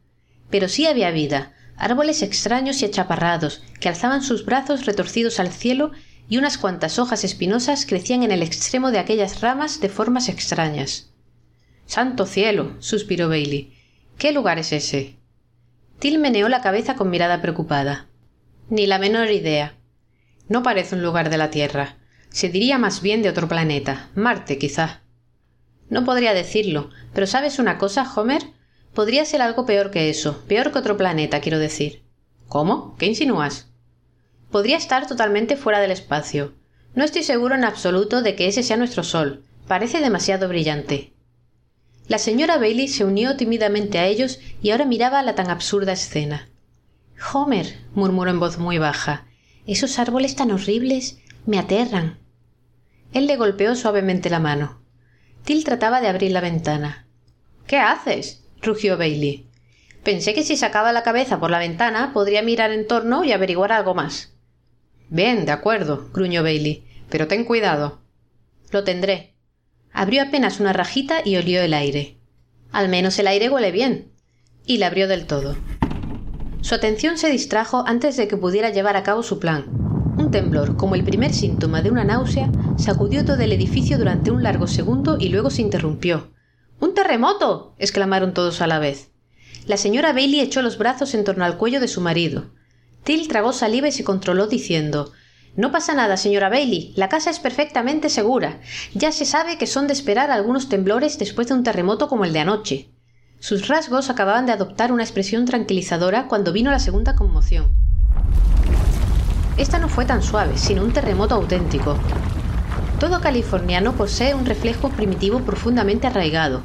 Pero 0.50 0.68
sí 0.68 0.88
había 0.88 1.12
vida, 1.12 1.54
árboles 1.78 2.22
extraños 2.22 2.82
y 2.82 2.86
achaparrados, 2.86 3.64
que 3.80 3.90
alzaban 3.90 4.22
sus 4.24 4.46
brazos 4.46 4.86
retorcidos 4.86 5.40
al 5.40 5.52
cielo 5.52 5.92
y 6.28 6.38
unas 6.38 6.58
cuantas 6.58 7.00
hojas 7.00 7.24
espinosas 7.24 7.86
crecían 7.86 8.24
en 8.24 8.32
el 8.32 8.44
extremo 8.44 8.92
de 8.92 9.00
aquellas 9.00 9.42
ramas 9.42 9.80
de 9.80 9.90
formas 9.90 10.30
extrañas. 10.30 11.10
Santo 11.86 12.28
cielo. 12.28 12.76
suspiró 12.80 13.30
Bailey. 13.30 13.74
¿Qué 14.18 14.32
lugar 14.32 14.60
es 14.60 14.72
ese? 14.72 15.16
Till 15.98 16.20
meneó 16.20 16.48
la 16.48 16.62
cabeza 16.62 16.96
con 16.96 17.10
mirada 17.10 17.42
preocupada. 17.42 18.08
Ni 18.70 18.86
la 18.86 19.00
menor 19.00 19.32
idea. 19.32 19.76
No 20.48 20.62
parece 20.62 20.96
un 20.96 21.02
lugar 21.02 21.30
de 21.30 21.38
la 21.38 21.50
Tierra. 21.50 21.98
Se 22.30 22.50
diría 22.50 22.78
más 22.78 23.02
bien 23.02 23.24
de 23.24 23.30
otro 23.30 23.48
planeta. 23.48 24.10
Marte, 24.14 24.60
quizá. 24.60 25.02
No 25.90 26.06
podría 26.06 26.34
decirlo, 26.36 26.92
pero 27.14 27.26
¿sabes 27.26 27.58
una 27.58 27.80
cosa, 27.80 28.10
Homer? 28.16 28.44
Podría 29.00 29.24
ser 29.24 29.42
algo 29.42 29.66
peor 29.66 29.92
que 29.92 30.10
eso, 30.10 30.44
peor 30.50 30.74
que 30.74 30.80
otro 30.80 30.98
planeta, 30.98 31.40
quiero 31.40 31.58
decir. 31.58 32.04
¿Cómo? 32.50 32.98
¿Qué 32.98 33.06
insinúas? 33.06 33.72
Podría 34.52 34.76
estar 34.76 35.08
totalmente 35.08 35.56
fuera 35.56 35.80
del 35.80 35.92
espacio. 35.92 36.54
No 36.96 37.06
estoy 37.06 37.24
seguro 37.24 37.56
en 37.56 37.64
absoluto 37.64 38.22
de 38.22 38.36
que 38.36 38.50
ese 38.50 38.62
sea 38.62 38.76
nuestro 38.76 39.06
Sol. 39.06 39.46
Parece 39.70 40.02
demasiado 40.02 40.50
brillante. 40.50 41.14
La 42.10 42.18
señora 42.18 42.58
Bailey 42.58 42.90
se 42.90 43.06
unió 43.06 43.38
tímidamente 43.38 44.00
a 44.00 44.06
ellos 44.06 44.42
y 44.62 44.72
ahora 44.72 44.84
miraba 44.84 45.24
la 45.24 45.34
tan 45.34 45.50
absurda 45.50 45.94
escena. 45.94 46.50
Homer, 47.34 47.78
murmuró 47.94 48.32
en 48.32 48.42
voz 48.42 48.58
muy 48.58 48.80
baja, 48.80 49.28
esos 49.66 49.98
árboles 49.98 50.36
tan 50.36 50.52
horribles 50.52 51.20
me 51.46 51.58
aterran. 51.58 52.20
Él 53.14 53.28
le 53.28 53.38
golpeó 53.38 53.78
suavemente 53.78 54.30
la 54.30 54.42
mano. 54.42 54.82
Till 55.46 55.64
trataba 55.64 56.02
de 56.02 56.10
abrir 56.10 56.34
la 56.34 56.42
ventana. 56.42 57.08
¿Qué 57.66 57.78
haces? 57.78 58.44
Rugió 58.62 58.98
Bailey. 58.98 59.48
Pensé 60.04 60.34
que 60.34 60.44
si 60.44 60.56
sacaba 60.56 60.92
la 60.92 61.04
cabeza 61.04 61.40
por 61.40 61.52
la 61.52 61.60
ventana 61.60 62.14
podría 62.14 62.42
mirar 62.42 62.72
en 62.72 62.88
torno 62.88 63.24
y 63.24 63.32
averiguar 63.32 63.72
algo 63.72 63.94
más. 63.96 64.34
Bien, 65.10 65.46
de 65.46 65.52
acuerdo, 65.52 66.10
gruñó 66.14 66.44
Bailey, 66.44 66.86
pero 67.10 67.28
ten 67.28 67.44
cuidado. 67.44 68.00
Lo 68.72 68.84
tendré. 68.84 69.34
Abrió 69.92 70.22
apenas 70.24 70.60
una 70.60 70.74
rajita 70.74 71.22
y 71.26 71.36
olió 71.36 71.62
el 71.62 71.74
aire. 71.74 72.18
Al 72.72 72.90
menos 72.90 73.18
el 73.20 73.28
aire 73.28 73.50
huele 73.50 73.72
bien. 73.72 74.12
Y 74.66 74.78
la 74.78 74.88
abrió 74.88 75.08
del 75.08 75.26
todo. 75.26 75.56
Su 76.62 76.76
atención 76.76 77.18
se 77.18 77.30
distrajo 77.30 77.84
antes 77.88 78.18
de 78.18 78.28
que 78.28 78.38
pudiera 78.38 78.70
llevar 78.70 78.96
a 78.96 79.04
cabo 79.04 79.24
su 79.24 79.40
plan. 79.40 79.66
Un 80.18 80.32
temblor, 80.32 80.76
como 80.76 80.96
el 80.96 81.04
primer 81.04 81.34
síntoma 81.34 81.82
de 81.82 81.90
una 81.90 82.04
náusea, 82.04 82.52
sacudió 82.78 83.26
todo 83.26 83.40
el 83.40 83.54
edificio 83.54 83.98
durante 83.98 84.32
un 84.32 84.44
largo 84.44 84.68
segundo 84.68 85.18
y 85.20 85.30
luego 85.30 85.50
se 85.50 85.62
interrumpió. 85.62 86.32
¡Un 86.80 86.94
terremoto! 86.94 87.76
exclamaron 87.78 88.34
todos 88.34 88.62
a 88.62 88.68
la 88.68 88.80
vez. 88.80 89.10
La 89.66 89.78
señora 89.78 90.14
Bailey 90.14 90.40
echó 90.40 90.62
los 90.62 90.78
brazos 90.78 91.14
en 91.14 91.24
torno 91.24 91.44
al 91.44 91.58
cuello 91.58 91.80
de 91.80 91.88
su 91.88 92.00
marido. 92.00 92.52
Till 93.04 93.28
tragó 93.28 93.54
saliva 93.54 93.88
y 93.88 93.92
se 93.92 94.04
controló 94.04 94.48
diciendo 94.48 95.12
No 95.56 95.72
pasa 95.72 95.94
nada, 95.94 96.16
señora 96.16 96.50
Bailey. 96.50 96.94
La 96.96 97.10
casa 97.10 97.30
es 97.30 97.40
perfectamente 97.40 98.10
segura. 98.10 98.62
Ya 98.94 99.12
se 99.12 99.26
sabe 99.26 99.58
que 99.58 99.68
son 99.68 99.88
de 99.88 99.94
esperar 99.94 100.32
algunos 100.32 100.70
temblores 100.70 101.20
después 101.20 101.48
de 101.48 101.54
un 101.54 101.64
terremoto 101.64 102.08
como 102.08 102.24
el 102.24 102.34
de 102.34 102.40
anoche. 102.40 102.90
Sus 103.40 103.68
rasgos 103.68 104.10
acababan 104.10 104.46
de 104.46 104.54
adoptar 104.54 104.92
una 104.92 105.04
expresión 105.04 105.46
tranquilizadora 105.46 106.28
cuando 106.28 106.54
vino 106.54 106.72
la 106.72 106.80
segunda 106.80 107.16
conmoción. 107.16 107.74
Esta 109.58 109.80
no 109.80 109.90
fue 109.90 110.06
tan 110.06 110.24
suave, 110.24 110.58
sino 110.58 110.84
un 110.84 110.94
terremoto 110.94 111.36
auténtico. 111.36 111.98
Todo 113.00 113.22
californiano 113.22 113.96
posee 113.96 114.36
un 114.36 114.46
reflejo 114.46 114.90
primitivo 114.90 115.40
profundamente 115.40 116.08
arraigado. 116.08 116.64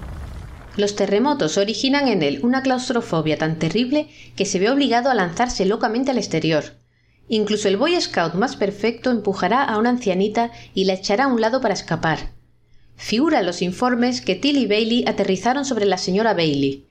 Los 0.77 0.97
terremotos 0.97 1.59
originan 1.59 2.09
en 2.09 2.25
él 2.25 2.41
una 2.43 2.61
claustrofobia 2.61 3.39
tan 3.39 3.61
terrible 3.61 4.09
que 4.35 4.45
se 4.45 4.59
ve 4.59 4.69
obligado 4.69 5.11
a 5.11 5.15
lanzarse 5.15 5.65
locamente 5.65 6.11
al 6.11 6.19
exterior. 6.19 6.65
Incluso 7.29 7.69
el 7.69 7.77
Boy 7.77 8.01
Scout 8.01 8.35
más 8.35 8.57
perfecto 8.57 9.13
empujará 9.13 9.63
a 9.63 9.79
una 9.79 9.91
ancianita 9.91 10.51
y 10.75 10.87
la 10.87 10.95
echará 10.95 11.25
a 11.25 11.29
un 11.29 11.41
lado 11.41 11.61
para 11.61 11.75
escapar. 11.75 12.33
Figura 12.97 13.43
los 13.43 13.63
informes 13.63 14.21
que 14.21 14.35
Tilly 14.35 14.67
Bailey 14.67 15.05
aterrizaron 15.07 15.65
sobre 15.65 15.87
la 15.87 15.99
señora 15.99 16.35
Bailey. 16.35 16.89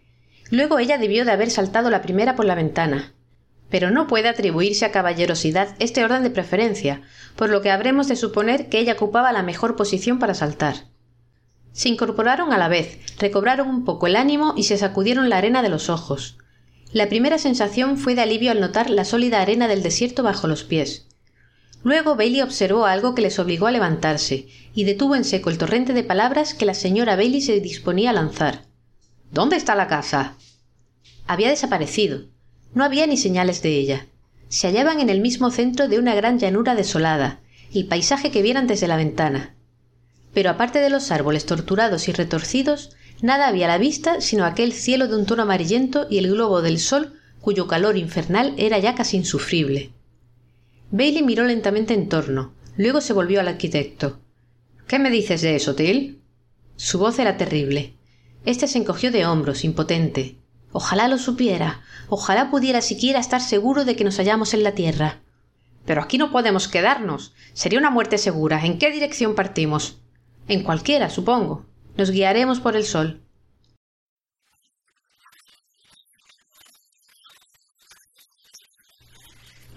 Luego 0.51 0.79
ella 0.79 0.97
debió 0.97 1.25
de 1.25 1.31
haber 1.31 1.49
saltado 1.49 1.89
la 1.89 2.01
primera 2.01 2.37
por 2.37 2.45
la 2.45 2.55
ventana 2.55 3.13
pero 3.73 3.89
no 3.89 4.05
puede 4.05 4.29
atribuirse 4.29 4.85
a 4.85 4.91
caballerosidad 4.91 5.75
este 5.79 6.03
orden 6.03 6.21
de 6.21 6.29
preferencia, 6.29 7.01
por 7.35 7.49
lo 7.49 7.63
que 7.63 7.71
habremos 7.71 8.07
de 8.07 8.15
suponer 8.15 8.69
que 8.69 8.77
ella 8.77 8.93
ocupaba 8.93 9.31
la 9.31 9.41
mejor 9.41 9.75
posición 9.75 10.19
para 10.19 10.35
saltar. 10.35 10.75
Se 11.71 11.89
incorporaron 11.89 12.53
a 12.53 12.59
la 12.59 12.67
vez, 12.67 12.99
recobraron 13.17 13.67
un 13.67 13.83
poco 13.83 14.05
el 14.05 14.15
ánimo 14.15 14.53
y 14.55 14.65
se 14.65 14.77
sacudieron 14.77 15.27
la 15.27 15.39
arena 15.39 15.63
de 15.63 15.69
los 15.69 15.89
ojos. 15.89 16.37
La 16.91 17.09
primera 17.09 17.39
sensación 17.39 17.97
fue 17.97 18.13
de 18.13 18.21
alivio 18.21 18.51
al 18.51 18.61
notar 18.61 18.91
la 18.91 19.05
sólida 19.05 19.41
arena 19.41 19.67
del 19.67 19.81
desierto 19.81 20.21
bajo 20.21 20.45
los 20.45 20.63
pies. 20.63 21.07
Luego 21.83 22.15
Bailey 22.15 22.41
observó 22.41 22.85
algo 22.85 23.15
que 23.15 23.23
les 23.23 23.39
obligó 23.39 23.65
a 23.65 23.71
levantarse 23.71 24.49
y 24.75 24.83
detuvo 24.83 25.15
en 25.15 25.23
seco 25.23 25.49
el 25.49 25.57
torrente 25.57 25.93
de 25.93 26.03
palabras 26.03 26.53
que 26.53 26.67
la 26.67 26.75
señora 26.75 27.15
Bailey 27.15 27.41
se 27.41 27.59
disponía 27.59 28.11
a 28.11 28.13
lanzar. 28.13 28.65
¿Dónde 29.31 29.55
está 29.55 29.73
la 29.73 29.87
casa? 29.87 30.37
Había 31.25 31.49
desaparecido. 31.49 32.31
No 32.73 32.83
había 32.83 33.07
ni 33.07 33.17
señales 33.17 33.61
de 33.61 33.77
ella. 33.77 34.07
Se 34.49 34.67
hallaban 34.67 34.99
en 34.99 35.09
el 35.09 35.21
mismo 35.21 35.51
centro 35.51 35.87
de 35.87 35.99
una 35.99 36.15
gran 36.15 36.39
llanura 36.39 36.75
desolada, 36.75 37.39
el 37.73 37.87
paisaje 37.87 38.31
que 38.31 38.41
vieran 38.41 38.67
desde 38.67 38.87
la 38.87 38.97
ventana. 38.97 39.55
Pero 40.33 40.49
aparte 40.49 40.79
de 40.79 40.89
los 40.89 41.11
árboles 41.11 41.45
torturados 41.45 42.07
y 42.07 42.11
retorcidos, 42.11 42.95
nada 43.21 43.47
había 43.47 43.65
a 43.65 43.69
la 43.69 43.77
vista 43.77 44.21
sino 44.21 44.45
aquel 44.45 44.73
cielo 44.73 45.07
de 45.07 45.15
un 45.15 45.25
tono 45.25 45.43
amarillento 45.43 46.07
y 46.09 46.17
el 46.17 46.31
globo 46.31 46.61
del 46.61 46.79
sol 46.79 47.13
cuyo 47.41 47.67
calor 47.67 47.97
infernal 47.97 48.53
era 48.57 48.79
ya 48.79 48.95
casi 48.95 49.17
insufrible. 49.17 49.91
Bailey 50.91 51.23
miró 51.23 51.43
lentamente 51.43 51.93
en 51.93 52.07
torno, 52.07 52.53
luego 52.77 53.01
se 53.01 53.13
volvió 53.13 53.39
al 53.39 53.47
arquitecto. 53.47 54.19
¿Qué 54.87 54.97
me 54.97 55.09
dices 55.09 55.41
de 55.41 55.55
eso, 55.55 55.75
Till? 55.75 56.21
Su 56.75 56.99
voz 56.99 57.19
era 57.19 57.37
terrible. 57.37 57.95
Este 58.45 58.67
se 58.67 58.77
encogió 58.77 59.11
de 59.11 59.25
hombros, 59.25 59.63
impotente. 59.63 60.37
Ojalá 60.73 61.07
lo 61.07 61.19
supiera. 61.19 61.81
Ojalá 62.09 62.49
pudiera 62.49 62.81
siquiera 62.81 63.19
estar 63.19 63.41
seguro 63.41 63.85
de 63.85 63.95
que 63.95 64.03
nos 64.03 64.17
hallamos 64.17 64.53
en 64.53 64.63
la 64.63 64.73
Tierra. 64.73 65.21
Pero 65.85 66.01
aquí 66.01 66.17
no 66.17 66.31
podemos 66.31 66.67
quedarnos. 66.67 67.33
Sería 67.53 67.79
una 67.79 67.91
muerte 67.91 68.17
segura. 68.17 68.65
¿En 68.65 68.79
qué 68.79 68.91
dirección 68.91 69.35
partimos? 69.35 69.99
En 70.47 70.63
cualquiera, 70.63 71.09
supongo. 71.09 71.65
Nos 71.95 72.09
guiaremos 72.09 72.59
por 72.59 72.75
el 72.75 72.85
sol. 72.85 73.21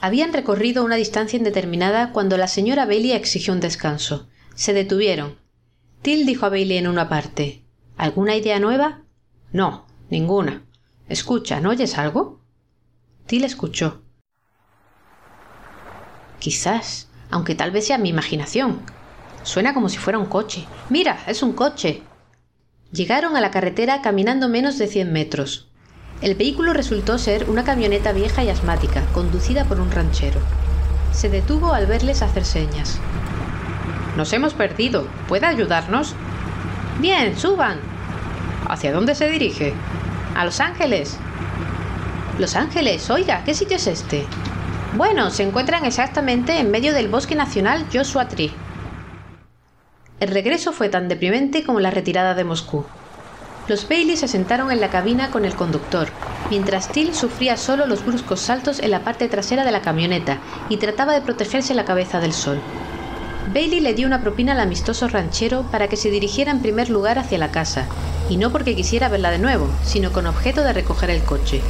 Habían 0.00 0.32
recorrido 0.32 0.84
una 0.84 0.96
distancia 0.96 1.36
indeterminada 1.36 2.12
cuando 2.12 2.38
la 2.38 2.48
señora 2.48 2.86
Bailey 2.86 3.12
exigió 3.12 3.52
un 3.52 3.60
descanso. 3.60 4.28
Se 4.54 4.72
detuvieron. 4.72 5.38
Till 6.00 6.24
dijo 6.24 6.46
a 6.46 6.48
Bailey 6.48 6.78
en 6.78 6.86
una 6.86 7.08
parte 7.08 7.64
¿Alguna 7.96 8.36
idea 8.36 8.60
nueva? 8.60 9.02
No, 9.52 9.86
ninguna. 10.08 10.66
Escucha, 11.08 11.60
¿no 11.60 11.70
oyes 11.70 11.98
algo? 11.98 12.40
Till 13.26 13.44
escuchó. 13.44 14.02
Quizás, 16.40 17.08
aunque 17.30 17.54
tal 17.54 17.70
vez 17.70 17.86
sea 17.86 17.98
mi 17.98 18.08
imaginación. 18.08 18.82
Suena 19.42 19.72
como 19.72 19.88
si 19.88 19.98
fuera 19.98 20.18
un 20.18 20.26
coche. 20.26 20.66
Mira, 20.90 21.22
es 21.28 21.42
un 21.42 21.52
coche. 21.52 22.02
Llegaron 22.90 23.36
a 23.36 23.40
la 23.40 23.52
carretera 23.52 24.02
caminando 24.02 24.48
menos 24.48 24.78
de 24.78 24.88
100 24.88 25.12
metros. 25.12 25.68
El 26.22 26.34
vehículo 26.34 26.72
resultó 26.72 27.18
ser 27.18 27.48
una 27.48 27.62
camioneta 27.62 28.12
vieja 28.12 28.42
y 28.42 28.48
asmática, 28.48 29.04
conducida 29.12 29.64
por 29.64 29.80
un 29.80 29.90
ranchero. 29.92 30.40
Se 31.12 31.28
detuvo 31.28 31.72
al 31.72 31.86
verles 31.86 32.22
hacer 32.22 32.44
señas. 32.44 32.98
Nos 34.16 34.32
hemos 34.32 34.54
perdido. 34.54 35.06
¿Puede 35.28 35.46
ayudarnos? 35.46 36.14
Bien, 37.00 37.38
suban. 37.38 37.78
¿Hacia 38.68 38.92
dónde 38.92 39.14
se 39.14 39.28
dirige? 39.30 39.74
A 40.36 40.44
Los 40.44 40.60
Ángeles. 40.60 41.16
Los 42.38 42.56
Ángeles, 42.56 43.08
oiga, 43.08 43.42
¿qué 43.44 43.54
sitio 43.54 43.78
es 43.78 43.86
este? 43.86 44.26
Bueno, 44.94 45.30
se 45.30 45.42
encuentran 45.42 45.86
exactamente 45.86 46.58
en 46.58 46.70
medio 46.70 46.92
del 46.92 47.08
bosque 47.08 47.34
nacional 47.34 47.86
Joshua 47.90 48.28
Tree. 48.28 48.52
El 50.20 50.28
regreso 50.28 50.74
fue 50.74 50.90
tan 50.90 51.08
deprimente 51.08 51.64
como 51.64 51.80
la 51.80 51.90
retirada 51.90 52.34
de 52.34 52.44
Moscú. 52.44 52.84
Los 53.66 53.88
Bailey 53.88 54.18
se 54.18 54.28
sentaron 54.28 54.70
en 54.70 54.82
la 54.82 54.90
cabina 54.90 55.30
con 55.30 55.46
el 55.46 55.54
conductor, 55.54 56.08
mientras 56.50 56.92
Till 56.92 57.14
sufría 57.14 57.56
solo 57.56 57.86
los 57.86 58.04
bruscos 58.04 58.40
saltos 58.40 58.80
en 58.80 58.90
la 58.90 59.00
parte 59.00 59.28
trasera 59.28 59.64
de 59.64 59.72
la 59.72 59.80
camioneta 59.80 60.36
y 60.68 60.76
trataba 60.76 61.14
de 61.14 61.22
protegerse 61.22 61.72
la 61.72 61.86
cabeza 61.86 62.20
del 62.20 62.34
sol. 62.34 62.60
Bailey 63.52 63.80
le 63.80 63.94
dio 63.94 64.06
una 64.06 64.22
propina 64.22 64.52
al 64.52 64.60
amistoso 64.60 65.06
ranchero 65.08 65.70
para 65.70 65.88
que 65.88 65.96
se 65.96 66.10
dirigiera 66.10 66.50
en 66.50 66.62
primer 66.62 66.90
lugar 66.90 67.18
hacia 67.18 67.38
la 67.38 67.52
casa, 67.52 67.86
y 68.28 68.36
no 68.36 68.50
porque 68.50 68.74
quisiera 68.74 69.08
verla 69.08 69.30
de 69.30 69.38
nuevo, 69.38 69.70
sino 69.84 70.12
con 70.12 70.26
objeto 70.26 70.62
de 70.62 70.72
recoger 70.72 71.10
el 71.10 71.22
coche. 71.22 71.60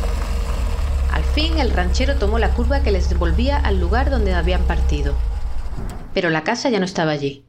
Al 1.12 1.24
fin 1.24 1.59
el 1.59 1.70
ranchero 1.70 2.16
tomó 2.16 2.39
la 2.39 2.51
curva 2.51 2.83
que 2.83 2.91
les 2.91 3.11
devolvía 3.11 3.59
al 3.59 3.79
lugar 3.79 4.11
donde 4.11 4.33
habían 4.33 4.64
partido. 4.64 5.14
Pero 6.14 6.31
la 6.31 6.45
casa 6.45 6.70
ya 6.70 6.79
no 6.79 6.87
estaba 6.87 7.12
allí. 7.12 7.45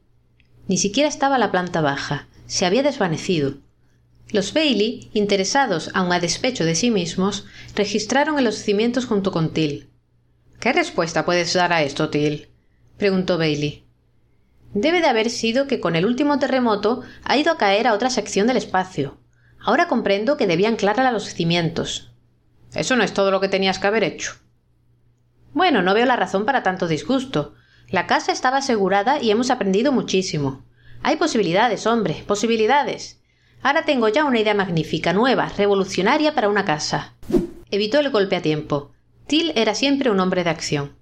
Ni 0.67 0.77
siquiera 0.77 1.07
estaba 1.07 1.37
la 1.37 1.51
planta 1.51 1.79
baja, 1.79 2.27
se 2.47 2.65
había 2.65 2.83
desvanecido. 2.83 3.53
Los 4.29 4.53
Bailey, 4.53 5.09
interesados 5.13 5.89
aun 5.93 6.11
a 6.11 6.19
despecho 6.19 6.65
de 6.65 6.75
sí 6.75 6.91
mismos, 6.91 7.45
registraron 7.75 8.37
en 8.37 8.43
los 8.43 8.55
cimientos 8.55 9.05
junto 9.05 9.31
con 9.31 9.53
Till. 9.53 9.87
¿Qué 10.59 10.73
respuesta 10.73 11.23
puedes 11.23 11.53
dar 11.53 11.71
a 11.71 11.83
esto, 11.83 12.09
Till? 12.09 12.49
preguntó 12.97 13.37
Bailey. 13.37 13.86
Debe 14.79 15.01
de 15.01 15.07
haber 15.07 15.31
sido 15.31 15.65
que 15.65 15.79
con 15.79 15.95
el 15.95 16.05
último 16.05 16.37
terremoto 16.37 17.01
ha 17.23 17.35
ido 17.35 17.51
a 17.51 17.57
caer 17.57 17.87
a 17.87 17.93
otra 17.95 18.11
sección 18.11 18.45
del 18.45 18.57
espacio. 18.57 19.17
Ahora 19.59 19.87
comprendo 19.87 20.37
que 20.37 20.45
debía 20.45 20.69
anclar 20.69 20.99
a 20.99 21.11
los 21.11 21.33
cimientos. 21.33 22.11
Eso 22.75 22.95
no 22.95 23.03
es 23.03 23.11
todo 23.11 23.31
lo 23.31 23.41
que 23.41 23.49
tenías 23.49 23.79
que 23.79 23.87
haber 23.87 24.03
hecho. 24.03 24.33
Bueno, 25.51 25.81
no 25.81 25.95
veo 25.95 26.05
la 26.05 26.15
razón 26.15 26.45
para 26.45 26.61
tanto 26.61 26.87
disgusto. 26.87 27.55
La 27.89 28.05
casa 28.05 28.31
estaba 28.31 28.57
asegurada 28.57 29.19
y 29.19 29.31
hemos 29.31 29.49
aprendido 29.49 29.91
muchísimo. 29.91 30.63
Hay 31.01 31.15
posibilidades, 31.15 31.87
hombre, 31.87 32.23
posibilidades. 32.27 33.19
Ahora 33.63 33.83
tengo 33.83 34.09
ya 34.09 34.25
una 34.25 34.39
idea 34.39 34.53
magnífica, 34.53 35.11
nueva, 35.11 35.49
revolucionaria 35.57 36.35
para 36.35 36.49
una 36.49 36.65
casa. 36.65 37.15
Evitó 37.71 37.99
el 37.99 38.11
golpe 38.11 38.35
a 38.35 38.43
tiempo. 38.43 38.91
Till 39.25 39.53
era 39.55 39.73
siempre 39.73 40.11
un 40.11 40.19
hombre 40.19 40.43
de 40.43 40.51
acción. 40.51 40.96